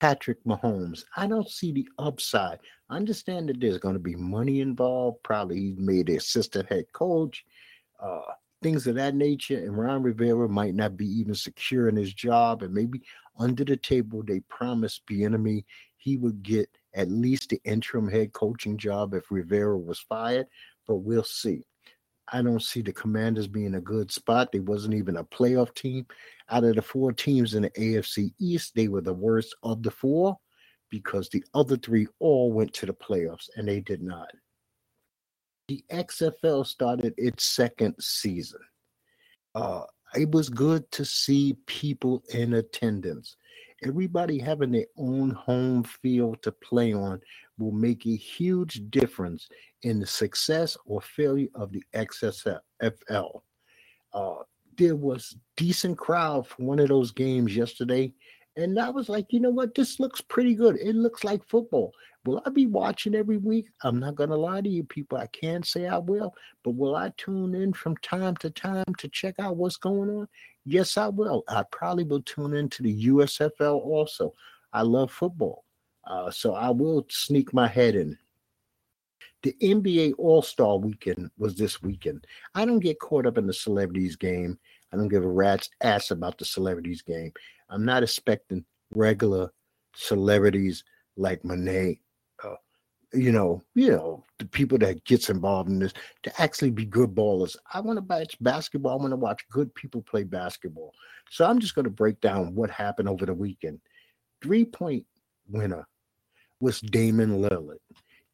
Patrick 0.00 0.42
Mahomes. 0.44 1.04
I 1.16 1.26
don't 1.26 1.48
see 1.48 1.72
the 1.72 1.88
upside. 1.98 2.58
I 2.90 2.96
understand 2.96 3.48
that 3.48 3.60
there's 3.60 3.78
going 3.78 3.94
to 3.94 4.00
be 4.00 4.16
money 4.16 4.60
involved. 4.60 5.18
Probably 5.22 5.56
he 5.56 5.74
made 5.78 6.10
assistant 6.10 6.68
head 6.68 6.84
coach, 6.92 7.44
uh, 8.02 8.20
things 8.62 8.86
of 8.86 8.94
that 8.96 9.14
nature. 9.14 9.58
And 9.58 9.76
Ron 9.76 10.02
Rivera 10.02 10.48
might 10.48 10.74
not 10.74 10.96
be 10.96 11.06
even 11.06 11.34
secure 11.34 11.88
in 11.88 11.96
his 11.96 12.14
job. 12.14 12.62
And 12.62 12.72
maybe 12.72 13.02
under 13.38 13.64
the 13.64 13.76
table, 13.76 14.22
they 14.22 14.40
promised 14.40 15.06
Bieniemy 15.06 15.64
he 16.02 16.16
would 16.16 16.42
get 16.42 16.68
at 16.94 17.10
least 17.10 17.50
the 17.50 17.60
interim 17.64 18.08
head 18.08 18.32
coaching 18.32 18.76
job 18.76 19.14
if 19.14 19.30
Rivera 19.30 19.78
was 19.78 20.00
fired, 20.00 20.46
but 20.86 20.96
we'll 20.96 21.22
see. 21.22 21.64
I 22.32 22.42
don't 22.42 22.62
see 22.62 22.82
the 22.82 22.92
Commanders 22.92 23.46
being 23.46 23.74
a 23.74 23.80
good 23.80 24.10
spot. 24.10 24.50
They 24.50 24.60
wasn't 24.60 24.94
even 24.94 25.16
a 25.16 25.24
playoff 25.24 25.74
team. 25.74 26.06
Out 26.50 26.64
of 26.64 26.74
the 26.74 26.82
four 26.82 27.12
teams 27.12 27.54
in 27.54 27.62
the 27.62 27.70
AFC 27.70 28.32
East, 28.40 28.72
they 28.74 28.88
were 28.88 29.00
the 29.00 29.14
worst 29.14 29.54
of 29.62 29.82
the 29.82 29.90
four 29.90 30.36
because 30.90 31.28
the 31.28 31.44
other 31.54 31.76
three 31.76 32.06
all 32.18 32.52
went 32.52 32.72
to 32.74 32.86
the 32.86 32.94
playoffs 32.94 33.48
and 33.56 33.68
they 33.68 33.80
did 33.80 34.02
not. 34.02 34.28
The 35.68 35.84
XFL 35.90 36.66
started 36.66 37.14
its 37.16 37.44
second 37.44 37.94
season. 38.00 38.60
Uh, 39.54 39.82
it 40.14 40.30
was 40.30 40.48
good 40.48 40.90
to 40.92 41.04
see 41.04 41.56
people 41.66 42.22
in 42.30 42.54
attendance. 42.54 43.36
Everybody 43.84 44.38
having 44.38 44.70
their 44.70 44.86
own 44.96 45.30
home 45.30 45.82
field 45.82 46.42
to 46.42 46.52
play 46.52 46.92
on 46.92 47.20
will 47.58 47.72
make 47.72 48.06
a 48.06 48.16
huge 48.16 48.82
difference 48.90 49.48
in 49.82 49.98
the 49.98 50.06
success 50.06 50.76
or 50.84 51.00
failure 51.00 51.48
of 51.54 51.72
the 51.72 51.82
XFL. 51.94 53.40
Uh, 54.12 54.34
there 54.76 54.96
was 54.96 55.36
decent 55.56 55.98
crowd 55.98 56.46
for 56.46 56.62
one 56.62 56.78
of 56.78 56.88
those 56.88 57.10
games 57.10 57.56
yesterday, 57.56 58.12
and 58.56 58.78
I 58.78 58.90
was 58.90 59.08
like, 59.08 59.26
you 59.30 59.40
know 59.40 59.50
what? 59.50 59.74
This 59.74 59.98
looks 59.98 60.20
pretty 60.20 60.54
good. 60.54 60.76
It 60.76 60.94
looks 60.94 61.24
like 61.24 61.46
football. 61.48 61.94
Will 62.24 62.42
I 62.44 62.50
be 62.50 62.66
watching 62.66 63.14
every 63.14 63.38
week? 63.38 63.66
I'm 63.82 63.98
not 63.98 64.14
going 64.14 64.30
to 64.30 64.36
lie 64.36 64.60
to 64.60 64.68
you 64.68 64.84
people. 64.84 65.18
I 65.18 65.26
can't 65.28 65.66
say 65.66 65.86
I 65.86 65.98
will, 65.98 66.34
but 66.62 66.74
will 66.74 66.94
I 66.94 67.12
tune 67.16 67.54
in 67.54 67.72
from 67.72 67.96
time 67.98 68.36
to 68.36 68.50
time 68.50 68.94
to 68.98 69.08
check 69.08 69.36
out 69.38 69.56
what's 69.56 69.76
going 69.76 70.10
on? 70.10 70.28
Yes, 70.64 70.96
I 70.96 71.08
will. 71.08 71.44
I 71.48 71.64
probably 71.72 72.04
will 72.04 72.22
tune 72.22 72.54
into 72.54 72.82
the 72.82 73.06
USFL 73.06 73.80
also. 73.80 74.34
I 74.72 74.82
love 74.82 75.10
football. 75.10 75.64
Uh, 76.04 76.30
so 76.30 76.54
I 76.54 76.70
will 76.70 77.06
sneak 77.08 77.52
my 77.54 77.66
head 77.66 77.94
in. 77.94 78.18
The 79.42 79.56
NBA 79.62 80.14
All 80.18 80.42
Star 80.42 80.76
weekend 80.78 81.30
was 81.36 81.56
this 81.56 81.82
weekend. 81.82 82.26
I 82.54 82.64
don't 82.64 82.78
get 82.78 83.00
caught 83.00 83.26
up 83.26 83.38
in 83.38 83.46
the 83.46 83.52
celebrities 83.52 84.16
game. 84.16 84.58
I 84.92 84.96
don't 84.96 85.08
give 85.08 85.24
a 85.24 85.28
rat's 85.28 85.70
ass 85.82 86.10
about 86.10 86.38
the 86.38 86.44
celebrities 86.44 87.02
game. 87.02 87.32
I'm 87.68 87.84
not 87.84 88.02
expecting 88.02 88.64
regular 88.94 89.50
celebrities 89.94 90.84
like 91.16 91.44
Monet, 91.44 92.00
uh, 92.44 92.54
you 93.12 93.32
know, 93.32 93.62
you 93.74 93.90
know, 93.90 94.24
the 94.38 94.46
people 94.46 94.78
that 94.78 95.04
gets 95.04 95.28
involved 95.28 95.68
in 95.68 95.78
this 95.78 95.92
to 96.22 96.42
actually 96.42 96.70
be 96.70 96.84
good 96.84 97.14
ballers. 97.14 97.56
I 97.72 97.80
want 97.80 97.98
to 97.98 98.04
watch 98.04 98.36
basketball. 98.40 98.92
I 98.92 99.02
want 99.02 99.12
to 99.12 99.16
watch 99.16 99.42
good 99.50 99.74
people 99.74 100.02
play 100.02 100.24
basketball. 100.24 100.92
So 101.30 101.44
I'm 101.44 101.58
just 101.58 101.74
going 101.74 101.84
to 101.84 101.90
break 101.90 102.20
down 102.20 102.54
what 102.54 102.70
happened 102.70 103.08
over 103.08 103.26
the 103.26 103.34
weekend. 103.34 103.80
Three 104.42 104.64
point 104.64 105.06
winner 105.48 105.86
was 106.60 106.80
Damian 106.80 107.42
Lillard. 107.42 107.78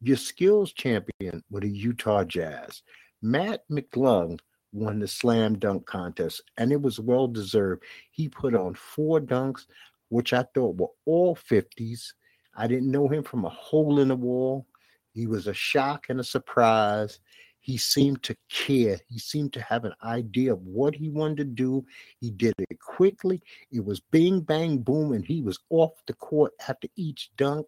Your 0.01 0.17
skills 0.17 0.71
champion 0.71 1.43
with 1.49 1.63
the 1.63 1.69
Utah 1.69 2.23
Jazz. 2.23 2.83
Mac 3.21 3.59
McClung 3.69 4.39
won 4.71 4.99
the 4.99 5.07
slam 5.07 5.59
dunk 5.59 5.85
contest, 5.85 6.41
and 6.57 6.71
it 6.71 6.81
was 6.81 7.01
well 7.01 7.27
deserved. 7.27 7.83
He 8.11 8.29
put 8.29 8.55
on 8.55 8.75
four 8.75 9.19
dunks, 9.19 9.65
which 10.07 10.31
I 10.31 10.45
thought 10.53 10.77
were 10.77 10.91
all 11.05 11.35
50s. 11.35 12.13
I 12.55 12.67
didn't 12.67 12.91
know 12.91 13.09
him 13.09 13.23
from 13.23 13.43
a 13.43 13.49
hole 13.49 13.99
in 13.99 14.07
the 14.07 14.15
wall. 14.15 14.65
He 15.13 15.27
was 15.27 15.47
a 15.47 15.53
shock 15.53 16.05
and 16.07 16.21
a 16.21 16.23
surprise. 16.23 17.19
He 17.59 17.75
seemed 17.77 18.23
to 18.23 18.37
care. 18.49 19.01
He 19.09 19.19
seemed 19.19 19.51
to 19.53 19.61
have 19.61 19.83
an 19.83 19.93
idea 20.01 20.53
of 20.53 20.61
what 20.61 20.95
he 20.95 21.09
wanted 21.09 21.37
to 21.37 21.43
do. 21.43 21.85
He 22.21 22.31
did 22.31 22.53
it 22.57 22.79
quickly. 22.79 23.41
It 23.69 23.83
was 23.83 23.99
bing, 23.99 24.41
bang, 24.41 24.77
boom, 24.77 25.11
and 25.11 25.25
he 25.25 25.41
was 25.41 25.59
off 25.69 25.91
the 26.07 26.13
court 26.13 26.53
after 26.69 26.87
each 26.95 27.31
dunk. 27.35 27.67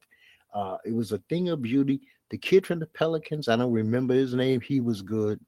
Uh, 0.53 0.77
it 0.85 0.93
was 0.93 1.11
a 1.11 1.17
thing 1.29 1.49
of 1.49 1.61
beauty. 1.61 2.01
The 2.31 2.37
kid 2.37 2.65
from 2.65 2.79
the 2.79 2.87
Pelicans, 2.87 3.49
I 3.49 3.57
don't 3.57 3.73
remember 3.73 4.13
his 4.13 4.33
name. 4.33 4.61
He 4.61 4.79
was 4.79 5.01
good. 5.01 5.39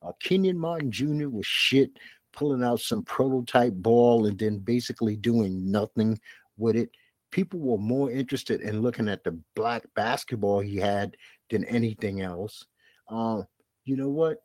Uh, 0.00 0.12
Kenyon 0.20 0.56
Martin 0.56 0.92
Jr. 0.92 1.28
was 1.28 1.44
shit, 1.44 1.90
pulling 2.32 2.62
out 2.62 2.78
some 2.80 3.02
prototype 3.02 3.72
ball 3.74 4.26
and 4.26 4.38
then 4.38 4.58
basically 4.58 5.16
doing 5.16 5.68
nothing 5.70 6.18
with 6.56 6.76
it. 6.76 6.90
People 7.32 7.58
were 7.58 7.78
more 7.78 8.10
interested 8.12 8.60
in 8.60 8.82
looking 8.82 9.08
at 9.08 9.24
the 9.24 9.38
black 9.56 9.82
basketball 9.96 10.60
he 10.60 10.76
had 10.76 11.16
than 11.50 11.64
anything 11.64 12.20
else. 12.20 12.64
Uh, 13.08 13.42
you 13.84 13.96
know 13.96 14.08
what? 14.08 14.38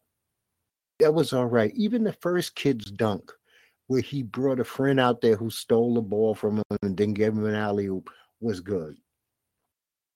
That 1.00 1.14
was 1.14 1.32
all 1.32 1.46
right. 1.46 1.72
Even 1.76 2.04
the 2.04 2.14
first 2.14 2.56
kid's 2.56 2.89
dunk, 2.89 3.32
where 3.86 4.02
he 4.02 4.24
brought 4.24 4.60
a 4.60 4.64
friend 4.64 5.00
out 5.00 5.22
there 5.22 5.36
who 5.36 5.52
stole 5.52 5.94
the 5.94 6.02
ball 6.02 6.34
from 6.34 6.58
him 6.58 6.78
and 6.82 6.98
then 6.98 7.14
gave 7.14 7.34
him 7.34 7.46
an 7.46 7.56
alley 7.56 7.86
oop, 7.86 8.10
was 8.41 8.62
good. 8.62 8.98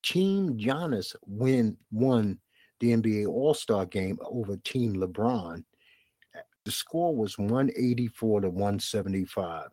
Team 0.07 0.57
Giannis 0.57 1.13
win 1.25 1.75
won 1.91 2.39
the 2.79 2.93
NBA 2.93 3.27
All 3.27 3.53
Star 3.53 3.85
game 3.85 4.17
over 4.21 4.55
Team 4.55 4.95
LeBron. 4.95 5.65
The 6.63 6.71
score 6.71 7.13
was 7.13 7.37
184 7.37 8.41
to 8.41 8.49
175. 8.49 9.67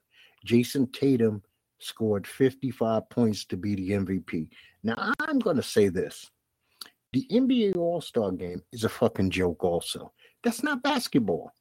Jayson 0.44 0.90
Tatum 0.92 1.40
scored 1.78 2.26
55 2.26 3.08
points 3.10 3.44
to 3.44 3.56
be 3.56 3.76
the 3.76 3.90
MVP. 3.90 4.48
Now, 4.82 5.12
I'm 5.20 5.38
going 5.38 5.54
to 5.54 5.62
say 5.62 5.88
this 5.88 6.28
the 7.12 7.28
NBA 7.30 7.76
All 7.76 8.00
Star 8.00 8.32
game 8.32 8.60
is 8.72 8.82
a 8.82 8.88
fucking 8.88 9.30
joke, 9.30 9.62
also. 9.62 10.12
That's 10.42 10.64
not 10.64 10.82
basketball. 10.82 11.52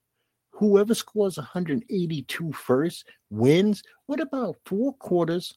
Whoever 0.49 0.95
scores 0.95 1.37
182 1.37 2.51
first 2.53 3.05
wins. 3.29 3.83
What 4.07 4.19
about 4.19 4.57
four 4.65 4.93
quarters, 4.93 5.53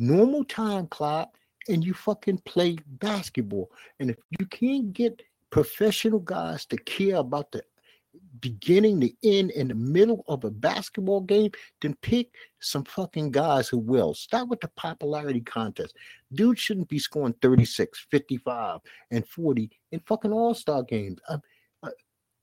normal 0.00 0.44
time 0.44 0.88
clock, 0.88 1.30
and 1.68 1.84
you 1.84 1.94
fucking 1.94 2.38
play 2.38 2.78
basketball. 2.86 3.70
And 3.98 4.10
if 4.10 4.16
you 4.38 4.46
can't 4.46 4.92
get 4.92 5.22
professional 5.50 6.20
guys 6.20 6.64
to 6.66 6.76
care 6.78 7.16
about 7.16 7.52
the 7.52 7.62
beginning, 8.40 8.98
the 9.00 9.14
end, 9.22 9.50
and 9.52 9.70
the 9.70 9.74
middle 9.74 10.24
of 10.28 10.44
a 10.44 10.50
basketball 10.50 11.20
game, 11.20 11.50
then 11.80 11.94
pick 12.02 12.28
some 12.60 12.84
fucking 12.84 13.30
guys 13.30 13.68
who 13.68 13.78
will. 13.78 14.14
Start 14.14 14.48
with 14.48 14.60
the 14.60 14.68
popularity 14.76 15.40
contest. 15.40 15.94
Dude 16.32 16.58
shouldn't 16.58 16.88
be 16.88 16.98
scoring 16.98 17.34
36, 17.42 18.06
55, 18.10 18.80
and 19.10 19.26
40 19.26 19.70
in 19.92 20.00
fucking 20.00 20.32
all 20.32 20.54
star 20.54 20.82
games. 20.82 21.20
Uh, 21.28 21.38
uh, 21.82 21.90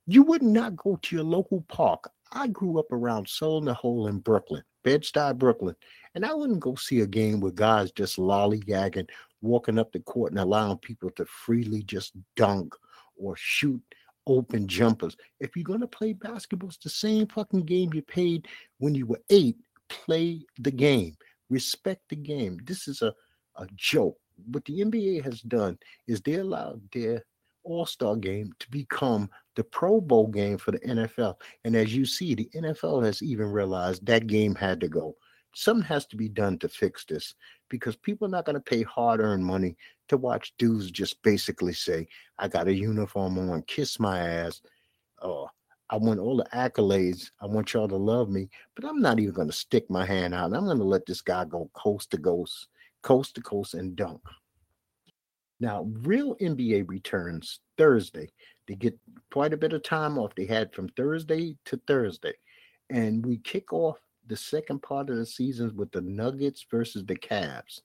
you 0.06 0.24
would 0.24 0.44
not 0.44 0.76
go 0.76 0.98
to 1.02 1.16
your 1.16 1.26
local 1.26 1.62
park. 1.68 2.10
I 2.32 2.48
grew 2.48 2.80
up 2.80 2.92
around 2.92 3.28
Soul 3.28 3.60
in 3.60 3.66
the 3.66 3.74
Hole 3.74 4.08
in 4.08 4.20
Brooklyn. 4.20 4.64
Bed-Stuy, 4.84 5.38
Brooklyn. 5.38 5.76
And 6.16 6.26
I 6.26 6.34
wouldn't 6.34 6.60
go 6.60 6.76
see 6.76 7.02
a 7.02 7.08
game 7.08 7.40
with 7.40 7.56
guys 7.56 7.92
just 7.92 8.18
lollygagging, 8.18 9.10
walking 9.42 9.78
up 9.78 9.92
the 9.92 10.00
court 10.00 10.32
and 10.32 10.40
allowing 10.40 10.78
people 10.78 11.12
to 11.12 11.26
freely 11.26 11.84
just 11.84 12.14
dunk 12.36 12.74
or 13.18 13.36
shoot 13.38 13.82
open 14.28 14.68
jumpers. 14.68 15.16
If 15.40 15.56
you're 15.56 15.64
going 15.64 15.82
to 15.82 15.88
play 15.88 16.14
basketball, 16.14 16.70
it's 16.70 16.78
the 16.78 16.90
same 16.90 17.28
fucking 17.28 17.66
game 17.66 17.94
you 17.94 18.02
played 18.02 18.48
when 18.78 18.96
you 18.96 19.06
were 19.06 19.22
eight. 19.30 19.58
Play 19.90 20.46
the 20.60 20.72
game, 20.72 21.16
respect 21.50 22.02
the 22.10 22.18
game. 22.18 22.60
This 22.66 22.90
is 22.90 23.02
a, 23.02 23.14
a 23.56 23.66
joke. 23.76 24.18
What 24.52 24.66
the 24.66 24.82
NBA 24.82 25.24
has 25.24 25.42
done 25.42 25.78
is 26.08 26.22
they 26.22 26.36
allowed 26.36 26.82
their 26.92 27.24
all 27.64 27.86
Star 27.86 28.16
game 28.16 28.52
to 28.60 28.70
become 28.70 29.30
the 29.58 29.64
Pro 29.64 30.00
Bowl 30.00 30.28
game 30.28 30.60
for 30.60 30.72
the 30.72 30.80
NFL. 30.80 31.36
And 31.66 31.76
as 31.76 31.94
you 31.94 32.06
see, 32.06 32.36
the 32.36 32.48
NFL 32.56 33.04
has 33.04 33.24
even 33.24 33.52
realized 33.52 34.06
that 34.06 34.28
game 34.28 34.54
had 34.54 34.80
to 34.82 34.88
go. 34.88 35.16
Something 35.56 35.84
has 35.88 36.06
to 36.08 36.16
be 36.16 36.30
done 36.30 36.60
to 36.60 36.70
fix 36.70 37.04
this 37.04 37.34
because 37.68 37.96
people 37.96 38.28
are 38.28 38.32
not 38.32 38.46
going 38.46 38.54
to 38.54 38.62
pay 38.62 38.84
hard 38.84 39.20
earned 39.20 39.44
money 39.44 39.76
to 40.10 40.18
watch 40.18 40.54
dudes 40.60 40.92
just 40.92 41.22
basically 41.24 41.74
say, 41.74 42.08
I 42.38 42.48
got 42.48 42.68
a 42.68 42.74
uniform 42.74 43.40
on, 43.50 43.64
kiss 43.64 44.00
my 44.00 44.20
ass. 44.20 44.62
Oh, 45.24 45.50
I 45.90 45.98
want 45.98 46.20
all 46.20 46.38
the 46.38 46.48
accolades. 46.54 47.32
I 47.42 47.48
want 47.48 47.74
y'all 47.74 47.88
to 47.88 47.98
love 47.98 48.30
me, 48.30 48.50
but 48.76 48.86
I'm 48.86 49.02
not 49.02 49.20
even 49.20 49.34
going 49.34 49.50
to 49.50 49.54
stick 49.54 49.90
my 49.90 50.06
hand 50.06 50.36
out. 50.36 50.54
I'm 50.54 50.66
going 50.66 50.78
to 50.78 50.84
let 50.84 51.08
this 51.08 51.22
guy 51.22 51.46
go 51.46 51.72
coast 51.74 52.12
to 52.12 52.20
coast, 52.20 52.68
coast 53.02 53.34
to 53.36 53.42
coast 53.42 53.74
and 53.74 53.96
dunk. 53.96 54.22
Now, 55.60 55.88
real 56.04 56.36
NBA 56.36 56.88
returns 56.88 57.62
Thursday. 57.76 58.30
They 58.68 58.76
get 58.76 58.98
quite 59.32 59.54
a 59.54 59.58
bit 59.58 59.74
of 59.74 59.84
time 59.84 60.18
off. 60.18 60.36
They 60.36 60.46
had 60.46 60.74
from 60.74 60.90
Thursday 60.90 61.58
to 61.66 61.80
Thursday. 61.88 62.34
And 62.90 63.26
we 63.26 63.38
kick 63.38 63.74
off 63.74 63.98
the 64.28 64.36
second 64.38 64.82
part 64.82 65.10
of 65.10 65.18
the 65.18 65.26
season 65.26 65.76
with 65.76 65.92
the 65.92 66.02
Nuggets 66.02 66.66
versus 66.70 67.06
the 67.06 67.16
Cavs, 67.16 67.82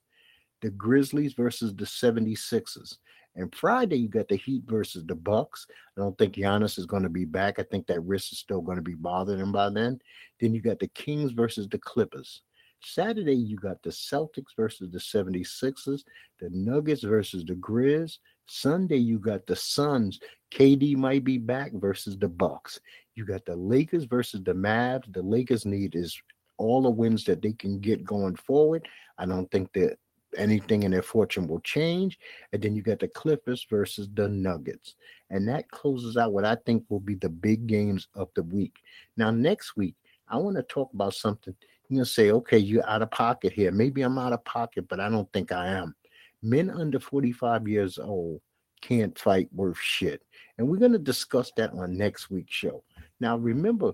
the 0.61 0.69
Grizzlies 0.71 1.33
versus 1.33 1.73
the 1.75 1.85
76ers. 1.85 2.97
And 3.35 3.53
Friday, 3.55 3.97
you 3.97 4.09
got 4.09 4.27
the 4.27 4.35
Heat 4.35 4.63
versus 4.67 5.03
the 5.05 5.15
Bucks. 5.15 5.65
I 5.97 6.01
don't 6.01 6.17
think 6.17 6.35
Giannis 6.35 6.77
is 6.77 6.85
going 6.85 7.03
to 7.03 7.09
be 7.09 7.25
back. 7.25 7.57
I 7.57 7.63
think 7.63 7.87
that 7.87 8.01
wrist 8.01 8.31
is 8.31 8.39
still 8.39 8.61
going 8.61 8.75
to 8.75 8.83
be 8.83 8.93
bothering 8.93 9.39
him 9.39 9.51
by 9.51 9.69
then. 9.69 9.99
Then 10.39 10.53
you 10.53 10.61
got 10.61 10.79
the 10.79 10.87
Kings 10.89 11.31
versus 11.31 11.67
the 11.67 11.79
Clippers. 11.79 12.41
Saturday, 12.85 13.35
you 13.35 13.57
got 13.57 13.81
the 13.81 13.89
Celtics 13.89 14.55
versus 14.55 14.89
the 14.91 14.99
76ers, 14.99 16.03
the 16.39 16.49
Nuggets 16.51 17.03
versus 17.03 17.45
the 17.45 17.55
Grizz. 17.55 18.17
Sunday, 18.47 18.97
you 18.97 19.19
got 19.19 19.45
the 19.47 19.55
Suns. 19.55 20.19
KD 20.51 20.95
might 20.97 21.23
be 21.23 21.37
back 21.37 21.71
versus 21.73 22.17
the 22.17 22.27
Bucks. 22.27 22.79
You 23.15 23.25
got 23.25 23.45
the 23.45 23.55
Lakers 23.55 24.03
versus 24.03 24.41
the 24.43 24.53
Mavs. 24.53 25.11
The 25.13 25.21
Lakers 25.21 25.65
need 25.65 25.95
is 25.95 26.19
all 26.57 26.81
the 26.81 26.89
wins 26.89 27.23
that 27.25 27.41
they 27.41 27.53
can 27.53 27.79
get 27.79 28.03
going 28.03 28.35
forward. 28.35 28.87
I 29.17 29.25
don't 29.25 29.49
think 29.51 29.71
that 29.73 29.97
anything 30.37 30.83
in 30.83 30.91
their 30.91 31.01
fortune 31.01 31.47
will 31.47 31.61
change. 31.61 32.19
And 32.51 32.61
then 32.61 32.75
you 32.75 32.81
got 32.81 32.99
the 32.99 33.07
Clippers 33.07 33.65
versus 33.69 34.09
the 34.13 34.27
Nuggets. 34.27 34.95
And 35.29 35.47
that 35.47 35.69
closes 35.71 36.17
out 36.17 36.33
what 36.33 36.45
I 36.45 36.55
think 36.65 36.83
will 36.89 36.99
be 36.99 37.15
the 37.15 37.29
big 37.29 37.67
games 37.67 38.07
of 38.15 38.29
the 38.35 38.43
week. 38.43 38.75
Now, 39.17 39.31
next 39.31 39.75
week, 39.77 39.95
I 40.27 40.37
want 40.37 40.57
to 40.57 40.63
talk 40.63 40.91
about 40.93 41.13
something 41.13 41.55
going 41.89 42.03
to 42.03 42.09
say, 42.09 42.31
okay, 42.31 42.57
you're 42.57 42.87
out 42.87 43.01
of 43.01 43.11
pocket 43.11 43.53
here. 43.53 43.71
Maybe 43.71 44.01
I'm 44.01 44.17
out 44.17 44.33
of 44.33 44.43
pocket, 44.45 44.87
but 44.87 44.99
I 44.99 45.09
don't 45.09 45.31
think 45.33 45.51
I 45.51 45.67
am. 45.67 45.95
Men 46.41 46.69
under 46.69 46.99
45 46.99 47.67
years 47.67 47.99
old 47.99 48.41
can't 48.81 49.17
fight 49.17 49.49
worth 49.53 49.77
shit. 49.77 50.21
And 50.57 50.67
we're 50.67 50.77
going 50.77 50.91
to 50.91 50.99
discuss 50.99 51.51
that 51.57 51.71
on 51.71 51.97
next 51.97 52.29
week's 52.29 52.53
show. 52.53 52.83
Now, 53.19 53.37
remember, 53.37 53.93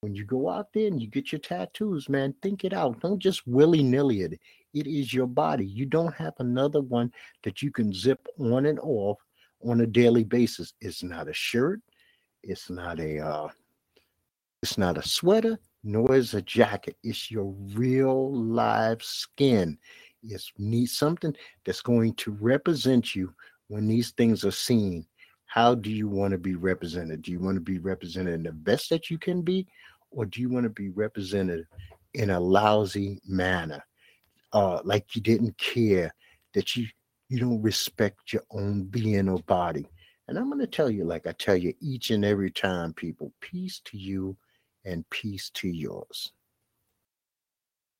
when 0.00 0.14
you 0.14 0.24
go 0.24 0.48
out 0.48 0.72
there 0.72 0.88
and 0.88 1.00
you 1.00 1.08
get 1.08 1.32
your 1.32 1.38
tattoos, 1.38 2.08
man, 2.08 2.34
think 2.42 2.64
it 2.64 2.72
out. 2.72 3.00
Don't 3.00 3.20
just 3.20 3.46
willy 3.46 3.82
nilly 3.82 4.22
it. 4.22 4.40
It 4.74 4.86
is 4.86 5.14
your 5.14 5.26
body. 5.26 5.66
You 5.66 5.86
don't 5.86 6.14
have 6.14 6.34
another 6.38 6.80
one 6.80 7.12
that 7.44 7.62
you 7.62 7.70
can 7.70 7.92
zip 7.92 8.26
on 8.38 8.66
and 8.66 8.80
off 8.80 9.18
on 9.64 9.80
a 9.80 9.86
daily 9.86 10.24
basis. 10.24 10.74
It's 10.80 11.02
not 11.02 11.28
a 11.28 11.32
shirt. 11.32 11.80
It's 12.42 12.68
not 12.68 12.98
a 12.98 13.20
uh, 13.20 13.48
it's 14.62 14.78
not 14.78 14.98
a 14.98 15.06
sweater, 15.06 15.58
nor 15.84 16.14
is 16.14 16.34
a 16.34 16.42
jacket. 16.42 16.96
It's 17.02 17.30
your 17.30 17.54
real 17.74 18.32
live 18.32 19.02
skin. 19.02 19.78
It's 20.22 20.52
need 20.58 20.86
something 20.86 21.34
that's 21.64 21.80
going 21.80 22.14
to 22.14 22.32
represent 22.32 23.14
you 23.14 23.34
when 23.68 23.88
these 23.88 24.10
things 24.12 24.44
are 24.44 24.52
seen. 24.52 25.06
How 25.46 25.74
do 25.74 25.90
you 25.90 26.08
want 26.08 26.32
to 26.32 26.38
be 26.38 26.54
represented? 26.54 27.22
Do 27.22 27.32
you 27.32 27.40
want 27.40 27.56
to 27.56 27.60
be 27.60 27.78
represented 27.78 28.34
in 28.34 28.42
the 28.42 28.52
best 28.52 28.88
that 28.90 29.10
you 29.10 29.18
can 29.18 29.42
be, 29.42 29.66
or 30.10 30.24
do 30.24 30.40
you 30.40 30.48
want 30.48 30.64
to 30.64 30.70
be 30.70 30.90
represented 30.90 31.66
in 32.14 32.30
a 32.30 32.40
lousy 32.40 33.20
manner? 33.26 33.84
Uh, 34.52 34.80
like 34.84 35.16
you 35.16 35.22
didn't 35.22 35.56
care, 35.58 36.14
that 36.54 36.76
you 36.76 36.86
you 37.28 37.40
don't 37.40 37.62
respect 37.62 38.32
your 38.32 38.42
own 38.50 38.84
being 38.84 39.28
or 39.28 39.38
body. 39.40 39.86
And 40.28 40.38
I'm 40.38 40.48
going 40.48 40.60
to 40.60 40.66
tell 40.66 40.90
you, 40.90 41.04
like 41.04 41.26
I 41.26 41.32
tell 41.32 41.56
you 41.56 41.72
each 41.80 42.10
and 42.10 42.24
every 42.24 42.50
time, 42.50 42.92
people, 42.92 43.32
peace 43.40 43.80
to 43.86 43.96
you 43.96 44.36
and 44.84 45.08
peace 45.10 45.50
to 45.50 45.68
yours. 45.68 46.32